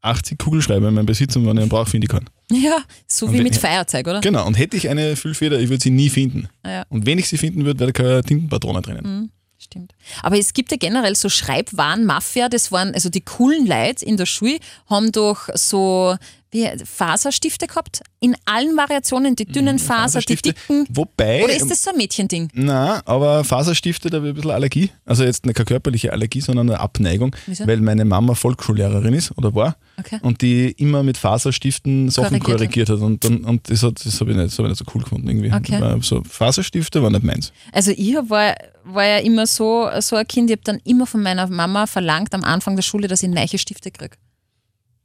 80 0.00 0.38
Kugelschreiber 0.38 0.88
in 0.88 0.94
meinem 0.94 1.06
Besitz 1.06 1.34
und 1.36 1.44
wenn 1.44 1.56
ich 1.56 1.62
einen 1.62 1.68
brauche, 1.68 1.90
finde 1.90 2.06
ich 2.06 2.10
keinen. 2.10 2.30
Ja, 2.50 2.78
so 3.06 3.26
Und 3.26 3.34
wie 3.34 3.42
mit 3.42 3.56
Feuerzeug, 3.56 4.06
oder? 4.06 4.20
Genau, 4.20 4.46
und 4.46 4.54
hätte 4.54 4.76
ich 4.76 4.88
eine 4.88 5.16
Füllfeder, 5.16 5.60
ich 5.60 5.68
würde 5.68 5.82
sie 5.82 5.90
nie 5.90 6.08
finden. 6.08 6.48
Ja. 6.64 6.84
Und 6.88 7.04
wenn 7.04 7.18
ich 7.18 7.28
sie 7.28 7.36
finden 7.36 7.64
würde, 7.64 7.80
wäre 7.80 7.92
da 7.92 8.02
keine 8.02 8.22
Tintenpatrone 8.22 8.80
drinnen. 8.80 9.32
Stimmt. 9.70 9.94
Aber 10.22 10.38
es 10.38 10.54
gibt 10.54 10.70
ja 10.70 10.78
generell 10.78 11.14
so 11.14 11.28
Schreibwaren-Mafia, 11.28 12.48
das 12.48 12.72
waren, 12.72 12.94
also 12.94 13.10
die 13.10 13.20
coolen 13.20 13.66
Leute 13.66 14.02
in 14.04 14.16
der 14.16 14.24
Schule 14.24 14.60
haben 14.88 15.12
doch 15.12 15.48
so 15.54 16.16
wie, 16.50 16.66
Faserstifte 16.84 17.66
gehabt, 17.66 18.00
in 18.20 18.34
allen 18.46 18.76
Variationen, 18.76 19.36
die 19.36 19.44
dünnen 19.44 19.78
Faser, 19.78 20.20
die 20.20 20.34
Mhm, 20.34 20.42
dicken. 20.42 20.86
Wobei, 20.90 21.44
Oder 21.44 21.54
ist 21.54 21.70
das 21.70 21.82
so 21.84 21.90
ein 21.90 21.96
Mädchending? 21.96 22.48
na, 22.54 23.02
aber 23.04 23.44
Faserstifte, 23.44 24.10
da 24.10 24.16
habe 24.16 24.28
ich 24.28 24.32
ein 24.32 24.34
bisschen 24.36 24.50
Allergie. 24.52 24.90
Also 25.04 25.24
jetzt 25.24 25.44
eine 25.44 25.52
keine 25.52 25.66
körperliche 25.66 26.12
Allergie, 26.12 26.40
sondern 26.40 26.70
eine 26.70 26.80
Abneigung, 26.80 27.34
Wieso? 27.46 27.66
weil 27.66 27.80
meine 27.80 28.04
Mama 28.04 28.34
Volksschullehrerin 28.34 29.14
ist 29.14 29.36
oder 29.36 29.54
war 29.54 29.76
Okay. 29.98 30.18
und 30.22 30.40
die 30.42 30.70
immer 30.72 31.02
mit 31.02 31.18
Faserstiften 31.18 32.08
Sachen 32.08 32.40
Korrigiert 32.40 32.56
korrigiert, 32.58 32.88
hat. 32.90 33.00
Und, 33.00 33.24
dann, 33.24 33.44
und 33.44 33.68
das, 33.70 33.82
hat- 33.82 34.04
das 34.04 34.20
habe 34.20 34.30
ich, 34.30 34.36
nicht- 34.36 34.48
das 34.48 34.58
hab 34.58 34.64
ich 34.64 34.70
nicht 34.70 34.78
so 34.78 34.84
cool 34.94 35.02
gefunden 35.02 35.28
irgendwie. 35.28 35.52
Okay. 35.52 35.98
So 36.02 36.22
Faserstifte 36.24 37.02
war 37.02 37.10
nicht 37.10 37.24
meins. 37.24 37.52
Also 37.72 37.90
ich 37.90 38.14
war, 38.14 38.54
war 38.84 39.04
ja 39.04 39.18
immer 39.18 39.46
so, 39.46 39.88
so 40.00 40.16
ein 40.16 40.26
Kind, 40.26 40.50
ich 40.50 40.56
habe 40.56 40.64
dann 40.64 40.80
immer 40.84 41.06
von 41.06 41.22
meiner 41.22 41.46
Mama 41.48 41.86
verlangt 41.86 42.34
am 42.34 42.44
Anfang 42.44 42.74
der 42.76 42.82
Schule, 42.82 43.06
dass 43.08 43.22
ich 43.22 43.28
neue 43.28 43.58
Stifte 43.58 43.90
kriege. 43.90 44.16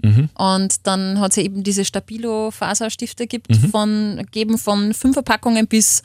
Mhm. 0.04 0.30
Und 0.36 0.86
dann 0.86 1.20
hat 1.20 1.32
es 1.32 1.38
ja 1.38 1.44
eben 1.44 1.63
diese 1.63 1.86
Stabilo-Faserstifte 1.86 3.28
gibt 3.28 3.50
Mhm. 3.50 3.70
von, 3.70 4.18
gegeben 4.18 4.58
von 4.58 4.94
fünf 4.94 5.13
Verpackungen 5.13 5.68
bis, 5.68 6.04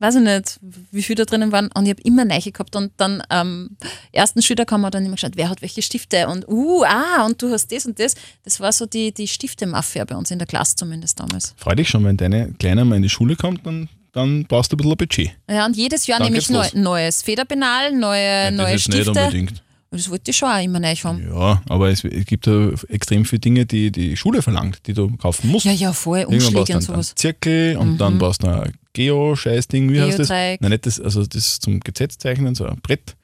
weiß 0.00 0.16
ich 0.16 0.22
nicht, 0.22 0.60
wie 0.92 1.02
viel 1.02 1.16
da 1.16 1.24
drinnen 1.24 1.50
waren. 1.50 1.68
Und 1.74 1.86
ich 1.86 1.90
habe 1.90 2.02
immer 2.02 2.24
neue 2.24 2.40
gehabt. 2.52 2.76
Und 2.76 2.92
dann 2.98 3.22
am 3.30 3.70
ersten 4.12 4.42
Schüler 4.42 4.64
haben 4.70 4.80
wir 4.82 4.90
dann 4.90 5.04
immer 5.04 5.14
geschaut, 5.16 5.32
wer 5.34 5.48
hat 5.48 5.62
welche 5.62 5.82
Stifte. 5.82 6.28
Und 6.28 6.46
uh, 6.48 6.84
ah, 6.84 7.24
und 7.26 7.40
du 7.42 7.50
hast 7.50 7.72
das 7.72 7.86
und 7.86 7.98
das. 7.98 8.14
Das 8.44 8.60
war 8.60 8.70
so 8.72 8.86
die, 8.86 9.12
die 9.12 9.26
Stifte-Mafia 9.26 10.04
bei 10.04 10.14
uns 10.16 10.30
in 10.30 10.38
der 10.38 10.46
Klasse 10.46 10.76
zumindest 10.76 11.18
damals. 11.18 11.54
Freu 11.56 11.74
dich 11.74 11.88
schon, 11.88 12.04
wenn 12.04 12.16
deine 12.16 12.52
Kleine 12.58 12.84
mal 12.84 12.96
in 12.96 13.02
die 13.02 13.08
Schule 13.08 13.34
kommt, 13.34 13.66
dann, 13.66 13.88
dann 14.12 14.44
brauchst 14.44 14.70
du 14.72 14.76
ein 14.76 14.78
bisschen 14.78 14.92
ein 14.92 14.96
Budget. 14.98 15.30
Ja, 15.50 15.64
und 15.66 15.76
jedes 15.76 16.06
Jahr 16.06 16.18
Dann 16.18 16.26
nehme 16.28 16.38
ich 16.38 16.50
neu, 16.50 16.66
neues 16.74 17.22
Federpenal, 17.22 17.92
neue, 17.92 18.52
neue 18.52 18.72
das 18.72 18.82
ist 18.82 18.88
nicht 18.88 19.02
Stifte. 19.02 19.20
unbedingt. 19.20 19.62
Das 19.90 20.10
wollte 20.10 20.30
ich 20.30 20.36
schon 20.36 20.50
auch 20.50 20.62
immer 20.62 20.80
neu 20.80 20.94
haben. 20.94 21.26
Ja, 21.34 21.62
aber 21.68 21.88
es, 21.88 22.02
gibt 22.02 22.46
ja 22.46 22.70
extrem 22.88 23.24
viele 23.24 23.40
Dinge, 23.40 23.64
die 23.64 23.90
die 23.90 24.16
Schule 24.18 24.42
verlangt, 24.42 24.86
die 24.86 24.92
du 24.92 25.16
kaufen 25.16 25.48
musst. 25.50 25.64
Ja, 25.64 25.72
ja, 25.72 25.92
voll, 25.94 26.24
brauchst 26.24 26.34
Umschläge 26.34 26.58
und 26.60 26.68
einen, 26.70 26.76
einen 26.76 26.82
sowas. 26.82 27.14
Zirkel 27.14 27.76
und 27.78 27.96
dann 27.98 28.18
brauchst 28.18 28.42
du 28.42 28.48
ein 28.48 28.72
Geo-Scheiß-Ding, 28.92 29.90
wie 29.92 30.00
heißt 30.02 30.18
das? 30.18 30.28
Nein, 30.28 30.58
nicht 30.60 30.84
das, 30.86 31.00
also 31.00 31.24
das 31.24 31.58
zum 31.60 31.80
Gesetzzeichnen, 31.80 32.54
so 32.54 32.66
ein 32.66 32.78
Brett, 32.82 33.16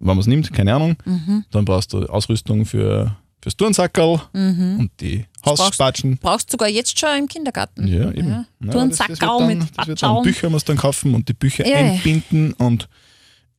wenn 0.00 0.08
man 0.08 0.18
es 0.18 0.26
nimmt, 0.26 0.52
keine 0.52 0.74
Ahnung. 0.74 0.96
Mhm. 1.04 1.44
Dann 1.52 1.64
brauchst 1.64 1.92
du 1.92 2.04
Ausrüstung 2.06 2.66
für, 2.66 3.16
fürs 3.40 3.56
Turnsackerl 3.56 4.20
und 4.32 4.90
die 5.00 5.26
Hausspatschen. 5.46 6.18
Brauchst 6.18 6.50
sogar 6.50 6.68
jetzt 6.68 6.98
schon 6.98 7.10
im 7.20 7.28
Kindergarten. 7.28 7.86
Ja, 7.86 8.10
eben. 8.10 8.28
Ja. 8.28 8.44
Ja, 8.64 8.70
Du 8.72 8.78
einen 8.78 8.90
das- 8.90 8.98
das 8.98 9.08
wird 9.10 9.18
Sackerl 9.20 9.38
dann- 9.48 9.58
mit 9.58 9.72
Patschaulen. 9.76 10.22
Bücher 10.24 10.50
musst 10.50 10.68
du 10.68 10.72
dann 10.72 10.80
kaufen 10.80 11.14
und 11.14 11.28
die 11.28 11.34
Bücher 11.34 11.66
ja. 11.66 11.76
einbinden 11.76 12.52
und 12.54 12.88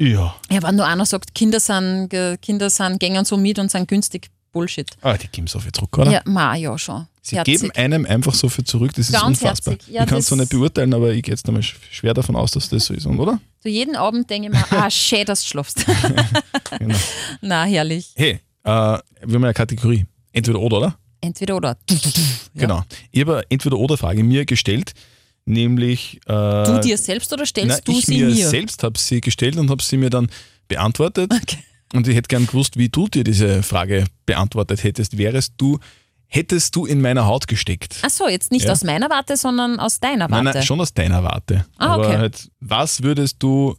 ja. 0.09 0.35
Ja, 0.51 0.63
wenn 0.63 0.75
nur 0.75 0.85
einer 0.85 1.05
sagt, 1.05 1.33
Kinder 1.35 1.59
sind, 1.59 2.09
Kinder 2.41 2.69
sind, 2.69 2.99
gängen 2.99 3.25
so 3.25 3.37
mit 3.37 3.59
und 3.59 3.69
sind 3.71 3.87
günstig, 3.87 4.29
Bullshit. 4.51 4.89
Ah, 5.01 5.15
die 5.17 5.27
geben 5.29 5.47
so 5.47 5.59
viel 5.59 5.71
zurück, 5.71 5.97
oder? 5.97 6.11
Ja, 6.11 6.21
ma, 6.25 6.55
ja 6.55 6.77
schon. 6.77 7.07
Sie 7.21 7.37
Herzig. 7.37 7.61
geben 7.61 7.71
einem 7.71 8.05
einfach 8.05 8.33
so 8.33 8.49
viel 8.49 8.65
zurück, 8.65 8.91
das 8.95 9.07
ist 9.09 9.13
Ganz 9.13 9.25
unfassbar. 9.41 9.75
Ja, 9.87 10.03
ich 10.03 10.09
kann 10.09 10.17
es 10.17 10.25
zwar 10.25 10.37
nicht 10.39 10.49
beurteilen, 10.49 10.93
aber 10.93 11.13
ich 11.13 11.21
gehe 11.23 11.31
jetzt 11.33 11.47
einmal 11.47 11.61
sch- 11.61 11.75
schwer 11.91 12.13
davon 12.13 12.35
aus, 12.35 12.51
dass 12.51 12.67
das 12.67 12.85
so 12.85 12.93
ist, 12.93 13.05
oder? 13.05 13.39
So 13.63 13.69
jeden 13.69 13.95
Abend 13.95 14.29
denke 14.29 14.47
ich 14.49 14.53
mir, 14.53 14.65
ah, 14.71 14.89
schön, 14.89 15.25
dass 15.25 15.41
du 15.43 15.47
schlafst. 15.47 15.85
Genau. 16.79 16.95
Na, 17.41 17.65
herrlich. 17.65 18.11
Hey, 18.15 18.31
äh, 18.31 18.39
wir 18.63 19.01
haben 19.25 19.43
eine 19.43 19.53
Kategorie. 19.53 20.05
Entweder 20.31 20.59
oder, 20.59 20.77
oder? 20.77 20.95
Entweder 21.19 21.57
oder. 21.57 21.77
Genau. 22.55 22.83
Ich 23.11 23.21
habe 23.21 23.35
eine 23.37 23.45
Entweder-oder-Frage 23.49 24.23
mir 24.23 24.45
gestellt, 24.45 24.93
nämlich. 25.45 26.19
Äh, 26.27 26.63
Du 26.65 26.79
dir 26.83 26.97
selbst 26.97 27.31
oder 27.33 27.45
stellst 27.45 27.81
na, 27.87 27.93
du 27.93 27.99
ich 27.99 28.05
sie 28.05 28.17
mir, 28.19 28.27
mir? 28.27 28.47
selbst 28.47 28.83
habe 28.83 28.97
sie 28.99 29.21
gestellt 29.21 29.57
und 29.57 29.69
habe 29.69 29.81
sie 29.83 29.97
mir 29.97 30.09
dann 30.09 30.29
beantwortet. 30.67 31.31
Okay. 31.33 31.57
Und 31.93 32.07
ich 32.07 32.15
hätte 32.15 32.27
gern 32.29 32.47
gewusst, 32.47 32.77
wie 32.77 32.89
du 32.89 33.07
dir 33.09 33.23
diese 33.23 33.63
Frage 33.63 34.05
beantwortet 34.25 34.83
hättest. 34.83 35.17
Wärest 35.17 35.53
du, 35.57 35.77
hättest 36.27 36.73
du 36.77 36.85
in 36.85 37.01
meiner 37.01 37.25
Haut 37.25 37.47
gesteckt? 37.47 37.97
Ach 38.01 38.09
so, 38.09 38.29
jetzt 38.29 38.51
nicht 38.51 38.65
Ja. 38.65 38.71
aus 38.71 38.83
meiner 38.85 39.09
Warte, 39.09 39.35
sondern 39.35 39.77
aus 39.79 39.99
deiner 39.99 40.29
Warte. 40.31 40.43
Nein, 40.45 40.53
nein, 40.53 40.63
schon 40.63 40.79
aus 40.79 40.93
deiner 40.93 41.21
Warte. 41.23 41.65
Ah, 41.77 41.95
Aber 41.95 42.07
okay. 42.07 42.17
halt, 42.17 42.49
was 42.61 43.03
würdest 43.03 43.37
du, 43.39 43.75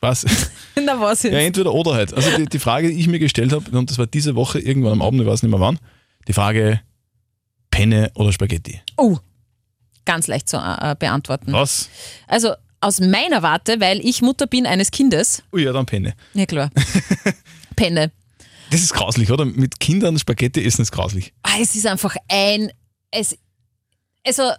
was, 0.00 0.26
Na, 0.84 1.00
was 1.00 1.22
jetzt? 1.22 1.32
ja, 1.32 1.38
entweder 1.38 1.72
oder 1.72 1.94
halt. 1.94 2.12
Also 2.12 2.36
die, 2.36 2.44
die 2.44 2.58
Frage, 2.58 2.88
die 2.88 3.00
ich 3.00 3.08
mir 3.08 3.18
gestellt 3.18 3.52
habe, 3.52 3.76
und 3.78 3.88
das 3.90 3.96
war 3.96 4.06
diese 4.06 4.34
Woche 4.34 4.58
irgendwann 4.58 4.92
am 4.92 5.02
Abend, 5.02 5.22
ich 5.22 5.26
weiß 5.26 5.42
nicht 5.42 5.50
mehr 5.50 5.60
wann, 5.60 5.78
die 6.28 6.34
Frage, 6.34 6.80
Penne 7.70 8.10
oder 8.14 8.32
Spaghetti? 8.32 8.80
Oh, 8.98 9.16
ganz 10.08 10.26
leicht 10.26 10.48
zu 10.48 10.56
äh, 10.56 10.96
beantworten. 10.98 11.52
Was? 11.52 11.90
Also 12.26 12.54
aus 12.80 12.98
meiner 13.00 13.42
Warte, 13.42 13.78
weil 13.80 14.00
ich 14.04 14.22
Mutter 14.22 14.46
bin 14.46 14.66
eines 14.66 14.90
Kindes. 14.90 15.42
Oh 15.52 15.58
ja, 15.58 15.72
dann 15.72 15.84
Penne. 15.84 16.14
Ja, 16.32 16.46
klar. 16.46 16.70
Penne. 17.76 18.10
Das 18.70 18.80
ist 18.82 18.94
grauslich, 18.94 19.30
oder? 19.30 19.44
Mit 19.44 19.80
Kindern 19.80 20.18
Spaghetti 20.18 20.64
essen 20.64 20.82
ist 20.82 20.92
grauslich. 20.92 21.32
Ah, 21.42 21.56
es 21.60 21.74
ist 21.74 21.86
einfach 21.86 22.16
ein. 22.28 22.70
Es, 23.10 23.36
also, 24.26 24.50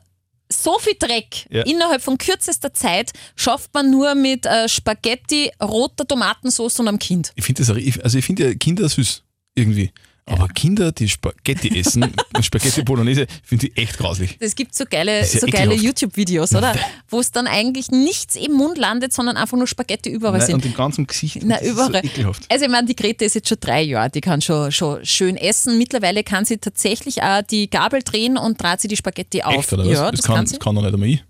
so 0.52 0.78
viel 0.80 0.96
Dreck 1.00 1.46
Ja. 1.50 1.64
innerhalb 1.64 2.02
von 2.02 2.18
kürzester 2.18 2.74
Zeit 2.74 3.12
schafft 3.36 3.74
man 3.74 3.92
nur 3.92 4.16
mit 4.16 4.46
äh, 4.46 4.68
Spaghetti, 4.70 5.52
roter 5.62 6.08
Tomatensauce 6.08 6.80
und 6.80 6.88
einem 6.88 7.00
Kind. 7.00 7.32
Ich 7.36 7.46
finde 7.46 7.64
das, 7.64 7.70
also 8.04 8.18
ich 8.18 8.26
finde 8.26 8.48
ja 8.50 8.54
Kinder 8.56 8.88
süß 8.90 9.24
irgendwie. 9.56 9.92
Aber 10.30 10.48
Kinder, 10.48 10.92
die 10.92 11.10
Spaghetti 11.10 11.78
essen, 11.80 12.14
Spaghetti 12.42 12.84
Bolognese, 12.84 13.28
finde 13.44 13.68
ich 13.68 13.78
echt 13.78 13.98
grauslich. 13.98 14.38
Es 14.40 14.56
gibt 14.56 14.76
so 14.76 14.86
geile, 14.90 15.20
ja 15.20 15.26
so 15.26 15.48
geile. 15.48 15.74
YouTube-Videos, 15.74 16.54
oder? 16.56 16.76
Wo 17.08 17.20
es 17.20 17.32
dann 17.32 17.48
eigentlich 17.48 17.90
nichts 17.90 18.36
im 18.36 18.54
Mund 18.54 18.78
landet, 18.78 19.12
sondern 19.12 19.38
einfach 19.38 19.58
nur 19.58 19.68
Spaghetti 19.68 20.10
überall 20.10 20.38
Nein, 20.38 20.48
sind. 20.48 20.56
und 20.56 20.66
im 20.66 20.74
ganzen 20.74 21.08
Gesicht. 21.08 21.40
Na, 21.44 21.62
überall. 21.62 21.92
So 21.92 21.98
ekelhaft. 21.98 22.44
Also 22.50 22.66
ich 22.66 22.72
meine, 22.72 22.88
die 22.88 22.96
Grete 22.96 23.26
ist 23.26 23.36
jetzt 23.36 23.50
schon 23.50 23.58
drei 23.60 23.82
Jahre, 23.82 24.10
die 24.10 24.22
kann 24.22 24.42
schon, 24.42 24.72
schon 24.72 25.04
schön 25.06 25.36
essen. 25.36 25.78
Mittlerweile 25.78 26.24
kann 26.24 26.46
sie 26.46 26.58
tatsächlich 26.58 27.22
auch 27.24 27.42
die 27.42 27.70
Gabel 27.70 28.02
drehen 28.04 28.38
und 28.38 28.62
dreht 28.62 28.82
sie 28.82 28.88
die 28.88 28.98
Spaghetti 28.98 29.42
auf. 29.42 29.56
Echt, 29.56 29.74
oder 29.74 29.86
was? 29.86 29.92
Ja, 29.92 30.12
das, 30.12 30.22
das, 30.22 30.28
kann, 30.28 30.36
kann 30.36 30.48
sie. 30.48 30.56
das 30.56 30.64
kann 30.64 30.76
doch 30.76 30.82
nicht 30.84 30.94
einmal 30.94 31.10
ich. 31.10 31.24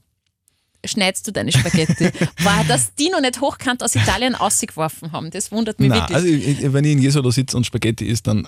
Schneidest 0.85 1.27
du 1.27 1.31
deine 1.31 1.51
Spaghetti. 1.51 2.09
War 2.43 2.63
das 2.67 2.95
die 2.95 3.09
noch 3.09 3.19
nicht 3.19 3.41
hochkant 3.41 3.83
aus 3.83 3.95
Italien 3.95 4.35
ausgeworfen 4.35 5.11
haben? 5.11 5.29
Das 5.29 5.51
wundert 5.51 5.79
mich 5.79 5.89
Nein, 5.89 6.09
wirklich. 6.09 6.57
also 6.57 6.73
wenn 6.73 6.85
ich 6.85 6.91
in 6.93 7.01
Jesolo 7.01 7.31
sitze 7.31 7.57
und 7.57 7.65
Spaghetti 7.65 8.05
isst, 8.05 8.27
dann, 8.27 8.47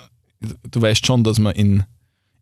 du 0.70 0.80
weißt 0.82 1.06
schon, 1.06 1.24
dass 1.24 1.38
man 1.38 1.54
in 1.54 1.84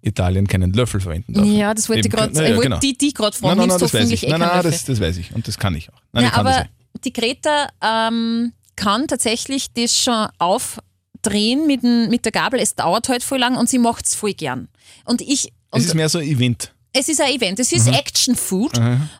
Italien 0.02 0.46
keinen 0.48 0.72
Löffel 0.72 1.00
verwenden 1.00 1.34
darf. 1.34 1.44
ja, 1.46 1.74
das 1.74 1.88
wollte 1.88 2.00
ich 2.00 2.06
Eben, 2.06 2.16
gerade 2.16 2.32
na 2.34 2.42
ja, 2.42 2.48
ich 2.48 2.54
wollte 2.56 2.68
genau. 2.68 2.78
die, 2.80 2.96
die 2.96 3.12
gerade 3.12 3.36
Nein, 3.36 3.40
fragen. 3.40 3.58
nein, 3.58 3.68
nein, 3.68 3.78
Nimmst 3.78 3.94
das 3.94 4.00
weiß 4.00 4.10
ich. 4.10 4.26
eh 4.26 4.30
Nein, 4.30 4.40
nein, 4.40 4.62
das, 4.62 4.84
das 4.84 5.00
weiß 5.00 5.16
ich. 5.18 5.34
Und 5.34 5.46
das 5.46 5.58
kann 5.58 5.74
ich 5.74 5.92
auch. 5.92 6.00
Nein, 6.12 6.24
Ja, 6.24 6.30
ich 6.30 6.34
aber 6.36 6.66
die 7.04 7.12
Greta 7.12 7.68
ähm, 7.82 8.52
kann 8.76 9.06
tatsächlich 9.08 9.72
das 9.74 9.94
schon 9.96 10.26
aufdrehen 10.38 11.66
mit, 11.66 11.82
dem- 11.82 12.08
mit 12.08 12.24
der 12.24 12.32
Gabel. 12.32 12.60
Es 12.60 12.74
dauert 12.74 13.08
halt 13.08 13.22
voll 13.22 13.38
lang 13.38 13.56
und 13.56 13.68
sie 13.68 13.78
macht 13.78 14.06
es 14.06 14.14
voll 14.14 14.32
gern. 14.34 14.68
Und 15.04 15.20
ich. 15.20 15.52
Und 15.70 15.80
Es 15.80 15.86
ist 15.86 15.94
mehr 15.94 16.08
so 16.08 16.18
ein 16.18 16.26
Event. 16.26 16.72
es 16.92 17.08
ist 17.08 17.20
ein 17.20 17.30
Event, 17.32 17.60
es 17.60 17.70
ist 17.72 17.86
Action 17.86 18.34
Food 18.34 18.72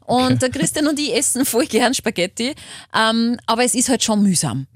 und 0.07 0.43
der 0.43 0.51
Christian 0.51 0.89
und 0.89 0.99
ich 0.99 1.15
essen 1.15 1.45
voll 1.45 1.67
gern 1.67 1.95
Spaghetti, 1.95 2.55
ähm, 2.93 3.39
aber 3.47 3.63
es 3.65 3.75
ist 3.77 3.89
halt 3.89 4.03
schon 4.03 4.23
mühsam. 4.23 4.67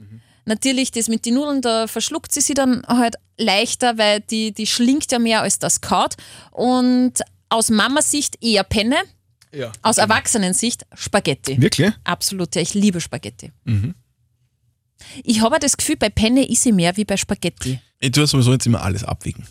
Natürlich, 0.44 0.92
das 0.92 1.08
mit 1.08 1.24
den 1.26 1.34
Nudeln, 1.34 1.62
da 1.62 1.86
verschluckt 1.88 2.30
sie 2.30 2.40
sie 2.42 2.54
dann 2.54 2.82
halt 2.86 3.16
leichter, 3.38 3.98
weil 3.98 4.20
die, 4.20 4.52
die 4.52 4.66
schlingt 4.66 5.10
ja 5.12 5.18
mehr 5.18 5.42
als 5.42 5.58
das 5.58 5.80
kaut. 5.80 6.14
Und 6.50 7.14
aus 7.48 7.70
Mamas-Sicht 7.70 8.42
eher 8.42 8.64
Penne, 8.64 8.96
Ja. 9.52 9.70
aus 9.82 9.98
Erwachsenen-Sicht 9.98 10.86
Spaghetti. 10.94 11.60
Wirklich? 11.60 11.92
Absolut, 12.04 12.54
ja, 12.54 12.62
ich 12.62 12.74
liebe 12.74 13.00
Spaghetti. 13.00 13.52
Ich 15.22 15.40
habe 15.42 15.56
auch 15.56 15.60
das 15.60 15.76
Gefühl, 15.76 15.96
bei 15.96 16.08
Penne 16.08 16.48
ist 16.48 16.62
sie 16.62 16.72
mehr 16.72 16.96
wie 16.96 17.04
bei 17.04 17.16
Spaghetti. 17.16 17.80
Ich 18.00 18.12
tue 18.12 18.26
sowieso 18.26 18.52
jetzt 18.52 18.66
immer 18.66 18.82
alles 18.82 19.04
abwiegen. 19.04 19.46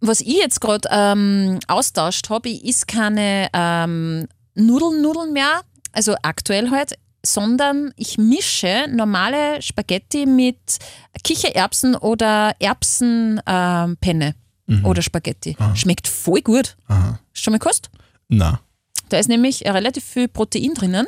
Was 0.00 0.20
ich 0.20 0.36
jetzt 0.36 0.60
gerade 0.60 0.88
ähm, 0.90 1.60
austauscht 1.68 2.28
habe, 2.30 2.48
ich 2.48 2.64
is 2.64 2.86
keine 2.86 3.48
ähm, 3.52 4.26
Nudeln, 4.54 5.00
Nudeln 5.00 5.32
mehr, 5.32 5.62
also 5.92 6.16
aktuell 6.22 6.70
halt, 6.70 6.94
sondern 7.24 7.92
ich 7.96 8.18
mische 8.18 8.86
normale 8.90 9.60
Spaghetti 9.62 10.26
mit 10.26 10.58
Kichererbsen 11.24 11.94
oder 11.96 12.54
Erbsenpenne 12.58 13.42
ähm, 13.46 13.96
Penne 14.00 14.34
oder 14.84 15.02
Spaghetti. 15.02 15.56
Schmeckt 15.74 16.08
voll 16.08 16.40
gut. 16.40 16.76
Aha. 16.88 17.18
Schon 17.32 17.52
mal 17.52 17.58
gekostet? 17.58 17.90
Na. 18.28 18.60
Da 19.08 19.18
ist 19.18 19.28
nämlich 19.28 19.62
relativ 19.66 20.04
viel 20.04 20.28
Protein 20.28 20.72
drinnen. 20.74 21.06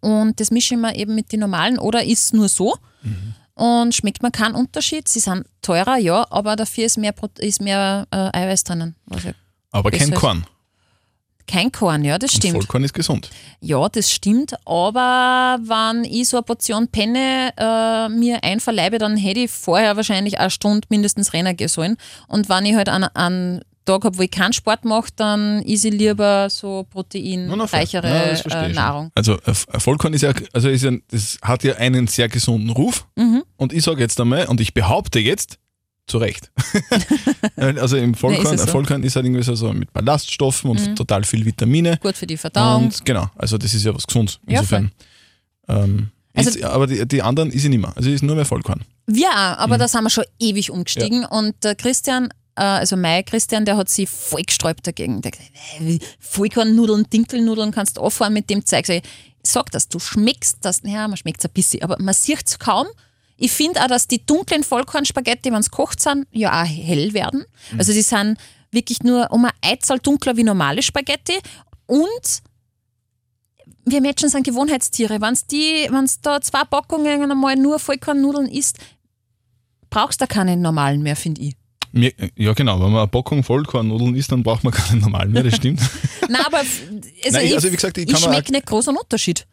Und 0.00 0.38
das 0.40 0.50
mische 0.50 0.74
ich 0.74 0.80
mir 0.80 0.94
eben 0.96 1.14
mit 1.14 1.32
den 1.32 1.40
normalen 1.40 1.78
oder 1.78 2.04
ist 2.04 2.34
nur 2.34 2.48
so. 2.48 2.76
Und 3.54 3.94
schmeckt 3.94 4.22
man 4.22 4.30
keinen 4.32 4.54
Unterschied. 4.54 5.08
Sie 5.08 5.20
sind 5.20 5.46
teurer, 5.62 5.96
ja, 5.96 6.26
aber 6.30 6.54
dafür 6.56 6.84
ist 6.84 6.98
mehr, 6.98 7.12
Prote- 7.12 7.40
ist 7.40 7.60
mehr 7.60 8.06
äh, 8.10 8.16
Eiweiß 8.32 8.64
drinnen. 8.64 8.94
Also 9.10 9.30
Aber 9.72 9.90
kein 9.90 10.12
Korn. 10.14 10.44
Kein 11.48 11.72
Korn, 11.72 12.04
ja, 12.04 12.18
das 12.18 12.34
Und 12.34 12.36
stimmt. 12.38 12.54
Vollkorn 12.58 12.84
ist 12.84 12.94
gesund. 12.94 13.30
Ja, 13.60 13.88
das 13.88 14.12
stimmt, 14.12 14.54
aber 14.66 15.58
wenn 15.62 16.04
ich 16.04 16.28
so 16.28 16.36
eine 16.36 16.44
Portion 16.44 16.88
Penne 16.88 17.52
äh, 17.56 18.08
mir 18.10 18.44
einverleibe, 18.44 18.98
dann 18.98 19.16
hätte 19.16 19.40
ich 19.40 19.50
vorher 19.50 19.96
wahrscheinlich 19.96 20.38
eine 20.38 20.50
Stunde 20.50 20.86
mindestens 20.90 21.32
rennen 21.32 21.56
gehen 21.56 21.68
sollen. 21.68 21.96
Und 22.28 22.48
wenn 22.48 22.66
ich 22.66 22.76
halt 22.76 22.88
einen, 22.88 23.08
einen 23.14 23.62
Tag 23.86 24.04
habe, 24.04 24.18
wo 24.18 24.22
ich 24.22 24.30
keinen 24.30 24.52
Sport 24.52 24.84
mache, 24.84 25.08
dann 25.16 25.62
is 25.62 25.84
ich 25.84 25.94
lieber 25.94 26.50
so 26.50 26.86
proteinreichere 26.90 28.38
Ja, 28.46 28.62
äh. 28.66 28.72
Nahrung. 28.74 29.10
Also 29.14 29.38
äh, 29.40 29.54
Vollkorn 29.54 30.12
ist 30.12 30.22
ja, 30.22 30.32
also 30.52 30.68
ist 30.68 30.84
ja, 30.84 30.92
das 31.10 31.38
hat 31.40 31.64
ja 31.64 31.76
einen 31.76 32.06
sehr 32.06 32.28
gesunden 32.28 32.68
Ruf. 32.70 33.06
Mhm. 33.16 33.42
Und 33.56 33.72
ich 33.72 33.82
sage 33.82 34.02
jetzt 34.02 34.20
einmal, 34.20 34.46
und 34.46 34.60
ich 34.60 34.74
behaupte 34.74 35.18
jetzt, 35.18 35.58
zu 36.08 36.18
Recht. 36.18 36.50
also 37.56 37.96
im 37.96 38.14
Vollkorn, 38.14 38.44
Ja, 38.46 38.52
ist 38.52 38.60
es 38.60 38.62
so. 38.62 38.66
Mhm. 38.66 38.72
Vollkorn 38.72 39.02
ist 39.02 39.16
halt 39.16 39.26
irgendwie 39.26 39.42
so, 39.44 39.54
so 39.54 39.72
mit 39.72 39.92
Ballaststoffen 39.92 40.70
und 40.70 40.96
total 40.96 41.24
viel 41.24 41.44
Vitamine. 41.44 41.98
Gut 41.98 42.16
für 42.16 42.26
die 42.26 42.36
Verdauung. 42.36 42.84
Und 42.86 43.04
genau, 43.04 43.28
also 43.36 43.58
das 43.58 43.74
ist 43.74 43.84
ja 43.84 43.94
was 43.94 44.06
Gesundes. 44.06 44.38
Ja, 44.46 44.58
Insofern. 44.60 44.90
ähm, 45.68 46.08
Also- 46.34 46.50
ist, 46.50 46.62
aber 46.64 46.86
die, 46.86 47.06
die 47.06 47.22
anderen 47.22 47.50
ist 47.50 47.64
ich 47.64 47.70
nicht 47.70 47.80
mehr. 47.80 47.92
Also 47.96 48.10
ist 48.10 48.22
nur 48.22 48.36
mehr 48.36 48.44
Vollkorn. 48.44 48.82
Auch, 49.10 49.26
aber 49.58 49.76
Mhm. 49.76 49.78
da 49.80 49.88
sind 49.88 50.02
wir 50.04 50.10
schon 50.10 50.24
ewig 50.38 50.70
umgestiegen. 50.70 51.24
Und 51.24 51.54
der 51.64 51.74
Christian, 51.74 52.28
äh, 52.56 52.62
also 52.62 52.96
mein 52.96 53.24
Christian, 53.24 53.64
der 53.64 53.76
hat 53.76 53.88
sich 53.88 54.08
voll 54.08 54.42
gesträubt 54.42 54.86
dagegen. 54.86 55.20
Der 55.22 55.30
gesagt, 55.32 55.50
"Äh, 55.80 55.98
Vollkornnudeln, 56.20 57.08
Dinkelnudeln 57.10 57.70
kannst 57.72 57.96
du 57.96 58.00
auffahren 58.02 58.32
mit 58.34 58.50
dem 58.50 58.64
Zeug. 58.66 58.86
Sag 58.86 59.02
sag 59.42 59.70
das, 59.70 59.88
du 59.88 59.98
schmeckst 59.98 60.58
das, 60.60 60.80
ja, 60.84 61.08
man 61.08 61.16
schmeckt 61.16 61.40
es 61.40 61.46
ein 61.46 61.52
bisschen, 61.54 61.82
aber 61.82 61.96
man 62.00 62.12
sieht 62.14 62.42
es 62.46 62.58
kaum. 62.58 62.86
Ich 63.40 63.52
finde 63.52 63.80
auch, 63.80 63.86
dass 63.86 64.08
die 64.08 64.26
dunklen 64.26 64.64
Vollkornspaghetti, 64.64 65.52
wenn 65.52 65.62
sie 65.62 65.70
kocht 65.70 66.02
sind, 66.02 66.26
ja 66.32 66.60
auch 66.60 66.66
hell 66.66 67.14
werden. 67.14 67.44
Mhm. 67.72 67.78
Also 67.78 67.92
die 67.92 68.02
sind 68.02 68.36
wirklich 68.72 69.02
nur 69.04 69.30
um 69.30 69.44
ein 69.44 69.52
Eizahl 69.62 70.00
dunkler 70.00 70.36
wie 70.36 70.42
normale 70.42 70.82
Spaghetti. 70.82 71.38
Und 71.86 72.42
wir 73.84 74.00
Menschen 74.00 74.28
sind 74.28 74.44
Gewohnheitstiere. 74.44 75.20
Wenn 75.20 75.38
die, 75.52 75.88
wenn's 75.90 76.20
da 76.20 76.40
zwei 76.40 76.64
Packungen 76.64 77.30
einmal 77.30 77.54
nur 77.54 77.78
Vollkornnudeln 77.78 78.48
isst, 78.48 78.78
brauchst 79.88 80.20
du 80.20 80.26
keine 80.26 80.56
normalen 80.56 81.02
mehr, 81.02 81.16
finde 81.16 81.42
ich. 81.42 81.56
Ja 81.92 82.52
genau, 82.52 82.80
wenn 82.80 82.90
man 82.90 83.02
eine 83.02 83.08
Packung 83.08 83.44
Vollkornnudeln 83.44 84.16
isst, 84.16 84.32
dann 84.32 84.42
braucht 84.42 84.64
man 84.64 84.72
keine 84.72 85.00
normalen 85.00 85.32
mehr, 85.32 85.44
das 85.44 85.56
stimmt. 85.56 85.80
Nein, 86.28 86.42
aber 86.44 86.58
also, 86.58 86.76
Nein, 87.30 87.46
ich, 87.46 87.54
also 87.54 87.70
wie 87.70 87.76
gesagt, 87.76 87.96
ich 87.98 88.10
ich, 88.10 88.18
schmecke 88.18 88.52
nicht 88.52 88.66
großen 88.66 88.94
Unterschied. 88.94 89.46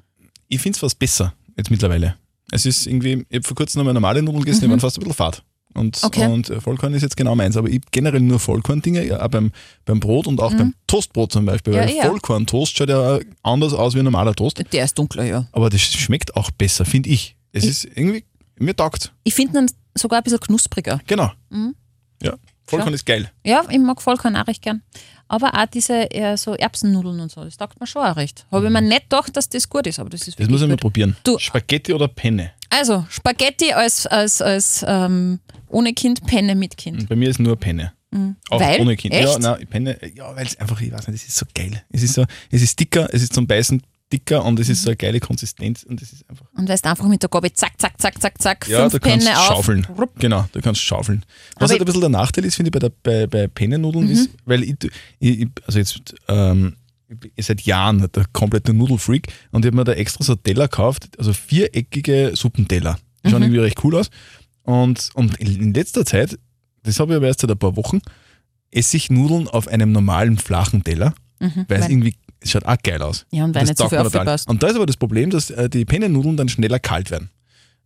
ich 0.50 0.60
finde 0.60 0.76
es 0.76 0.80
fast 0.80 1.00
besser 1.00 1.34
jetzt 1.56 1.70
mittlerweile. 1.72 2.18
Es 2.56 2.66
ist 2.66 2.88
irgendwie, 2.88 3.26
ich 3.30 3.36
habe 3.38 3.48
vor 3.48 3.56
kurzem 3.56 3.80
noch 3.80 3.86
mal 3.86 3.94
normale 3.94 4.22
Nudeln 4.22 4.44
gegessen, 4.44 4.62
die 4.66 4.70
waren 4.70 4.80
fast 4.80 4.98
ein 4.98 5.02
bisschen 5.02 5.14
fad. 5.16 5.44
Und, 5.74 6.02
Mhm. 6.02 6.08
Okay. 6.08 6.28
und 6.28 6.50
äh, 6.50 6.62
Vollkorn 6.62 6.94
ist 6.94 7.02
jetzt 7.02 7.18
genau 7.18 7.36
meins. 7.36 7.58
Aber 7.58 7.68
ich 7.70 7.82
generell 7.92 8.22
nur 8.22 8.40
Vollkorn-Dinge, 8.40 9.06
ja, 9.06 9.22
auch 9.24 9.28
beim, 9.28 9.52
beim 9.84 10.00
Brot 10.00 10.26
und 10.26 10.40
auch 10.40 10.54
beim 10.54 10.74
Toastbrot 10.88 11.34
zum 11.34 11.46
Beispiel. 11.46 11.74
Mhm. 11.74 11.80
Ja, 11.80 11.86
weil 11.86 11.96
ja. 11.98 12.06
Vollkorn-Toast 12.06 12.78
schaut 12.78 12.88
ja 12.90 13.20
anders 13.44 13.74
aus 13.74 13.94
wie 13.94 14.00
ein 14.00 14.06
normaler 14.06 14.34
Toast. 14.34 14.64
Der 14.72 14.86
ist 14.86 14.98
dunkler, 14.98 15.26
ja. 15.26 15.48
Aber 15.52 15.70
das 15.70 15.82
schmeckt 15.82 16.36
auch 16.38 16.50
besser, 16.52 16.86
finde 16.86 17.10
ich. 17.10 17.36
Es 17.52 17.66
Ich- 17.66 17.70
ist 17.72 17.86
irgendwie, 17.94 18.24
mir 18.58 18.74
taugt. 18.76 19.14
Ich 19.26 19.34
finde 19.34 19.60
ihn 19.60 19.68
sogar 19.96 20.20
ein 20.20 20.24
bisschen 20.24 20.40
knuspriger. 20.40 21.02
Genau. 21.08 21.32
Mhm. 21.50 21.76
Ja, 22.66 22.70
Vollkorn 22.72 22.94
ist 22.94 23.06
geil. 23.06 23.30
Ja, 23.44 23.64
ich 23.70 23.78
mag 23.80 24.02
Vollkorn 24.02 24.36
auch 24.36 24.48
recht 24.48 24.62
gern. 24.62 24.82
Aber 25.28 25.54
auch 25.56 25.66
diese 25.66 25.94
eher 26.12 26.38
so 26.38 26.54
Erbsennudeln 26.56 27.20
und 27.20 27.32
so, 27.32 27.44
das 27.44 27.58
taugt 27.58 27.80
mir 27.80 27.88
schon 27.88 28.04
auch 28.04 28.16
recht. 28.16 28.46
Habe 28.52 28.66
ich 28.66 28.72
mir 28.72 28.82
nicht 28.82 29.04
gedacht, 29.10 29.36
dass 29.36 29.50
das 29.50 29.68
gut 29.70 29.88
ist, 29.88 30.00
aber 30.00 30.10
das 30.10 30.28
ist 30.28 30.40
Das 30.40 30.48
muss 30.48 30.62
ich 30.62 30.68
mal 30.68 30.74
gut. 30.74 30.82
probieren. 30.82 31.16
Du- 31.24 31.40
Spaghetti 31.40 31.94
oder 31.94 32.08
Penne? 32.08 32.52
Also, 32.70 33.06
Spaghetti 33.10 33.72
als, 33.74 34.06
als, 34.08 34.42
als 34.42 34.86
ähm, 34.88 35.40
ohne 35.70 35.94
Kind, 35.94 36.26
Penne 36.26 36.54
mit 36.56 36.78
Kind. 36.78 37.08
Bei 37.10 37.16
mir 37.16 37.30
ist 37.30 37.40
nur 37.40 37.56
Penne. 37.56 37.94
Auch 38.12 38.18
Mhm. 38.18 38.36
Weil? 38.50 38.80
ohne 38.82 38.96
Kind. 38.96 39.14
Ja, 39.14 39.22
Echt? 39.22 39.40
nein, 39.40 39.68
Penne, 39.68 39.98
ja, 40.16 40.34
weil 40.36 40.46
es 40.46 40.56
einfach, 40.58 40.80
ich 40.80 40.92
weiß 40.92 41.08
nicht, 41.10 41.22
es 41.24 41.28
ist 41.30 41.38
so 41.38 41.46
geil. 41.54 41.84
Es 41.92 42.02
ist 42.04 42.14
so, 42.14 42.24
es 42.52 42.62
ist 42.62 42.80
dicker, 42.80 43.10
es 43.12 43.22
ist 43.24 43.34
zum 43.34 43.46
Beißen 43.48 43.82
dicker 44.18 44.44
und 44.44 44.60
es 44.60 44.70
ist 44.70 44.84
so 44.84 44.90
eine 44.90 44.96
geile 44.98 45.20
Konsistenz 45.20 45.84
und 45.84 46.02
es 46.02 46.14
ist 46.14 46.30
einfach. 46.30 46.46
Und 46.56 46.68
weißt 46.70 46.86
einfach 46.88 47.08
mit 47.08 47.22
der 47.22 47.30
Gabel 47.30 47.52
zack, 47.54 47.74
zack, 47.80 48.00
zack, 48.02 48.22
zack, 48.22 48.42
zack, 48.42 48.68
Ja, 48.68 48.82
fünf 48.82 48.94
du 48.94 49.00
kannst 49.00 49.26
Penne 49.28 49.40
auf. 49.40 49.46
schaufeln. 49.48 49.86
Rupp. 49.98 50.20
Genau, 50.20 50.48
du 50.52 50.62
kannst 50.62 50.82
schaufeln. 50.82 51.24
Was 51.56 51.64
Aber 51.64 51.70
halt 51.72 51.82
ein 51.82 51.86
bisschen 51.86 52.02
der 52.02 52.10
Nachteil 52.10 52.46
ist, 52.46 52.56
finde 52.56 52.70
ich, 52.70 52.72
bei, 52.74 52.80
der, 52.80 52.92
bei, 53.04 53.28
bei 53.28 53.48
Pennennudeln 53.48 54.10
ist, 54.10 54.30
Mhm. 54.32 54.38
weil 54.46 54.64
ich, 54.64 54.76
ich, 55.20 55.48
also 55.66 55.80
jetzt, 55.80 56.16
ähm, 56.28 56.76
seit 57.40 57.62
Jahren 57.62 58.10
der 58.14 58.26
komplette 58.34 58.74
Nudelfreak 58.74 59.28
und 59.52 59.64
ich 59.64 59.68
habe 59.68 59.78
mir 59.78 59.84
da 59.84 59.92
extra 59.94 60.24
so 60.24 60.36
Teller 60.36 60.68
gekauft, 60.68 61.10
also 61.20 61.34
viereckige 61.34 62.32
Suppenteller. 62.36 62.98
Die 63.24 63.28
Mhm. 63.28 63.32
schauen 63.32 63.42
irgendwie 63.44 63.60
recht 63.60 63.84
cool 63.84 63.96
aus. 63.98 64.10
Und, 64.64 65.10
und 65.14 65.38
in 65.40 65.74
letzter 65.74 66.06
Zeit, 66.06 66.40
das 66.84 67.00
habe 67.00 67.14
ich 67.14 67.18
aber 67.18 67.28
erst 67.28 67.42
seit 67.42 67.52
ein 67.52 67.58
paar 67.60 67.76
Wochen, 67.76 68.00
esse 68.72 68.98
ich 68.98 69.10
Nudeln 69.10 69.48
auf 69.48 69.68
einem 69.68 69.92
normalen 69.92 70.38
flachen 70.38 70.84
Teller, 70.84 71.14
weil 71.40 71.50
es 71.50 71.56
Mhm. 71.56 71.66
Weil- 71.68 71.92
irgendwie, 71.92 72.16
es 72.40 72.52
schaut 72.52 72.66
auch 72.66 72.78
geil 72.84 73.02
aus. 73.02 73.26
Ja, 73.32 73.46
und 73.46 73.54
Das 73.54 73.64
nicht 73.68 73.78
so 73.78 73.90
viel 73.90 73.98
aufgepasst. 74.00 74.48
Und 74.48 74.62
da 74.62 74.68
ist 74.68 74.76
aber 74.76 74.86
das 74.86 74.98
Problem, 74.98 75.30
dass 75.30 75.50
äh, 75.50 75.70
die 75.70 75.86
Pennennudeln 75.86 76.38
dann 76.38 76.50
schneller 76.50 76.80
kalt 76.80 77.12
werden. 77.12 77.30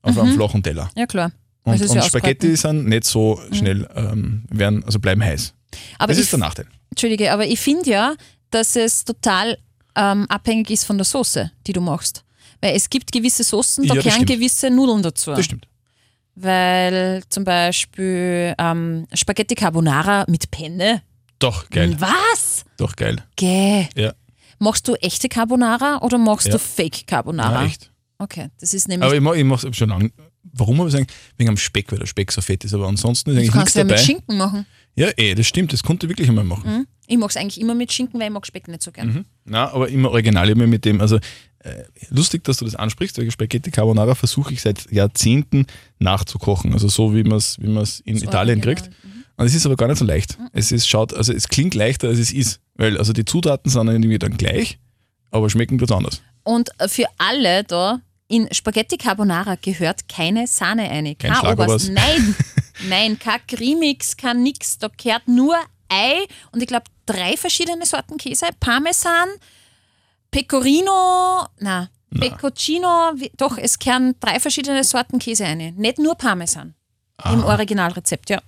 Auf 0.02 0.18
einem 0.18 0.34
flachen 0.34 0.64
Teller. 0.64 0.90
Ja, 0.96 1.06
klar. 1.06 1.32
Und, 1.64 1.82
und 1.82 2.04
Spaghetti 2.04 2.56
sind 2.56 2.88
nicht 2.88 3.04
so 3.04 3.40
schnell, 3.52 3.88
ähm, 3.96 4.44
werden, 4.50 4.84
also 4.86 5.00
bleiben 5.00 5.24
heiß. 5.24 5.54
Aber 5.98 6.14
das 6.14 6.22
ist 6.22 6.32
der 6.32 6.40
Nachteil. 6.40 6.66
Entschuldige, 6.90 7.32
aber 7.32 7.46
ich 7.46 7.60
finde 7.60 7.90
ja, 7.90 8.16
dass 8.50 8.76
es 8.76 9.04
total 9.04 9.58
ähm, 9.96 10.26
abhängig 10.30 10.70
ist 10.70 10.86
von 10.86 10.98
der 10.98 11.06
Soße, 11.06 11.52
die 11.68 11.74
du 11.74 11.82
machst. 11.82 12.24
Weil 12.62 12.76
es 12.76 12.90
gibt 12.90 13.12
gewisse 13.12 13.44
Soßen, 13.44 13.88
da 13.88 13.96
Ja, 13.96 14.02
gehören 14.02 14.26
gewisse 14.26 14.70
Nudeln 14.70 15.04
dazu. 15.04 15.32
Das 15.32 15.46
stimmt. 15.46 15.68
Weil 16.36 17.22
zum 17.30 17.44
Beispiel 17.44 18.56
ähm, 18.58 19.06
Spaghetti 19.14 19.56
Carbonara 19.56 20.26
mit 20.28 20.50
Penne. 20.50 21.02
Doch, 21.40 21.70
geil. 21.70 21.96
Was? 22.00 22.64
Doch, 22.78 22.96
geil. 22.96 23.24
Gäh. 23.36 23.88
Ja, 23.96 24.14
Machst 24.60 24.88
du 24.88 24.95
echte 24.95 25.30
Carbonara 25.30 26.00
oder 26.02 26.17
machst 26.17 26.48
Ja. 26.48 26.54
du 26.54 26.60
Fake 26.60 27.08
Carbonara? 27.08 27.62
ja 27.62 27.67
echt. 27.67 27.91
Okay, 28.17 28.50
das 28.60 28.74
ist 28.74 28.88
nämlich. 28.88 29.06
Aber 29.06 29.15
ich 29.15 29.22
mache 29.22 29.38
ich 29.38 29.43
mach's 29.45 29.65
schon 29.78 29.89
lange. 29.89 30.12
Warum 30.52 30.78
habe 30.80 30.89
ich 30.89 30.93
sagen? 30.93 31.08
Wegen 31.38 31.50
am 31.50 31.58
Speck, 31.58 31.91
weil 31.91 32.00
der 32.00 32.06
Speck 32.06 32.32
so 32.32 32.41
fett 32.41 32.63
ist. 32.65 32.74
Aber 32.74 32.88
ansonsten 32.88 33.30
ist 33.32 33.38
eigentlich 33.38 33.52
kannst 33.52 33.65
nichts 33.67 33.74
du 33.74 33.80
ja 33.80 33.84
mit 33.86 33.91
dabei. 33.93 34.04
Schinken 34.04 34.38
machen. 34.38 34.65
Ja, 34.95 35.10
eh, 35.15 35.36
das 35.36 35.48
stimmt. 35.48 35.72
Das 35.72 35.84
konnte 35.84 36.06
ich 36.06 36.10
wirklich 36.10 36.28
einmal 36.28 36.43
machen. 36.43 36.63
Hm? 36.65 36.88
Ich 37.08 37.17
mag 37.17 37.30
es 37.30 37.38
eigentlich 37.38 37.62
immer 37.62 37.76
mit 37.76 37.93
Schinken, 37.93 38.19
weil 38.19 38.28
ich 38.28 38.34
mag 38.34 38.45
Speck 38.45 38.67
nicht 38.67 38.84
so 38.84 38.91
gern. 38.91 39.08
Mhm. 39.08 39.26
Na, 39.45 39.72
aber 39.72 39.88
immer 39.89 40.10
original 40.12 40.50
immer 40.50 40.67
mit 40.67 40.84
dem. 40.86 41.00
Also 41.00 41.17
äh, 41.60 41.84
lustig, 42.10 42.43
dass 42.43 42.58
du 42.58 42.65
das 42.65 42.76
ansprichst, 42.76 43.17
weil 43.17 43.30
Spaghetti 43.32 43.72
Carbonara 43.72 44.15
versuche 44.15 44.54
ich 44.54 44.62
seit 44.62 44.91
Jahrzehnten 44.91 45.65
nachzukochen. 46.00 46.74
Also 46.74 46.88
so 46.88 47.15
wie 47.15 47.24
man 47.24 47.38
es 47.38 47.58
wie 47.62 47.67
man's 47.67 48.00
in 48.02 48.17
So 48.17 48.26
Italien 48.26 48.60
original. 48.60 48.76
kriegt. 48.76 48.95
Und 49.39 49.45
es 49.45 49.56
ist 49.56 49.65
aber 49.65 49.78
gar 49.78 49.88
nicht 49.88 49.97
so 49.97 50.04
leicht. 50.04 50.38
Es 50.52 50.73
ist, 50.73 50.89
schaut, 50.89 51.13
also 51.13 51.32
es 51.32 51.47
klingt 51.47 51.73
leichter, 51.73 52.10
als 52.10 52.19
es 52.19 52.34
ist. 52.34 52.60
Weil 52.75 52.97
also 52.97 53.13
die 53.13 53.23
Zutaten 53.23 53.71
sind 53.71 53.88
irgendwie 53.88 54.19
dann 54.19 54.36
gleich, 54.36 54.80
aber 55.32 55.49
schmecken 55.49 55.78
ganz 55.78 55.93
anders. 55.93 56.21
Und 56.43 56.71
für 56.88 57.06
alle 57.17 57.63
da, 57.63 58.02
in 58.28 58.54
Spaghetti 58.54 58.97
Carbonara 58.97 59.56
gehört 59.56 60.10
keine 60.10 60.45
Sahne 60.45 60.89
rein. 60.89 61.17
Kein 61.17 61.32
Kein 61.32 61.54
Oberst. 61.54 61.89
Nein, 61.89 62.36
nein, 62.89 63.17
kein 63.17 63.39
Cremix, 63.47 64.17
kein 64.17 64.43
nix. 64.43 64.78
Da 64.78 64.89
gehört 65.02 65.30
nur 65.30 65.56
Ei 65.88 66.25
und 66.52 66.62
ich 66.62 66.67
glaube 66.67 66.88
drei 67.06 67.38
verschiedene 67.38 67.86
Sorten 67.86 68.17
Käse. 68.17 68.47
Parmesan, 68.60 69.30
Pecorino, 70.32 71.47
na, 71.60 71.89
Pecorino, 72.13 73.13
doch, 73.38 73.58
es 73.58 73.80
kehren 73.80 74.15
drei 74.19 74.41
verschiedene 74.41 74.84
Sorten 74.84 75.17
Käse 75.17 75.45
rein. 75.45 75.75
Nicht 75.78 75.97
nur 75.97 76.15
Parmesan. 76.15 76.75
Im 77.25 77.43
Originalrezept, 77.43 78.30
ja. 78.30 78.41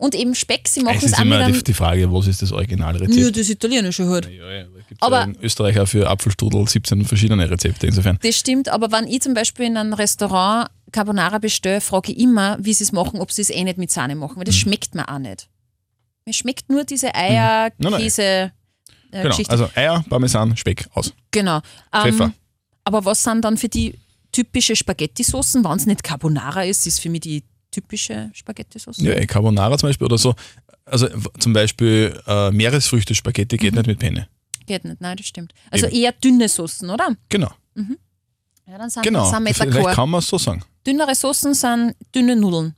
Und 0.00 0.14
eben 0.14 0.34
Speck, 0.34 0.66
sie 0.66 0.80
machen 0.80 0.96
Es 0.96 1.02
es 1.04 1.12
ist 1.12 1.18
auch 1.18 1.22
immer 1.24 1.50
die, 1.52 1.62
die 1.62 1.74
Frage, 1.74 2.10
was 2.10 2.26
ist 2.26 2.40
das 2.40 2.52
Originalrezept? 2.52 3.14
Nur 3.14 3.30
das 3.30 3.50
Italienische 3.50 4.08
halt. 4.08 4.30
Ja, 4.30 4.50
ja, 4.50 4.62
es 4.78 4.86
gibt 4.88 5.02
Aber- 5.02 5.24
in 5.24 5.36
Österreich 5.42 5.78
auch 5.78 5.86
für 5.86 6.08
Apfelstrudel 6.08 6.66
17 6.66 7.04
verschiedene 7.04 7.50
Rezepte. 7.50 7.86
Insofern. 7.86 8.18
Das 8.22 8.34
stimmt, 8.36 8.70
aber 8.70 8.90
wenn 8.92 9.06
ich 9.06 9.20
zum 9.20 9.34
Beispiel 9.34 9.66
in 9.66 9.76
einem 9.76 9.92
Restaurant 9.92 10.70
Carbonara 10.90 11.38
bestelle, 11.38 11.82
frage 11.82 12.12
ich 12.12 12.18
immer, 12.18 12.56
wie 12.60 12.72
sie 12.72 12.84
es 12.84 12.92
machen, 12.92 13.20
ob 13.20 13.30
sie 13.30 13.42
es 13.42 13.50
eh 13.50 13.62
nicht 13.62 13.76
mit 13.76 13.90
Sahne 13.90 14.14
machen, 14.16 14.36
weil 14.38 14.44
das 14.44 14.56
schmeckt 14.56 14.94
mir 14.94 15.06
auch 15.06 15.18
nicht. 15.18 15.48
Mir 16.24 16.32
schmeckt 16.32 16.70
nur 16.70 16.84
diese 16.84 17.14
Eier, 17.14 17.66
Mhm. 17.66 17.72
Nein, 17.78 17.92
nein. 17.92 18.00
Käse, 18.00 18.22
äh, 18.22 18.50
Genau. 19.10 19.24
Geschichte. 19.28 19.52
Also 19.52 19.68
Eier, 19.74 20.02
Parmesan, 20.08 20.56
Speck, 20.56 20.86
aus. 20.94 21.12
genau. 21.30 21.60
Pfeffer. 21.92 22.24
Ähm, 22.24 22.32
aber 22.84 23.04
was 23.04 23.22
sind 23.22 23.44
dann 23.44 23.58
für 23.58 23.68
die 23.68 23.98
typische 24.32 24.74
Spaghetti-Soßen? 24.76 25.62
Wenn 25.62 25.72
es 25.76 25.84
nicht 25.86 26.02
Carbonara 26.02 26.64
ist, 26.64 26.86
ist 26.86 27.00
für 27.00 27.10
mich 27.10 27.20
die 27.20 27.44
typische 27.70 28.30
Spaghetti-Soße. 28.34 29.02
Ja, 29.04 29.24
Carbonara 29.26 29.76
zum 29.78 29.88
Beispiel 29.88 30.04
oder 30.06 30.18
so. 30.18 30.34
Also 30.84 31.08
zum 31.38 31.52
Beispiel 31.52 32.18
äh, 32.26 32.50
Meeresfrüchte-Spaghetti 32.50 33.56
Mhm. 33.56 33.60
geht 33.60 33.74
nicht 33.74 33.86
mit 33.86 33.98
Penne. 33.98 34.28
Geht 34.66 34.84
nicht, 34.84 35.00
nein, 35.00 35.16
das 35.16 35.26
stimmt. 35.26 35.52
Also 35.70 35.86
Eben. 35.86 35.96
eher 35.96 36.12
dünne 36.12 36.48
Soßen, 36.48 36.88
oder? 36.90 37.08
Genau, 37.28 37.50
Ja, 38.66 38.78
dann 38.78 38.90
sind, 38.90 39.02
genau. 39.02 39.28
sind 39.30 39.44
wir 39.44 39.54
Vielleicht 39.54 39.88
kann 39.96 40.10
man 40.10 40.18
es 40.20 40.26
so 40.26 40.38
sagen. 40.38 40.62
Dünnere 40.86 41.14
Soßen 41.14 41.54
sind 41.54 41.94
dünne 42.14 42.36
Nudeln. 42.36 42.74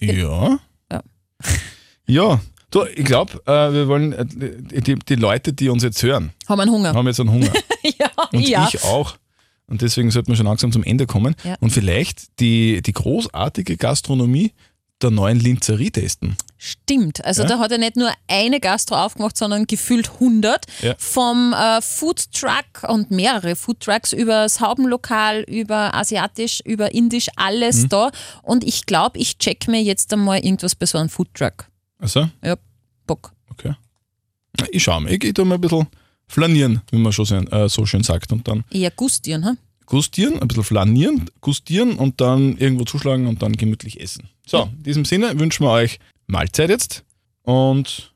Ja. 0.00 0.58
Ja. 0.90 1.02
Ja. 2.06 2.40
Du, 2.70 2.84
ich 2.84 3.04
glaube, 3.04 3.40
äh, 3.46 3.72
wir 3.72 3.86
wollen, 3.88 4.12
äh, 4.12 4.26
die, 4.26 4.96
die 4.96 5.14
Leute, 5.14 5.52
die 5.52 5.68
uns 5.68 5.82
jetzt 5.84 6.02
hören, 6.02 6.32
Haben 6.48 6.60
einen 6.60 6.70
Hunger. 6.72 6.92
haben 6.92 7.06
jetzt 7.06 7.20
einen 7.20 7.30
Hunger. 7.30 7.52
ja, 7.98 8.10
Und 8.32 8.40
ja. 8.48 8.68
ich 8.68 8.82
auch. 8.82 9.16
Und 9.66 9.80
deswegen 9.82 10.10
sollten 10.10 10.28
wir 10.28 10.36
schon 10.36 10.46
langsam 10.46 10.72
zum 10.72 10.82
Ende 10.84 11.06
kommen. 11.06 11.34
Ja. 11.44 11.56
Und 11.60 11.70
vielleicht 11.70 12.38
die, 12.40 12.82
die 12.82 12.92
großartige 12.92 13.76
Gastronomie 13.76 14.52
der 15.02 15.10
neuen 15.10 15.40
Linzerie 15.40 15.90
testen. 15.90 16.36
Stimmt. 16.56 17.24
Also 17.24 17.42
Ja. 17.42 17.48
da 17.48 17.58
hat 17.58 17.72
er 17.72 17.78
nicht 17.78 17.96
nur 17.96 18.10
eine 18.28 18.60
Gastro 18.60 18.94
aufgemacht, 18.94 19.36
sondern 19.36 19.66
gefühlt 19.66 20.08
100. 20.20 20.66
Ja. 20.82 20.94
Vom 20.98 21.52
äh, 21.52 21.80
Food 21.82 22.30
Truck 22.32 22.88
und 22.88 23.10
mehrere 23.10 23.56
Food 23.56 23.80
Trucks 23.80 24.12
über 24.12 24.42
das 24.44 24.60
Haubenlokal, 24.60 25.40
über 25.48 25.94
asiatisch, 25.94 26.60
über 26.64 26.94
indisch, 26.94 27.28
alles 27.36 27.82
Mhm. 27.84 27.88
da. 27.88 28.10
Und 28.42 28.64
ich 28.64 28.86
glaube, 28.86 29.18
ich 29.18 29.38
check 29.38 29.66
mir 29.66 29.82
jetzt 29.82 30.12
einmal 30.12 30.38
irgendwas 30.38 30.74
bei 30.74 30.86
so 30.86 30.96
einem 30.98 31.08
Food 31.08 31.28
Truck. 31.34 31.66
Also, 31.98 32.28
Ja, 32.42 32.56
Bock. 33.06 33.32
okay. 33.50 33.74
Ich 34.70 34.84
schau 34.84 35.00
mal, 35.00 35.10
ich, 35.12 35.24
ich 35.24 35.34
tu 35.34 35.44
mal 35.44 35.56
ein 35.56 35.60
bisschen 35.60 35.86
flanieren, 36.28 36.82
wie 36.90 36.98
man 36.98 37.12
schon 37.12 37.24
so, 37.24 37.36
äh, 37.36 37.68
so 37.68 37.86
schön 37.86 38.02
sagt. 38.02 38.32
Und 38.32 38.46
dann 38.48 38.64
Eher 38.70 38.90
gustieren, 38.90 39.44
ha? 39.44 39.56
gustieren, 39.86 40.40
ein 40.40 40.48
bisschen 40.48 40.64
flanieren, 40.64 41.30
gustieren 41.40 41.96
und 41.96 42.20
dann 42.20 42.56
irgendwo 42.56 42.84
zuschlagen 42.84 43.26
und 43.26 43.42
dann 43.42 43.52
gemütlich 43.52 44.00
essen. 44.00 44.28
So, 44.46 44.70
in 44.76 44.82
diesem 44.82 45.04
Sinne 45.04 45.38
wünschen 45.38 45.64
wir 45.64 45.70
euch 45.70 45.98
Mahlzeit 46.26 46.70
jetzt 46.70 47.04
und 47.42 48.12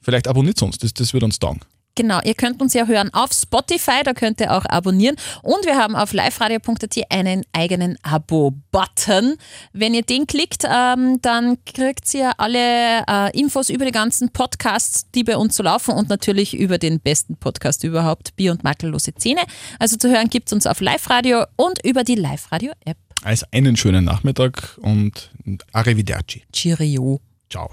vielleicht 0.00 0.28
abonniert 0.28 0.60
uns, 0.62 0.78
das, 0.78 0.94
das 0.94 1.12
wird 1.12 1.22
uns 1.22 1.38
taugen. 1.38 1.60
Genau, 1.96 2.20
ihr 2.24 2.34
könnt 2.34 2.60
uns 2.60 2.74
ja 2.74 2.86
hören 2.86 3.12
auf 3.14 3.32
Spotify, 3.32 4.02
da 4.04 4.14
könnt 4.14 4.40
ihr 4.40 4.52
auch 4.52 4.64
abonnieren. 4.66 5.16
Und 5.42 5.64
wir 5.64 5.76
haben 5.76 5.94
auf 5.94 6.12
liveradio.at 6.12 6.96
einen 7.08 7.44
eigenen 7.52 7.96
Abo-Button. 8.02 9.36
Wenn 9.72 9.94
ihr 9.94 10.02
den 10.02 10.26
klickt, 10.26 10.64
ähm, 10.68 11.20
dann 11.22 11.58
kriegt 11.64 12.12
ihr 12.14 12.32
alle 12.38 13.04
äh, 13.08 13.38
Infos 13.38 13.70
über 13.70 13.84
die 13.84 13.92
ganzen 13.92 14.30
Podcasts, 14.30 15.08
die 15.14 15.22
bei 15.22 15.36
uns 15.36 15.56
so 15.56 15.62
laufen 15.62 15.94
und 15.94 16.08
natürlich 16.08 16.54
über 16.56 16.78
den 16.78 16.98
besten 16.98 17.36
Podcast 17.36 17.84
überhaupt, 17.84 18.34
Bier 18.34 18.50
und 18.50 18.64
makellose 18.64 19.14
Zähne. 19.14 19.42
Also 19.78 19.96
zu 19.96 20.10
hören 20.10 20.28
gibt 20.28 20.48
es 20.48 20.52
uns 20.52 20.66
auf 20.66 20.80
Live-Radio 20.80 21.44
und 21.54 21.84
über 21.84 22.02
die 22.02 22.16
Live-Radio-App. 22.16 22.96
Also 23.22 23.46
einen 23.52 23.76
schönen 23.76 24.04
Nachmittag 24.04 24.78
und 24.78 25.30
Arrivederci. 25.72 26.42
Cheerio. 26.52 27.20
Ciao. 27.48 27.70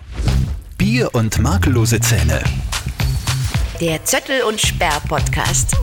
Bier 0.78 1.14
und 1.14 1.40
makellose 1.40 2.00
Zähne. 2.00 2.42
Der 3.82 4.06
Zöttel 4.06 4.44
und 4.44 4.62
Sperr 4.62 5.02
Podcast. 5.10 5.76